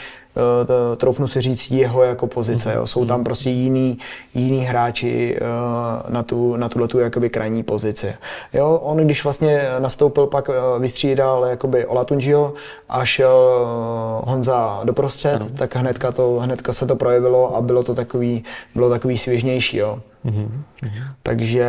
troufnu 0.97 1.27
si 1.27 1.41
říct, 1.41 1.71
jeho 1.71 2.03
jako 2.03 2.27
pozice. 2.27 2.73
Jo. 2.73 2.87
Jsou 2.87 3.05
tam 3.05 3.17
mhm. 3.17 3.23
prostě 3.23 3.49
jiný, 3.49 3.97
jiný 4.33 4.59
hráči 4.59 5.37
uh, 5.41 6.13
na, 6.13 6.23
tu, 6.23 6.55
na 6.55 6.69
tuhle 6.69 6.87
tu 6.87 6.99
jakoby 6.99 7.29
krajní 7.29 7.63
pozici. 7.63 8.13
Jo, 8.53 8.79
on 8.83 8.97
když 8.97 9.23
vlastně 9.23 9.63
nastoupil, 9.79 10.27
pak 10.27 10.49
uh, 10.49 10.55
vystřídal 10.81 11.45
jakoby 11.45 11.85
Olatunjiho 11.85 12.53
a 12.89 13.05
šel 13.05 13.65
Honza 14.23 14.81
doprostřed, 14.83 15.35
ano. 15.35 15.47
tak 15.57 15.75
hnedka, 15.75 16.11
to, 16.11 16.39
hnedka 16.39 16.73
se 16.73 16.85
to 16.85 16.95
projevilo 16.95 17.55
a 17.55 17.61
bylo 17.61 17.83
to 17.83 17.95
takový, 17.95 18.43
bylo 18.75 18.89
takový 18.89 19.17
svěžnější. 19.17 19.77
Jo. 19.77 19.99
Mm-hmm. 20.25 20.49
Takže 21.23 21.65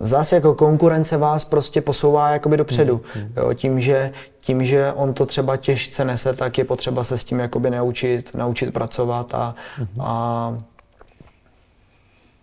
zase 0.00 0.36
jako 0.36 0.54
konkurence 0.54 1.16
vás 1.16 1.44
prostě 1.44 1.80
posouvá 1.80 2.30
jakoby 2.30 2.56
dopředu. 2.56 3.00
Mm, 3.16 3.32
Jo, 3.36 3.52
tím, 3.54 3.80
že, 3.80 4.12
tím, 4.40 4.64
že 4.64 4.92
on 4.92 5.14
to 5.14 5.26
třeba 5.26 5.56
těžce 5.56 6.04
nese, 6.04 6.32
tak 6.32 6.58
je 6.58 6.64
potřeba 6.64 7.04
se 7.04 7.18
s 7.18 7.24
tím 7.24 7.40
jakoby 7.40 7.70
naučit, 7.70 8.30
naučit 8.34 8.72
pracovat 8.72 9.34
a, 9.34 9.54
mm. 9.78 10.00
a 10.00 10.58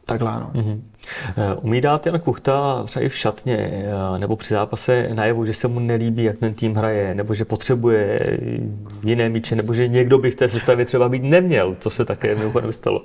takhle 0.05 0.31
ano. 0.31 0.51
Mm-hmm. 0.53 0.81
Umí 1.61 1.81
dát 1.81 2.05
Jan 2.05 2.19
Kuchta 2.19 2.83
třeba 2.83 3.05
i 3.05 3.09
v 3.09 3.15
šatně 3.15 3.57
eh, 3.57 4.19
nebo 4.19 4.35
při 4.35 4.53
zápase 4.53 5.09
najevu, 5.13 5.45
že 5.45 5.53
se 5.53 5.67
mu 5.67 5.79
nelíbí, 5.79 6.23
jak 6.23 6.37
ten 6.37 6.53
tým 6.53 6.75
hraje, 6.75 7.15
nebo 7.15 7.33
že 7.33 7.45
potřebuje 7.45 8.17
jiné 9.03 9.29
míče, 9.29 9.55
nebo 9.55 9.73
že 9.73 9.87
někdo 9.87 10.17
by 10.17 10.31
v 10.31 10.35
té 10.35 10.49
sestavě 10.49 10.85
třeba 10.85 11.09
být 11.09 11.23
neměl, 11.23 11.75
co 11.79 11.89
se 11.89 12.05
také 12.05 12.35
mimochodem 12.35 12.71
stalo 12.71 13.01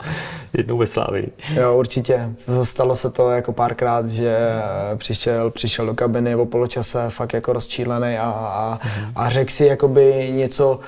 jednou 0.56 0.78
ve 0.78 0.86
Slávii. 0.86 1.32
Jo, 1.54 1.76
určitě. 1.78 2.30
Stalo 2.62 2.96
se 2.96 3.10
to 3.10 3.30
jako 3.30 3.52
párkrát, 3.52 4.10
že 4.10 4.38
přišel, 4.96 5.50
přišel 5.50 5.86
do 5.86 5.94
kabiny 5.94 6.34
o 6.34 6.46
poločase 6.46 7.04
fakt 7.08 7.34
jako 7.34 7.52
rozčílený 7.52 8.18
a, 8.18 8.30
a, 8.30 8.78
a 9.16 9.28
řekl 9.28 9.50
si 9.50 9.66
jakoby 9.66 10.32
něco, 10.32 10.80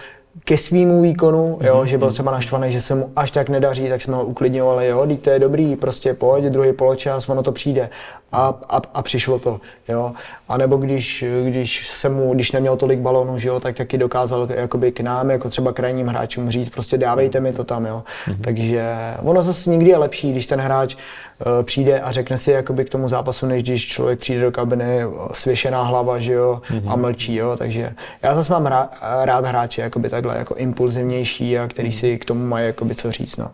ke 0.44 0.58
svýmu 0.58 1.02
výkonu, 1.02 1.58
jo, 1.60 1.76
mm-hmm. 1.76 1.84
že 1.84 1.98
byl 1.98 2.12
třeba 2.12 2.32
naštvaný, 2.32 2.72
že 2.72 2.80
se 2.80 2.94
mu 2.94 3.12
až 3.16 3.30
tak 3.30 3.48
nedaří, 3.48 3.88
tak 3.88 4.02
jsme 4.02 4.16
ho 4.16 4.24
uklidňovali, 4.24 4.86
jo, 4.86 5.06
to 5.20 5.30
je 5.30 5.38
dobrý, 5.38 5.76
prostě 5.76 6.14
pojď, 6.14 6.44
druhý 6.44 6.72
poločas, 6.72 7.28
ono 7.28 7.42
to 7.42 7.52
přijde 7.52 7.90
a, 8.32 8.54
a, 8.68 8.82
a 8.94 9.02
přišlo 9.02 9.38
to, 9.38 9.60
jo. 9.88 10.12
A 10.48 10.56
nebo 10.56 10.76
když, 10.76 11.24
když 11.44 11.86
se 11.88 12.08
mu, 12.08 12.34
když 12.34 12.52
neměl 12.52 12.76
tolik 12.76 12.98
balonů, 12.98 13.38
že 13.38 13.48
jo, 13.48 13.60
tak 13.60 13.76
taky 13.76 13.98
dokázal 13.98 14.48
jakoby 14.50 14.92
k 14.92 15.00
nám, 15.00 15.30
jako 15.30 15.48
třeba 15.48 15.72
krajním 15.72 16.06
hráčům 16.06 16.50
říct, 16.50 16.68
prostě 16.68 16.98
dávejte 16.98 17.40
mi 17.40 17.52
to 17.52 17.64
tam, 17.64 17.86
jo. 17.86 18.02
Mm-hmm. 18.26 18.40
Takže 18.40 18.96
ono 19.22 19.42
zase 19.42 19.70
nikdy 19.70 19.90
je 19.90 19.96
lepší, 19.96 20.32
když 20.32 20.46
ten 20.46 20.60
hráč 20.60 20.94
uh, 20.94 21.62
přijde 21.62 22.00
a 22.00 22.10
řekne 22.10 22.38
si 22.38 22.50
jakoby 22.50 22.84
k 22.84 22.90
tomu 22.90 23.08
zápasu, 23.08 23.46
než 23.46 23.62
když 23.62 23.86
člověk 23.86 24.18
přijde 24.18 24.40
do 24.40 24.52
kabiny 24.52 25.02
eh, 25.02 25.06
svěšená 25.32 25.82
hlava, 25.82 26.18
že 26.18 26.32
jo, 26.32 26.62
mm-hmm. 26.70 26.92
a 26.92 26.96
mlčí, 26.96 27.34
jo. 27.34 27.56
Takže 27.56 27.94
já 28.22 28.34
zase 28.34 28.52
mám 28.52 28.66
rád, 28.66 28.94
rád 29.22 29.46
hráče 29.46 29.82
jakoby 29.82 30.08
takhle 30.08 30.38
jako 30.38 30.54
impulzivnější 30.54 31.58
a 31.58 31.68
který 31.68 31.92
si 31.92 32.18
k 32.18 32.24
tomu 32.24 32.46
mají 32.46 32.66
jakoby 32.66 32.94
co 32.94 33.12
říct, 33.12 33.36
no. 33.36 33.50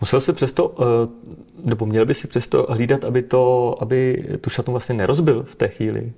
Musel 0.00 0.20
se 0.20 0.32
přesto, 0.32 0.74
eh, 0.78 1.08
nebo 1.64 1.86
měl 1.86 2.06
by 2.06 2.14
si 2.14 2.28
přesto 2.28 2.66
hlídat, 2.68 3.04
aby, 3.04 3.22
to, 3.22 3.74
aby 3.80 4.24
tu 4.40 4.50
šatnu 4.50 4.72
vlastně 4.72 4.94
nerozbil 4.94 5.42
v 5.42 5.54
té 5.54 5.68
chvíli, 5.68 6.12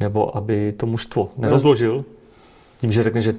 nebo 0.00 0.36
aby 0.36 0.72
to 0.72 0.86
mužstvo 0.86 1.30
nerozložil, 1.36 2.04
tím, 2.80 2.92
že 2.92 3.02
řekne, 3.02 3.20
že 3.20 3.34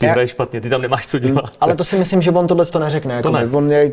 ty 0.00 0.06
já... 0.06 0.12
hraješ 0.12 0.30
špatně, 0.30 0.60
ty 0.60 0.70
tam 0.70 0.82
nemáš 0.82 1.06
co 1.06 1.18
dělat. 1.18 1.44
Mm, 1.44 1.56
ale 1.60 1.76
to 1.76 1.84
si 1.84 1.98
myslím, 1.98 2.22
že 2.22 2.30
on 2.30 2.46
tohle 2.46 2.66
to 2.66 2.78
neřekne. 2.78 3.22
To 3.22 3.30
ne. 3.30 3.48
On 3.52 3.72
je, 3.72 3.92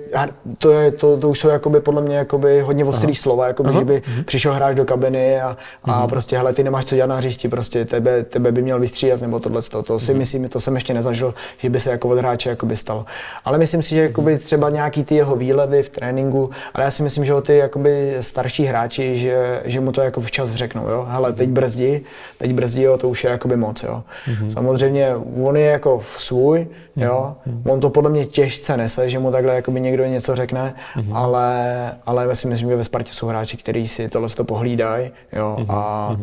to, 0.58 0.72
je, 0.72 0.92
to, 0.92 1.18
to, 1.18 1.30
už 1.30 1.40
jsou 1.40 1.50
jakoby, 1.50 1.80
podle 1.80 2.02
mě 2.02 2.18
jakoby, 2.18 2.62
hodně 2.62 2.86
ostrý 2.86 3.12
Aha. 3.12 3.16
slova, 3.16 3.48
jakoby, 3.48 3.70
Aha. 3.70 3.80
že 3.80 3.86
by 3.86 3.98
uh-huh. 3.98 4.24
přišel 4.24 4.54
hráč 4.54 4.76
do 4.76 4.86
kabiny 4.86 5.42
a, 5.42 5.58
a 5.84 6.04
uh-huh. 6.04 6.10
prostě, 6.10 6.38
hele, 6.38 6.54
ty 6.54 6.64
nemáš 6.64 6.86
co 6.86 6.96
dělat 6.96 7.08
na 7.08 7.16
hřišti, 7.16 7.50
prostě 7.50 7.86
tebe, 7.86 8.24
tebe 8.24 8.52
by 8.52 8.62
měl 8.62 8.80
vystřídat, 8.80 9.22
nebo 9.22 9.40
tohle. 9.40 9.62
To, 9.62 9.84
to 9.84 10.00
si 10.00 10.14
uh-huh. 10.14 10.18
myslím, 10.18 10.50
to 10.50 10.60
jsem 10.60 10.76
ještě 10.76 10.94
nezažil, 10.94 11.34
že 11.58 11.70
by 11.70 11.80
se 11.80 11.92
jako 11.92 12.10
od 12.10 12.18
hráče 12.18 12.50
jakoby 12.50 12.76
stalo. 12.76 13.06
Ale 13.46 13.58
myslím 13.58 13.82
si, 13.82 13.96
že 13.96 14.02
jakoby, 14.02 14.38
třeba 14.38 14.70
nějaký 14.70 15.04
ty 15.04 15.16
jeho 15.16 15.36
výlevy 15.36 15.84
v 15.84 15.90
tréninku, 15.90 16.50
ale 16.74 16.84
já 16.84 16.92
si 16.92 17.04
myslím, 17.04 17.26
že 17.26 17.34
o 17.34 17.42
ty 17.42 17.58
jakoby, 17.58 18.18
starší 18.20 18.66
hráči, 18.66 19.18
že, 19.18 19.62
že 19.66 19.80
mu 19.80 19.92
to 19.92 20.02
jako 20.02 20.22
včas 20.22 20.52
řeknou, 20.52 20.90
jo, 20.90 21.08
hele, 21.10 21.34
teď 21.34 21.50
brzdí, 21.50 22.02
teď 22.38 22.54
brzdí, 22.54 22.82
jo, 22.82 22.98
to 22.98 23.10
už 23.10 23.24
je 23.24 23.30
jakoby 23.30 23.58
moc, 23.58 23.84
jo. 23.84 24.04
Uh-huh. 24.28 24.48
Samozřejmě 24.50 25.16
on 25.44 25.58
je 25.58 25.66
jako 25.66 25.97
svůj, 26.00 26.68
jo. 26.96 27.36
Mm-hmm. 27.48 27.72
On 27.72 27.80
to 27.80 27.90
podle 27.90 28.10
mě 28.10 28.26
těžce 28.26 28.78
nese, 28.78 29.10
že 29.10 29.20
mu 29.20 29.32
takhle 29.32 29.56
jakoby 29.56 29.82
někdo 29.82 30.06
něco 30.06 30.36
řekne, 30.36 30.74
mm-hmm. 30.96 31.16
ale, 31.18 31.92
ale 32.06 32.28
já 32.28 32.36
si 32.36 32.48
myslím, 32.48 32.70
že 32.70 32.76
ve 32.76 32.84
Spartě 32.84 33.14
jsou 33.14 33.28
hráči, 33.28 33.58
kteří 33.58 33.88
si 33.88 34.10
tohle 34.10 34.30
to 34.30 34.44
pohlídají, 34.44 35.12
jo. 35.34 35.56
Mm-hmm. 35.60 35.66
A, 35.70 36.18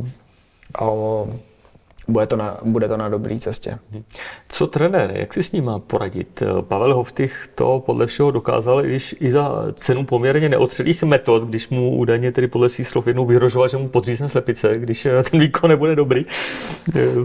a, 0.78 0.84
bude 2.08 2.26
to 2.26 2.36
na, 2.36 2.58
bude 2.64 2.88
to 2.88 2.96
na 2.96 3.08
dobré 3.08 3.38
cestě. 3.38 3.78
Mhm. 3.92 4.04
Co 4.48 4.66
trenér, 4.66 5.12
jak 5.14 5.34
si 5.34 5.42
s 5.42 5.52
ním 5.52 5.64
má 5.64 5.78
poradit? 5.78 6.42
Pavel 6.60 6.94
Hoftych 6.94 7.48
to 7.54 7.82
podle 7.86 8.06
všeho 8.06 8.30
dokázal, 8.30 8.82
když 8.82 9.16
i 9.20 9.30
za 9.30 9.64
cenu 9.74 10.04
poměrně 10.04 10.48
neotřelých 10.48 11.02
metod, 11.02 11.42
když 11.42 11.68
mu 11.68 11.96
údajně 11.96 12.32
tedy 12.32 12.48
podle 12.48 12.68
svých 12.68 12.88
slov 12.88 13.06
jednou 13.06 13.26
vyhrožoval, 13.26 13.68
že 13.68 13.76
mu 13.76 13.88
podřízne 13.88 14.28
slepice, 14.28 14.72
když 14.76 15.06
ten 15.30 15.40
výkon 15.40 15.70
nebude 15.70 15.96
dobrý, 15.96 16.26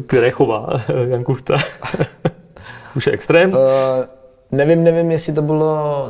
které 0.07 0.31
chová 0.31 0.69
Jan 1.09 1.23
Kuchta. 1.23 1.57
Už 2.95 3.07
je 3.07 3.13
extrém? 3.13 3.51
Uh, 3.51 3.57
nevím, 4.51 4.83
nevím, 4.83 5.11
jestli 5.11 5.33
to 5.33 5.41
bylo, 5.41 6.05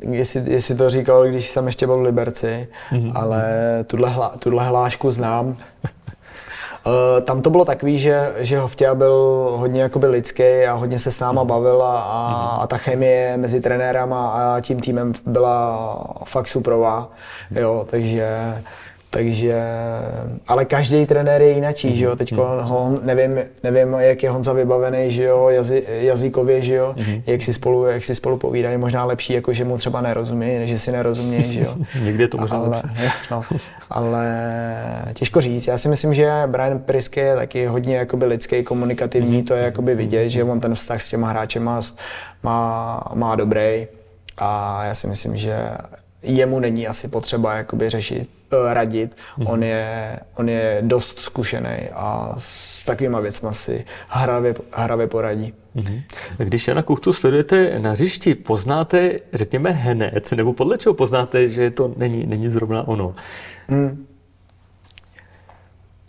jestli, 0.00 0.52
jestli 0.52 0.74
to 0.74 0.90
říkal, 0.90 1.28
když 1.28 1.46
jsem 1.46 1.66
ještě 1.66 1.86
byl 1.86 1.98
v 1.98 2.02
Liberci, 2.02 2.68
mm-hmm. 2.92 3.12
ale 3.14 3.44
tuhle, 3.86 4.10
hla, 4.10 4.34
tuhle 4.38 4.64
hlášku 4.64 5.10
znám. 5.10 5.46
Uh, 5.46 7.20
tam 7.24 7.42
to 7.42 7.50
bylo 7.50 7.64
takový, 7.64 7.98
že, 7.98 8.32
že 8.38 8.58
Hovtěa 8.58 8.94
byl 8.94 9.14
hodně 9.56 9.82
jakoby 9.82 10.06
lidský 10.06 10.42
a 10.42 10.72
hodně 10.72 10.98
se 10.98 11.10
s 11.10 11.20
náma 11.20 11.44
bavil 11.44 11.82
a, 11.82 12.00
a, 12.00 12.58
a 12.62 12.66
ta 12.66 12.76
chemie 12.76 13.36
mezi 13.36 13.60
trenérama 13.60 14.28
a 14.30 14.60
tím 14.60 14.80
týmem 14.80 15.12
byla 15.26 15.88
fakt 16.24 16.48
suprová, 16.48 17.10
jo, 17.50 17.86
takže 17.90 18.54
takže, 19.12 19.54
ale 20.48 20.64
každý 20.64 21.06
trenér 21.06 21.42
je 21.42 21.50
jinačí, 21.50 21.88
mm-hmm. 21.88 21.94
že 21.94 22.04
jo, 22.04 22.16
teď 22.16 22.32
mm-hmm. 22.32 22.98
nevím, 23.02 23.38
nevím, 23.62 23.92
jak 23.92 24.22
je 24.22 24.30
Honza 24.30 24.52
vybavený, 24.52 25.10
že 25.10 25.22
jo, 25.22 25.48
jazy, 25.48 25.84
jazykově, 25.88 26.62
že 26.62 26.74
jo, 26.74 26.94
mm-hmm. 26.96 27.22
jak, 27.26 27.42
si 27.42 27.52
spolu, 27.52 27.86
jak 27.86 28.04
si 28.04 28.14
spolu 28.14 28.36
povídají, 28.36 28.78
možná 28.78 29.04
lepší, 29.04 29.32
jako 29.32 29.52
že 29.52 29.64
mu 29.64 29.78
třeba 29.78 30.00
nerozumí, 30.00 30.58
než 30.58 30.70
že 30.70 30.78
si 30.78 30.92
nerozumí, 30.92 31.52
že 31.52 31.60
jo. 31.60 31.76
Někdy 32.02 32.22
je 32.22 32.28
to 32.28 32.38
možná 32.38 32.56
ale, 32.56 32.82
no, 33.30 33.42
ale 33.90 34.26
těžko 35.14 35.40
říct, 35.40 35.66
já 35.66 35.78
si 35.78 35.88
myslím, 35.88 36.14
že 36.14 36.42
Brian 36.46 36.78
Prisky 36.78 37.20
je 37.20 37.36
taky 37.36 37.66
hodně 37.66 37.96
jakoby 37.96 38.26
lidský, 38.26 38.62
komunikativní, 38.62 39.42
mm-hmm. 39.42 39.46
to 39.46 39.54
je 39.54 39.62
jakoby 39.62 39.94
vidět, 39.94 40.28
že 40.28 40.44
on 40.44 40.60
ten 40.60 40.74
vztah 40.74 41.02
s 41.02 41.08
těma 41.08 41.28
hráči 41.28 41.58
má, 41.58 41.80
má, 42.42 43.00
má 43.14 43.36
dobrý 43.36 43.86
a 44.38 44.84
já 44.84 44.94
si 44.94 45.06
myslím, 45.06 45.36
že 45.36 45.56
jemu 46.22 46.60
není 46.60 46.86
asi 46.88 47.08
potřeba 47.08 47.54
jakoby 47.54 47.88
řešit 47.88 48.28
radit. 48.72 49.14
Mm-hmm. 49.14 49.52
On, 49.52 49.62
je, 49.62 50.18
on 50.36 50.48
je 50.48 50.78
dost 50.80 51.18
zkušený 51.18 51.88
a 51.92 52.34
s 52.38 52.84
takovýma 52.84 53.20
věcmi 53.20 53.48
si 53.50 53.84
hravě, 54.10 54.54
hravě 54.72 55.06
poradí. 55.06 55.54
Mm-hmm. 55.76 56.02
Když 56.38 56.68
Jana 56.68 56.82
Kuchtu 56.82 57.12
sledujete 57.12 57.78
na 57.78 57.90
hřišti, 57.90 58.34
poznáte, 58.34 59.16
řekněme, 59.32 59.70
hned, 59.70 60.32
nebo 60.32 60.52
podle 60.52 60.78
čeho 60.78 60.94
poznáte, 60.94 61.48
že 61.48 61.70
to 61.70 61.94
není, 61.96 62.26
není 62.26 62.48
zrovna 62.48 62.88
ono? 62.88 63.14
Mm. 63.68 64.06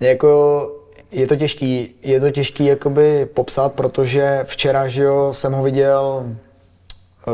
Jako 0.01 0.71
je 1.11 1.27
to 1.27 1.35
těžký, 1.35 1.95
je 2.01 2.19
to 2.19 2.31
těžký 2.31 2.65
jakoby 2.65 3.25
popsat, 3.33 3.73
protože 3.73 4.39
včera, 4.43 4.87
že 4.87 5.03
jo, 5.03 5.33
jsem 5.33 5.53
ho 5.53 5.63
viděl 5.63 6.23
uh, 7.27 7.33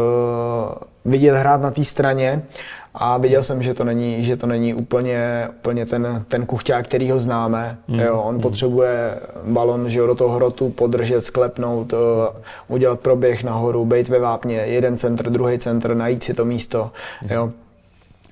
vidět 1.05 1.35
hrát 1.35 1.61
na 1.61 1.71
té 1.71 1.85
straně 1.85 2.41
a 2.93 3.17
viděl 3.17 3.43
jsem, 3.43 3.61
že 3.61 3.73
to 3.73 3.83
není, 3.83 4.23
že 4.23 4.37
to 4.37 4.47
není 4.47 4.73
úplně, 4.73 5.47
úplně 5.59 5.85
ten, 5.85 6.23
ten 6.27 6.45
kuchťák, 6.45 6.85
který 6.85 7.11
ho 7.11 7.19
známe. 7.19 7.77
Mm. 7.87 7.99
Jo, 7.99 8.17
on 8.17 8.35
mm. 8.35 8.41
potřebuje 8.41 9.19
balon 9.43 9.89
že 9.89 9.99
jo, 9.99 10.07
do 10.07 10.15
toho 10.15 10.35
hrotu 10.35 10.69
podržet, 10.69 11.21
sklepnout, 11.21 11.93
uh, 11.93 11.99
udělat 12.67 12.99
proběh 12.99 13.43
nahoru, 13.43 13.85
být 13.85 14.09
ve 14.09 14.19
vápně, 14.19 14.55
jeden 14.55 14.97
centr, 14.97 15.29
druhý 15.29 15.59
centr, 15.59 15.95
najít 15.95 16.23
si 16.23 16.33
to 16.33 16.45
místo. 16.45 16.91
Mm. 17.21 17.29
Jo. 17.31 17.49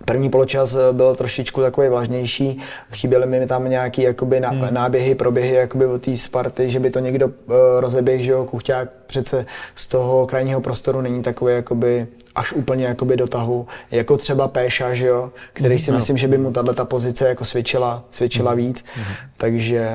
První 0.05 0.29
poločas 0.29 0.75
eh, 0.75 0.93
byl 0.93 1.15
trošičku 1.15 1.61
takový 1.61 1.89
vlažnější, 1.89 2.57
chyběly 2.93 3.25
mi 3.27 3.47
tam 3.47 3.69
nějaký 3.69 4.01
jakoby 4.01 4.39
hmm. 4.39 4.67
náběhy, 4.69 5.15
proběhy 5.15 5.55
jakoby 5.55 5.85
od 5.85 6.01
té 6.01 6.17
Sparty, 6.17 6.69
že 6.69 6.79
by 6.79 6.89
to 6.89 6.99
někdo 6.99 7.27
uh, 7.27 7.33
rozeběh, 7.79 8.21
že 8.21 8.31
jo, 8.31 8.45
Kuchťák 8.45 8.89
přece 9.05 9.45
z 9.75 9.87
toho 9.87 10.27
krajního 10.27 10.61
prostoru 10.61 11.01
není 11.01 11.21
takový 11.21 11.53
jakoby 11.53 12.07
až 12.35 12.53
úplně 12.53 12.85
jakoby 12.85 13.17
do 13.17 13.27
tahu, 13.27 13.67
jako 13.91 14.17
třeba 14.17 14.47
Péša, 14.47 14.93
že 14.93 15.07
jo, 15.07 15.31
který 15.53 15.75
hmm, 15.75 15.83
si 15.83 15.91
no. 15.91 15.97
myslím, 15.97 16.17
že 16.17 16.27
by 16.27 16.37
mu 16.37 16.51
tahle 16.51 16.73
ta 16.73 16.85
pozice 16.85 17.27
jako 17.27 17.45
svědčila, 17.45 18.03
svědčila 18.11 18.51
hmm. 18.51 18.57
víc, 18.57 18.85
hmm. 18.95 19.05
takže 19.37 19.89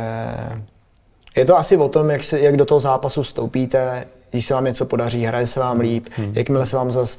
je 1.36 1.44
to 1.44 1.58
asi 1.58 1.76
o 1.76 1.88
tom, 1.88 2.10
jak, 2.10 2.24
se, 2.24 2.40
jak 2.40 2.56
do 2.56 2.64
toho 2.64 2.80
zápasu 2.80 3.22
vstoupíte, 3.22 4.04
když 4.30 4.46
se 4.46 4.54
vám 4.54 4.64
něco 4.64 4.84
podaří, 4.84 5.24
hraje 5.24 5.46
se 5.46 5.60
vám 5.60 5.80
líp. 5.80 6.08
Hmm. 6.16 6.32
Jakmile 6.34 6.66
se 6.66 6.76
vám 6.76 6.90
zase 6.90 7.18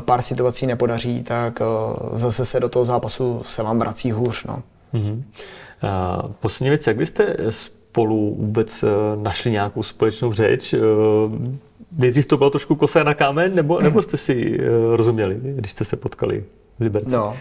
pár 0.00 0.22
situací 0.22 0.66
nepodaří, 0.66 1.22
tak 1.22 1.60
uh, 1.60 2.16
zase 2.16 2.44
se 2.44 2.60
do 2.60 2.68
toho 2.68 2.84
zápasu 2.84 3.42
se 3.44 3.62
vám 3.62 3.78
vrací 3.78 4.12
hůř. 4.12 4.44
No. 4.44 4.62
Hmm. 4.92 5.24
Uh, 5.82 6.32
poslední 6.40 6.68
věc, 6.68 6.86
jak 6.86 6.96
byste 6.96 7.36
spolu 7.48 8.36
vůbec 8.38 8.84
našli 9.22 9.50
nějakou 9.50 9.82
společnou 9.82 10.32
řeč? 10.32 10.74
Nejdřív 11.92 12.26
to 12.26 12.36
bylo 12.36 12.50
trošku 12.50 12.74
kosé 12.74 13.04
na 13.04 13.14
kámen, 13.14 13.54
nebo, 13.54 13.80
nebo 13.80 14.02
jste 14.02 14.16
si 14.16 14.58
rozuměli, 14.96 15.40
když 15.42 15.72
jste 15.72 15.84
se 15.84 15.96
potkali 15.96 16.44
v 16.78 16.82
Liberci? 16.82 17.10
No. 17.10 17.36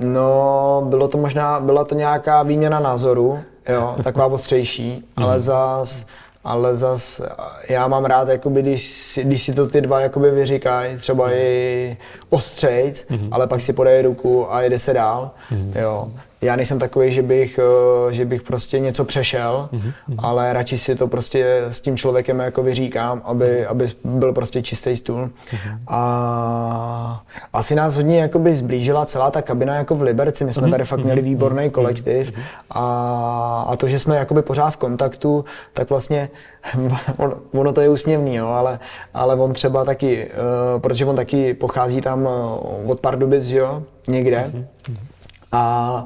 No, 0.00 0.82
bylo 0.88 1.08
to 1.08 1.18
možná, 1.18 1.60
byla 1.60 1.84
to 1.84 1.94
nějaká 1.94 2.42
výměna 2.42 2.80
názoru, 2.80 3.38
jo, 3.68 3.96
taková 4.02 4.26
ostřejší, 4.26 5.04
ale 5.16 5.32
mhm. 5.32 5.40
zas 5.40 6.06
ale 6.44 6.74
zas 6.74 7.22
já 7.68 7.88
mám 7.88 8.04
rád, 8.04 8.28
jakoby, 8.28 8.62
když, 8.62 9.18
když 9.22 9.42
si 9.42 9.52
to 9.52 9.66
ty 9.66 9.80
dva 9.80 10.00
jakoby 10.00 10.30
vyříkají, 10.30 10.96
třeba 10.96 11.32
i 11.32 11.96
ostřejc, 12.30 13.06
mm-hmm. 13.10 13.28
ale 13.30 13.46
pak 13.46 13.60
si 13.60 13.72
podají 13.72 14.02
ruku 14.02 14.54
a 14.54 14.62
jede 14.62 14.78
se 14.78 14.92
dál. 14.92 15.30
Mm-hmm. 15.50 15.80
Jo 15.80 16.10
já 16.42 16.56
nejsem 16.56 16.78
takový, 16.78 17.12
že 17.12 17.22
bych, 17.22 17.58
eh, 17.58 18.12
že 18.12 18.24
bych 18.24 18.42
prostě 18.42 18.78
něco 18.78 19.04
přešel, 19.04 19.68
mm-hmm. 19.72 20.14
ale 20.18 20.52
radši 20.52 20.78
si 20.78 20.94
to 20.94 21.08
prostě 21.08 21.62
s 21.68 21.80
tím 21.80 21.96
člověkem 21.96 22.38
jako 22.38 22.62
vyříkám, 22.62 23.22
aby, 23.24 23.44
mm-hmm. 23.44 23.66
aby 23.68 23.86
byl 24.04 24.32
prostě 24.32 24.62
čistý 24.62 24.96
stůl. 24.96 25.26
Mm-hmm. 25.26 25.78
A 25.88 27.22
asi 27.52 27.74
nás 27.74 27.96
hodně 27.96 28.20
jakoby 28.20 28.54
zblížila 28.54 29.06
celá 29.06 29.30
ta 29.30 29.42
kabina 29.42 29.74
jako 29.74 29.94
v 29.94 30.02
Liberci. 30.02 30.44
My 30.44 30.52
jsme 30.52 30.66
mm-hmm. 30.66 30.70
tady 30.70 30.84
fakt 30.84 31.04
měli 31.04 31.20
mhm. 31.20 31.30
výborný 31.30 31.62
mhm. 31.62 31.70
kolektiv 31.70 32.32
a, 32.70 33.64
a 33.68 33.76
to, 33.76 33.88
že 33.88 33.98
jsme 33.98 34.16
jakoby 34.16 34.42
pořád 34.42 34.70
v 34.70 34.76
kontaktu, 34.76 35.44
tak 35.72 35.90
vlastně 35.90 36.28
on, 37.16 37.36
ono 37.54 37.72
to 37.72 37.80
je 37.80 37.88
úsměvný, 37.88 38.34
jo, 38.34 38.46
ale, 38.46 38.78
ale 39.14 39.36
on 39.36 39.52
třeba 39.52 39.84
taky, 39.84 40.30
uh, 40.74 40.80
protože 40.80 41.06
on 41.06 41.16
taky 41.16 41.54
pochází 41.54 42.00
tam 42.00 42.22
uh, 42.22 42.90
od 42.90 43.00
Pardubic, 43.00 43.50
jo, 43.50 43.82
někde, 44.08 44.52
mm-hmm 44.54 45.11
a 45.52 46.04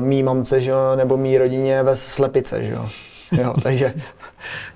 mý 0.00 0.22
mamce, 0.22 0.60
že 0.60 0.70
jo, 0.70 0.96
nebo 0.96 1.16
mý 1.16 1.38
rodině 1.38 1.82
ve 1.82 1.96
slepice, 1.96 2.64
že 2.64 2.72
jo. 2.72 2.88
jo 3.32 3.54
takže, 3.62 3.94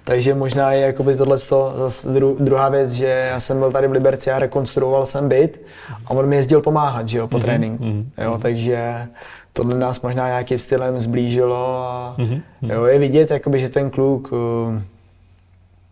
takže 0.05 0.35
možná 0.35 0.73
je 0.73 0.81
jakoby 0.81 1.17
tohle 1.17 1.39
zase 1.39 2.09
dru, 2.09 2.37
druhá 2.41 2.69
věc, 2.69 2.93
že 2.93 3.29
já 3.31 3.41
jsem 3.41 3.59
byl 3.59 3.73
tady 3.73 3.89
v 3.89 3.93
Liberci 3.93 4.31
a 4.31 4.39
rekonstruoval 4.39 5.07
jsem 5.07 5.29
byt 5.29 5.63
a 6.07 6.11
on 6.11 6.27
mi 6.27 6.37
jezdil 6.37 6.61
pomáhat, 6.61 7.09
že 7.09 7.19
jo, 7.19 7.29
po 7.29 7.37
mm-hmm. 7.37 7.43
tréninku. 7.43 7.85
Mm-hmm. 7.85 8.05
Jo, 8.19 8.39
takže 8.43 9.07
tohle 9.53 9.79
nás 9.79 10.01
možná 10.01 10.27
nějakým 10.27 10.59
stylem 10.59 11.01
zblížilo 11.01 11.87
a 11.89 12.15
mm-hmm. 12.19 12.43
jo, 12.63 12.85
je 12.85 12.99
vidět, 12.99 13.31
jakoby, 13.31 13.59
že 13.59 13.69
ten 13.69 13.91
kluk 13.91 14.33
uh, 14.33 14.39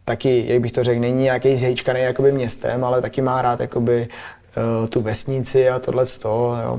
taky, 0.04 0.44
jak 0.48 0.60
bych 0.60 0.72
to 0.72 0.84
řekl, 0.84 1.00
není 1.00 1.22
nějaký 1.22 1.56
zhejčkaný 1.56 2.00
jakoby 2.00 2.32
městem, 2.32 2.84
ale 2.84 3.02
taky 3.02 3.22
má 3.22 3.42
rád 3.42 3.60
jakoby, 3.60 4.08
uh, 4.56 4.88
tu 4.88 5.00
vesnici 5.00 5.70
a 5.70 5.78
tohle 5.78 6.06
z 6.06 6.18
toho. 6.18 6.56
Jo. 6.62 6.78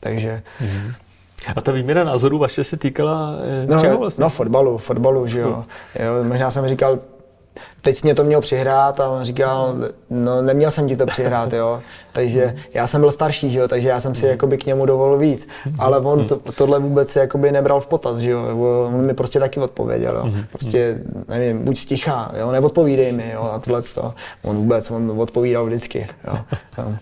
Takže... 0.00 0.42
Mm-hmm. 0.60 0.94
A 1.56 1.60
ta 1.60 1.72
výměna 1.72 2.04
názorů 2.04 2.38
vaše 2.38 2.64
se 2.64 2.76
týkala 2.76 3.32
eh, 3.62 3.66
no, 3.66 3.80
čeho 3.80 3.98
vlastně? 3.98 4.22
No 4.22 4.28
fotbalu, 4.28 4.78
fotbalu, 4.78 5.26
že 5.26 5.40
jo. 5.40 5.64
jo. 5.98 6.24
Možná 6.24 6.50
jsem 6.50 6.68
říkal, 6.68 6.98
teď 7.80 7.96
jsi 7.96 8.06
mě 8.06 8.14
to 8.14 8.24
měl 8.24 8.40
přihrát 8.40 9.00
a 9.00 9.08
on 9.08 9.24
říkal, 9.24 9.74
no 10.10 10.42
neměl 10.42 10.70
jsem 10.70 10.88
ti 10.88 10.96
to 10.96 11.06
přihrát, 11.06 11.52
jo. 11.52 11.80
Takže 12.12 12.54
já 12.74 12.86
jsem 12.86 13.00
byl 13.00 13.10
starší, 13.10 13.50
že 13.50 13.58
jo, 13.58 13.68
takže 13.68 13.88
já 13.88 14.00
jsem 14.00 14.14
si 14.14 14.26
jakoby 14.26 14.58
k 14.58 14.66
němu 14.66 14.86
dovolil 14.86 15.18
víc. 15.18 15.48
Ale 15.78 15.98
on 15.98 16.24
to, 16.24 16.36
tohle 16.54 16.78
vůbec 16.78 17.16
jakoby 17.16 17.52
nebral 17.52 17.80
v 17.80 17.86
potaz, 17.86 18.18
že 18.18 18.30
jo. 18.30 18.40
On 18.94 19.06
mi 19.06 19.14
prostě 19.14 19.40
taky 19.40 19.60
odpověděl, 19.60 20.16
jo. 20.16 20.42
Prostě, 20.50 20.98
nevím, 21.28 21.64
buď 21.64 21.78
stichá, 21.78 22.32
jo, 22.38 22.52
neodpovídej 22.52 23.12
mi, 23.12 23.30
jo, 23.34 23.50
a 23.52 23.58
tohle 23.58 23.82
to. 23.82 24.14
On 24.42 24.56
vůbec, 24.56 24.90
on 24.90 25.20
odpovídal 25.20 25.66
vždycky, 25.66 26.08
jo. 26.26 26.38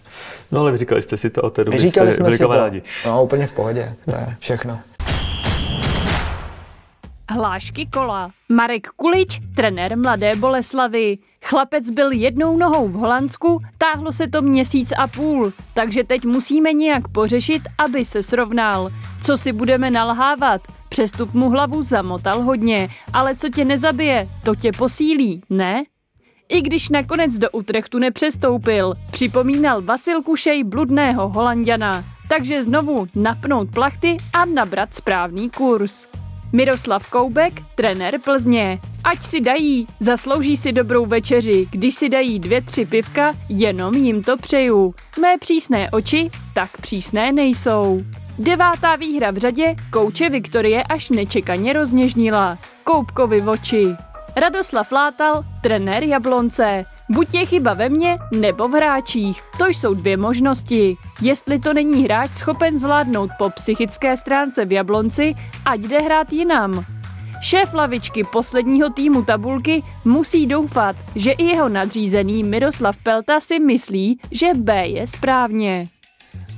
No 0.53 0.61
ale 0.61 0.79
říkali 0.79 1.03
jste 1.03 1.17
si 1.17 1.31
to 1.31 1.43
o 1.43 1.51
té 1.51 1.65
době, 1.65 1.81
Říkali 1.81 2.13
jsme 2.13 2.33
si 2.33 2.39
to, 2.39 2.71
no 3.07 3.25
úplně 3.25 3.47
v 3.47 3.53
pohodě, 3.53 3.95
to 4.05 4.17
je 4.17 4.37
všechno. 4.39 4.79
Hlášky 7.31 7.87
kola. 7.87 8.31
Marek 8.49 8.89
Kulič, 8.89 9.41
trenér 9.55 9.99
Mladé 9.99 10.37
Boleslavy. 10.37 11.19
Chlapec 11.45 11.91
byl 11.91 12.13
jednou 12.13 12.57
nohou 12.57 12.89
v 12.89 12.93
Holandsku, 12.93 13.63
táhlo 13.79 14.13
se 14.13 14.29
to 14.29 14.43
měsíc 14.43 14.93
a 14.99 15.07
půl, 15.07 15.53
takže 15.75 16.05
teď 16.05 16.25
musíme 16.25 16.73
nějak 16.73 17.09
pořešit, 17.09 17.63
aby 17.79 18.05
se 18.05 18.23
srovnal. 18.23 18.91
Co 19.23 19.37
si 19.37 19.53
budeme 19.53 19.91
nalhávat? 19.91 20.61
Přestup 20.89 21.35
mu 21.35 21.51
hlavu 21.51 21.83
zamotal 21.83 22.43
hodně, 22.43 22.89
ale 23.13 23.37
co 23.37 23.49
tě 23.49 23.65
nezabije, 23.65 24.29
to 24.45 24.55
tě 24.55 24.73
posílí, 24.73 25.43
ne? 25.51 25.85
I 26.49 26.61
když 26.61 26.89
nakonec 26.89 27.39
do 27.39 27.51
Utrechtu 27.51 27.99
nepřestoupil, 27.99 28.95
připomínal 29.11 29.83
Vasil 29.83 30.23
Kušej 30.23 30.65
bludného 30.65 31.29
Holandiana. 31.29 32.05
Takže 32.29 32.63
znovu 32.63 33.07
napnout 33.15 33.71
plachty 33.71 34.17
a 34.33 34.45
nabrat 34.45 34.95
správný 34.95 35.51
kurz. 35.51 36.07
Miroslav 36.53 37.11
Koubek, 37.11 37.63
trenér 37.75 38.21
Plzně. 38.25 38.79
Ať 39.05 39.23
si 39.23 39.41
dají, 39.41 39.87
zaslouží 40.01 40.57
si 40.57 40.73
dobrou 40.73 41.07
večeři, 41.07 41.67
když 41.71 41.95
si 41.95 42.09
dají 42.09 42.39
dvě, 42.39 42.63
tři 42.63 42.85
pivka, 42.85 43.35
jenom 43.49 43.95
jim 43.95 44.23
to 44.23 44.37
přeju. 44.37 44.95
Mé 45.21 45.39
přísné 45.39 45.91
oči 45.91 46.31
tak 46.55 46.81
přísné 46.81 47.33
nejsou. 47.33 48.03
Devátá 48.39 48.97
výhra 48.97 49.31
v 49.31 49.37
řadě 49.37 49.75
kouče 49.93 50.31
Viktorie 50.31 50.83
až 50.83 51.11
nečekaně 51.11 51.73
rozněžnila. 51.73 52.59
Koupkovi 52.85 53.41
v 53.41 53.49
oči. 53.49 53.87
Radoslav 54.37 54.93
Látal, 54.93 55.45
trenér 55.63 56.05
Jablonce. 56.05 56.85
Buď 57.09 57.35
je 57.35 57.47
chyba 57.47 57.75
ve 57.75 57.89
mně, 57.89 58.19
nebo 58.41 58.69
v 58.69 58.73
hráčích. 58.73 59.43
To 59.59 59.67
jsou 59.67 59.95
dvě 59.95 60.17
možnosti. 60.17 60.97
Jestli 61.23 61.59
to 61.59 61.75
není 61.75 62.05
hráč 62.05 62.31
schopen 62.35 62.79
zvládnout 62.79 63.31
po 63.39 63.51
psychické 63.51 64.17
stránce 64.17 64.65
v 64.65 64.73
Jablonci, 64.73 65.35
ať 65.65 65.81
jde 65.81 66.01
hrát 66.01 66.33
jinam. 66.33 66.85
Šéf 67.43 67.75
lavičky 67.75 68.25
posledního 68.25 68.91
týmu 68.91 69.25
tabulky 69.25 69.83
musí 70.05 70.47
doufat, 70.47 70.97
že 71.15 71.33
i 71.33 71.45
jeho 71.45 71.69
nadřízený 71.69 72.45
Miroslav 72.45 72.97
Pelta 72.97 73.41
si 73.41 73.59
myslí, 73.59 74.21
že 74.31 74.55
B 74.55 74.87
je 74.87 75.07
správně. 75.07 75.89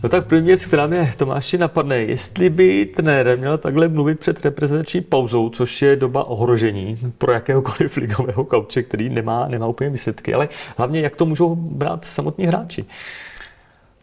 No 0.03 0.09
tak 0.09 0.27
první 0.27 0.47
věc, 0.47 0.67
která 0.67 0.87
mě 0.87 1.15
Tomáši 1.17 1.59
napadne, 1.59 1.97
jestli 1.97 2.51
by 2.51 2.87
trenér 2.87 3.39
měl 3.39 3.59
takhle 3.59 3.89
mluvit 3.89 4.21
před 4.21 4.45
reprezentační 4.45 5.01
pauzou, 5.01 5.51
což 5.51 5.83
je 5.83 5.97
doba 5.97 6.25
ohrožení 6.25 7.13
pro 7.19 7.33
jakéhokoliv 7.33 7.97
ligového 7.97 8.45
kauče, 8.45 8.83
který 8.83 9.09
nemá, 9.09 9.49
nemá 9.49 9.67
úplně 9.67 9.91
výsledky, 9.91 10.35
ale 10.35 10.49
hlavně 10.77 11.01
jak 11.01 11.17
to 11.17 11.27
můžou 11.27 11.55
brát 11.55 12.05
samotní 12.05 12.47
hráči. 12.47 12.85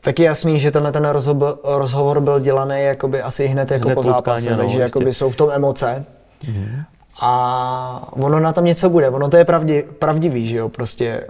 Tak 0.02 0.20
je 0.20 0.26
jasný, 0.26 0.60
že 0.60 0.72
tenhle 0.72 0.92
ten 0.92 1.06
rozhovor, 1.06 1.58
rozhovor 1.64 2.22
byl 2.22 2.40
dělaný 2.40 2.84
jakoby 2.84 3.22
asi 3.22 3.48
hned 3.48 3.72
jako 3.72 3.88
hned 3.88 3.96
po 3.96 4.04
zápase, 4.04 4.52
no, 4.52 4.58
takže 4.58 4.80
jakoby 4.80 5.14
jsou 5.14 5.30
v 5.30 5.36
tom 5.36 5.50
emoce. 5.52 6.06
Mm-hmm. 6.44 6.84
A 7.22 8.08
ono 8.12 8.40
na 8.40 8.54
tom 8.54 8.66
něco 8.66 8.90
bude, 8.90 9.10
ono 9.10 9.30
to 9.30 9.38
je 9.38 9.46
pravdi, 9.46 9.86
pravdivý, 10.00 10.48
že 10.48 10.58
jo, 10.58 10.70
prostě, 10.70 11.28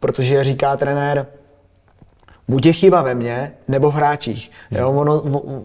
protože 0.00 0.44
říká 0.44 0.76
trenér, 0.76 1.26
buď 2.48 2.66
je 2.66 2.72
chyba 2.72 3.02
ve 3.02 3.14
mně, 3.14 3.52
nebo 3.68 3.90
v 3.90 3.94
hráčích. 3.94 4.50
Jo, 4.70 4.90
ono, 4.90 5.22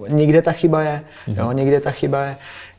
někde 0.07 0.41
ta 0.41 0.51
chyba 0.51 0.81
je, 0.81 1.01
jo, 1.27 1.51
někde 1.51 1.79
ta 1.79 1.91
chyba 1.91 2.23
je. 2.23 2.35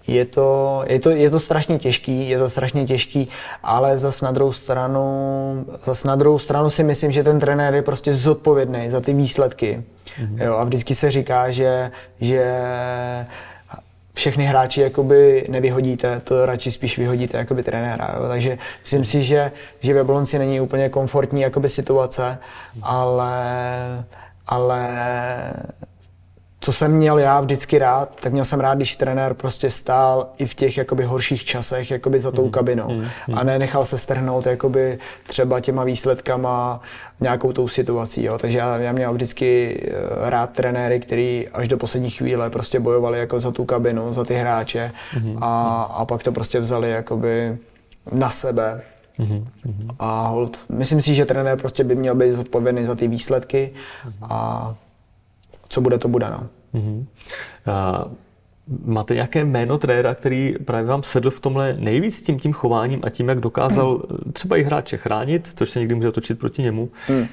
Je 0.07 0.25
to, 0.25 0.83
je, 0.87 1.01
to, 1.01 1.11
je 1.11 1.31
to 1.31 1.41
strašně 1.41 1.79
těžký, 1.79 2.29
je 2.29 2.39
to 2.39 2.51
strašně 2.51 2.85
těžký, 2.85 3.29
ale 3.63 3.99
zas 3.99 4.21
na 4.21 4.33
druhou 4.33 4.53
stranu, 4.53 5.67
zas 5.85 6.05
na 6.05 6.17
druhou 6.17 6.39
stranu 6.39 6.71
si 6.71 6.85
myslím, 6.85 7.13
že 7.13 7.23
ten 7.23 7.41
trenér 7.41 7.75
je 7.75 7.83
prostě 7.83 8.15
zodpovědný 8.15 8.91
za 8.91 9.01
ty 9.01 9.13
výsledky. 9.13 9.83
Mm-hmm. 10.21 10.45
Jo, 10.45 10.57
a 10.57 10.65
vždycky 10.65 10.95
se 10.95 11.11
říká, 11.11 11.51
že, 11.51 11.91
že 12.21 12.55
všechny 14.15 14.45
hráči 14.45 14.81
jakoby 14.81 15.47
nevyhodíte, 15.49 16.21
to 16.21 16.47
radši 16.47 16.71
spíš 16.71 16.99
vyhodíte 16.99 17.39
jakoby 17.39 17.63
trenéra. 17.63 18.15
Jo. 18.17 18.29
Takže 18.29 18.59
myslím 18.83 19.05
si, 19.05 19.23
že, 19.23 19.53
že 19.81 19.93
v 19.93 19.97
Jablonci 19.97 20.39
není 20.39 20.61
úplně 20.61 20.89
komfortní 20.89 21.41
jakoby 21.41 21.69
situace, 21.69 22.39
ale, 22.83 24.05
ale 24.47 24.89
co 26.65 26.73
jsem 26.73 26.93
měl 26.93 27.19
já 27.19 27.41
vždycky 27.41 27.79
rád, 27.79 28.09
tak 28.21 28.33
měl 28.33 28.45
jsem 28.45 28.61
rád, 28.61 28.75
když 28.75 28.97
trenér 28.97 29.35
prostě 29.35 29.71
stál 29.71 30.29
i 30.39 30.47
v 30.47 30.55
těch 30.55 30.79
jakoby 30.79 31.05
horších 31.05 31.45
časech 31.45 31.91
jakoby 31.91 32.21
za 32.21 32.31
tou 32.31 32.43
mhm. 32.43 32.51
kabinou 32.51 32.89
mm, 32.89 33.01
mm, 33.01 33.39
a 33.39 33.43
ne 33.43 33.59
nechal 33.59 33.85
se 33.85 33.99
strhnout 33.99 34.47
jakoby 34.47 34.99
třeba 35.27 35.61
těma 35.61 35.85
výsledkama 35.85 36.81
nějakou 37.21 37.53
tou 37.53 37.69
situací. 37.69 38.25
Jo. 38.25 38.39
Takže 38.39 38.59
já, 38.59 38.77
já 38.77 38.93
měl 38.93 39.13
vždycky 39.13 39.81
eh, 39.85 40.31
rád 40.31 40.51
trenéry, 40.51 41.01
který 41.01 41.49
až 41.53 41.69
do 41.69 41.77
poslední 41.77 42.11
chvíle 42.11 42.51
prostě 42.51 42.81
bojovali 42.81 43.19
jako 43.19 43.41
za 43.41 43.51
tu 43.51 43.65
kabinu, 43.65 44.13
za 44.13 44.25
ty 44.25 44.35
hráče 44.35 44.93
mm, 45.21 45.39
a, 45.41 45.83
a 45.83 46.05
pak 46.05 46.23
to 46.23 46.33
prostě 46.33 46.61
vzali 46.61 46.91
jakoby 46.91 47.59
na 48.13 48.31
sebe. 48.31 48.83
Mm-hmm. 49.19 49.47
A 49.99 50.27
hold, 50.29 50.59
myslím 50.69 51.01
si, 51.01 51.15
že 51.15 51.25
trenér 51.25 51.59
prostě 51.59 51.85
by 51.85 51.95
měl 51.95 52.15
být 52.15 52.33
zodpovědný 52.33 52.85
za 52.85 52.95
ty 52.95 53.09
výsledky 53.09 53.71
a 54.23 54.75
co 55.75 55.81
bude, 55.81 55.99
to 55.99 56.09
bude. 56.09 56.27
No. 56.31 56.47
Mm-hmm. 56.75 57.05
A 57.67 58.05
máte 58.85 59.15
nějaké 59.15 59.45
jméno 59.45 59.79
trenéra, 59.79 60.15
který 60.15 60.55
právě 60.65 60.87
vám 60.87 61.03
sedl 61.03 61.31
v 61.31 61.41
tomhle 61.41 61.77
nejvíc 61.79 62.23
tím 62.23 62.39
tím 62.39 62.53
chováním 62.53 63.01
a 63.05 63.11
tím, 63.11 63.29
jak 63.29 63.41
dokázal 63.41 64.03
třeba 64.33 64.57
i 64.57 64.63
hráče 64.63 64.97
chránit, 64.97 65.53
což 65.55 65.71
se 65.71 65.79
někdy 65.79 65.95
může 65.95 66.13
točit 66.13 66.39
proti 66.39 66.63
němu, 66.63 66.89
mm. 67.09 67.27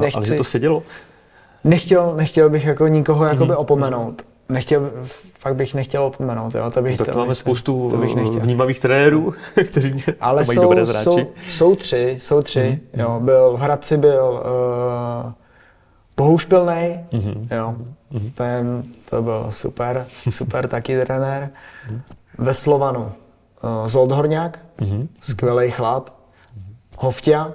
Nechci. 0.00 0.16
ale 0.16 0.26
že 0.26 0.34
to 0.34 0.44
sedělo? 0.44 0.82
Nechtěl, 1.64 2.14
nechtěl 2.16 2.50
bych 2.50 2.64
jako 2.64 2.86
nikoho 2.86 3.24
jakoby 3.24 3.52
mm-hmm. 3.52 3.60
opomenout. 3.60 4.22
Nechtěl, 4.48 4.90
fakt 5.38 5.54
bych 5.54 5.74
nechtěl 5.74 6.02
opomenout, 6.02 6.54
jo, 6.54 6.70
to 6.70 6.82
bych, 6.82 6.98
tak 6.98 7.06
to, 7.06 7.12
to 7.12 7.18
máme 7.18 7.28
bych, 7.28 7.38
spoustu 7.38 7.88
to 7.90 7.96
bych 7.96 8.14
nechtěl. 8.14 8.40
vnímavých 8.40 8.80
trenérů, 8.80 9.34
kteří 9.68 10.04
Ale 10.20 10.44
mají 10.46 10.56
jsou, 10.56 10.62
dobré 10.62 10.84
zráči. 10.84 11.04
Jsou, 11.04 11.26
jsou 11.48 11.76
tři, 11.76 12.16
jsou 12.18 12.42
tři, 12.42 12.60
mm-hmm. 12.60 13.00
jo, 13.00 13.20
byl, 13.20 13.56
v 13.56 13.60
Hradci 13.60 13.96
byl 13.96 14.42
uh, 15.26 15.32
Bohušpilnej, 16.18 17.04
mm-hmm. 17.12 17.56
jo, 17.56 17.76
mm-hmm. 18.12 18.32
ten, 18.34 18.82
to 19.10 19.22
byl 19.22 19.46
super, 19.50 20.06
super 20.30 20.68
taky 20.74 21.00
trenér. 21.00 21.50
Ve 22.38 22.54
Slovanu 22.54 23.00
uh, 23.00 23.86
Zoldhorňák, 23.86 24.58
mm-hmm. 24.78 25.08
skvělý 25.20 25.70
chlap. 25.70 26.08
Mm-hmm. 26.08 26.74
Hoftia, 26.98 27.52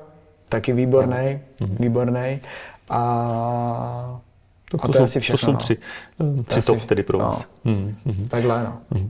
taky 0.50 0.74
výborný, 0.74 1.40
mm-hmm. 1.60 1.78
výborný. 1.80 2.40
A 2.90 4.20
to, 4.72 4.78
to, 4.78 4.84
a 4.84 4.88
to 4.88 4.94
jsou, 4.94 5.04
asi 5.04 5.20
všechno. 5.20 5.38
To 5.38 5.46
jsou 5.46 5.52
no. 5.52 5.58
tři, 5.58 5.78
no. 6.20 6.44
tři 6.44 6.62
top 6.62 6.82
tedy 6.82 7.04
pro 7.04 7.18
vás. 7.18 7.48
No. 7.66 7.72
Mm-hmm. 7.72 8.28
Takhle, 8.28 8.64
no. 8.64 8.78
Mm-hmm. 8.92 9.10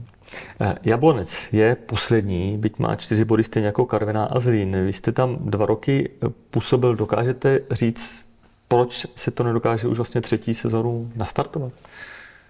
Jablonec 0.82 1.48
je 1.52 1.74
poslední, 1.74 2.58
byť 2.58 2.78
má 2.78 2.96
čtyři 2.96 3.24
body 3.24 3.44
stejně 3.44 3.66
jako 3.66 3.86
Karviná 3.86 4.24
a 4.24 4.40
Zlín. 4.40 4.84
Vy 4.84 4.92
jste 4.92 5.12
tam 5.12 5.36
dva 5.40 5.66
roky 5.66 6.10
působil, 6.50 6.96
dokážete 6.96 7.60
říct 7.70 8.23
proč 8.74 9.06
si 9.16 9.30
to 9.30 9.44
nedokáže 9.44 9.88
už 9.88 9.96
vlastně 9.96 10.20
třetí 10.20 10.54
sezonu 10.54 11.06
nastartovat? 11.16 11.72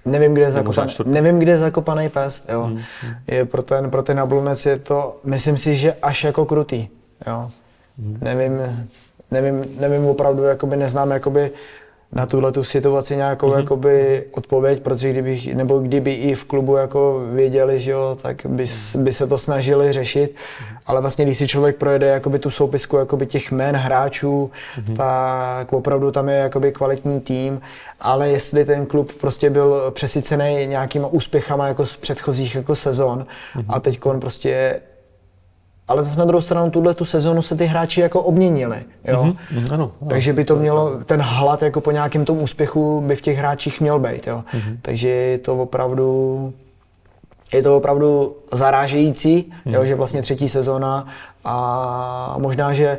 Nevím, 0.05 0.33
kde 0.33 0.43
je 0.43 0.51
zakopaný, 0.51 0.93
nevím, 1.05 1.39
kde 1.39 1.53
je 1.53 1.59
zakopaný 1.59 2.09
pes. 2.09 2.45
Jo. 2.49 2.63
Hmm. 2.63 2.81
Je 3.27 3.45
pro 3.45 3.63
ten, 3.63 3.91
pro 3.91 4.03
ten 4.03 4.21
ablonec 4.21 4.67
je 4.67 4.79
to, 4.79 5.21
myslím 5.25 5.57
si, 5.57 5.75
že 5.75 5.97
až 6.03 6.25
jako 6.25 6.45
krutý. 6.45 6.89
Jo. 7.27 7.51
Hmm. 7.99 8.19
Nevím, 8.21 8.87
nevím, 9.31 9.65
nevím 9.81 10.07
opravdu, 10.07 10.43
jakoby 10.43 10.77
neznám 10.77 11.11
jakoby 11.11 11.51
na 12.15 12.27
tuhle 12.27 12.53
tu 12.53 12.65
situaci 12.65 13.17
nějakou 13.17 13.51
mm-hmm. 13.51 13.57
jakoby 13.57 14.25
odpověď, 14.31 14.83
protože 14.83 15.11
kdybych, 15.11 15.55
nebo 15.55 15.79
kdyby 15.79 16.15
i 16.15 16.35
v 16.35 16.45
klubu 16.45 16.77
jako 16.77 17.23
věděli, 17.33 17.81
že 17.81 17.91
jo, 17.91 18.17
tak 18.23 18.47
by, 18.47 18.65
by 18.97 19.13
se 19.13 19.27
to 19.27 19.39
snažili 19.39 19.93
řešit, 19.93 20.35
mm-hmm. 20.35 20.79
ale 20.87 21.01
vlastně 21.01 21.25
když 21.25 21.39
si 21.39 21.49
člověk 21.49 21.77
projede 21.77 22.07
jakoby 22.07 22.39
tu 22.39 22.51
soupisku 22.51 22.97
jakoby 22.97 23.27
těch 23.27 23.53
jmén 23.53 23.77
hráčů, 23.77 24.51
mm-hmm. 24.77 24.97
tak 24.97 25.73
opravdu 25.73 26.11
tam 26.11 26.29
je 26.29 26.37
jakoby 26.37 26.73
kvalitní 26.73 27.21
tým, 27.21 27.61
ale 28.01 28.29
jestli 28.29 28.65
ten 28.65 28.87
klub 28.87 29.13
prostě 29.13 29.51
byl 29.51 29.91
přesycený 29.91 30.67
nějakýma 30.67 31.09
úspěchama 31.09 31.69
jako 31.69 31.87
z 31.87 31.97
předchozích 31.97 32.55
jako 32.55 32.77
sezon 32.77 33.27
mm-hmm. 33.57 33.65
a 33.69 33.81
teď 33.81 33.99
on 34.07 34.21
prostě 34.21 34.81
ale 35.89 36.03
zase 36.03 36.19
na 36.19 36.25
druhou 36.25 36.41
stranu 36.41 36.71
tuhle 36.71 36.95
tu 36.95 37.05
sezonu 37.05 37.43
se 37.43 37.57
ty 37.57 37.65
hráči 37.65 38.01
jako 38.01 38.23
obměnili, 38.23 38.85
jo. 39.05 39.25
Mm-hmm, 39.25 39.73
ano, 39.73 39.93
ano, 40.01 40.09
Takže 40.09 40.33
by 40.33 40.45
to 40.45 40.57
mělo, 40.57 41.05
ten 41.05 41.21
hlad 41.21 41.63
jako 41.63 41.81
po 41.81 41.91
nějakém 41.91 42.25
tom 42.25 42.43
úspěchu 42.43 43.01
by 43.01 43.17
v 43.17 43.21
těch 43.21 43.37
hráčích 43.39 43.81
měl 43.81 43.99
být, 43.99 44.27
jo. 44.27 44.45
Mm-hmm. 44.53 44.79
Takže 44.83 45.09
je 45.09 45.39
to 45.39 45.57
opravdu, 45.57 46.53
je 47.53 47.63
to 47.63 47.77
opravdu 47.77 48.37
zarážející, 48.53 49.53
mm-hmm. 49.67 49.75
jo, 49.75 49.85
že 49.87 49.95
vlastně 49.95 50.23
třetí 50.23 50.49
sezona 50.49 51.07
a 51.45 52.37
možná, 52.39 52.73
že 52.73 52.99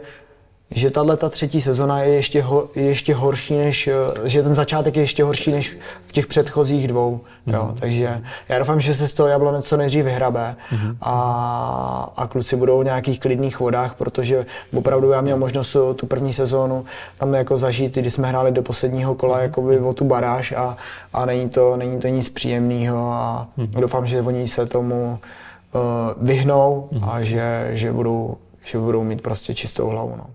že 0.71 0.91
tahle 0.91 1.17
ta 1.17 1.29
třetí 1.29 1.61
sezona 1.61 1.99
je 2.01 2.13
ještě, 2.13 2.41
ho, 2.41 2.69
je 2.75 2.83
ještě 2.83 3.13
horší 3.13 3.57
než, 3.57 3.89
že 4.23 4.43
ten 4.43 4.53
začátek 4.53 4.95
je 4.95 5.03
ještě 5.03 5.23
horší 5.23 5.51
než 5.51 5.77
v 6.07 6.11
těch 6.11 6.27
předchozích 6.27 6.87
dvou. 6.87 7.19
Mm-hmm. 7.47 7.53
Jo. 7.53 7.65
Mhm. 7.65 7.75
Takže 7.79 8.21
já 8.49 8.59
doufám, 8.59 8.79
že 8.79 8.93
se 8.93 9.07
z 9.07 9.13
toho 9.13 9.29
Jablonec 9.29 9.67
co 9.67 9.77
nejdřív 9.77 10.05
vyhrabe 10.05 10.55
mm-hmm. 10.71 10.95
a, 11.01 12.13
a 12.17 12.27
kluci 12.27 12.55
budou 12.55 12.79
v 12.81 12.85
nějakých 12.85 13.19
klidných 13.19 13.59
vodách, 13.59 13.95
protože 13.95 14.45
opravdu 14.73 15.11
já 15.11 15.21
měl 15.21 15.37
možnost 15.37 15.77
tu 15.95 16.05
první 16.05 16.33
sezónu 16.33 16.85
tam 17.19 17.33
jako 17.33 17.57
zažít, 17.57 17.95
když 17.95 18.13
jsme 18.13 18.27
hráli 18.27 18.51
do 18.51 18.63
posledního 18.63 19.15
kola 19.15 19.39
jakoby 19.39 19.79
o 19.79 19.93
tu 19.93 20.05
baráž 20.05 20.51
a, 20.51 20.77
a 21.13 21.25
není, 21.25 21.49
to, 21.49 21.77
není 21.77 21.99
to 21.99 22.07
nic 22.07 22.29
příjemného 22.29 23.11
a 23.11 23.47
mm-hmm. 23.57 23.79
doufám, 23.79 24.07
že 24.07 24.21
oni 24.21 24.47
se 24.47 24.65
tomu 24.65 25.19
uh, 25.73 25.81
vyhnou 26.27 26.89
mm-hmm. 26.91 27.09
a 27.09 27.23
že, 27.23 27.69
že, 27.73 27.91
budou, 27.91 28.37
že 28.63 28.77
budou 28.77 29.03
mít 29.03 29.21
prostě 29.21 29.53
čistou 29.53 29.87
hlavu. 29.87 30.13
No. 30.17 30.25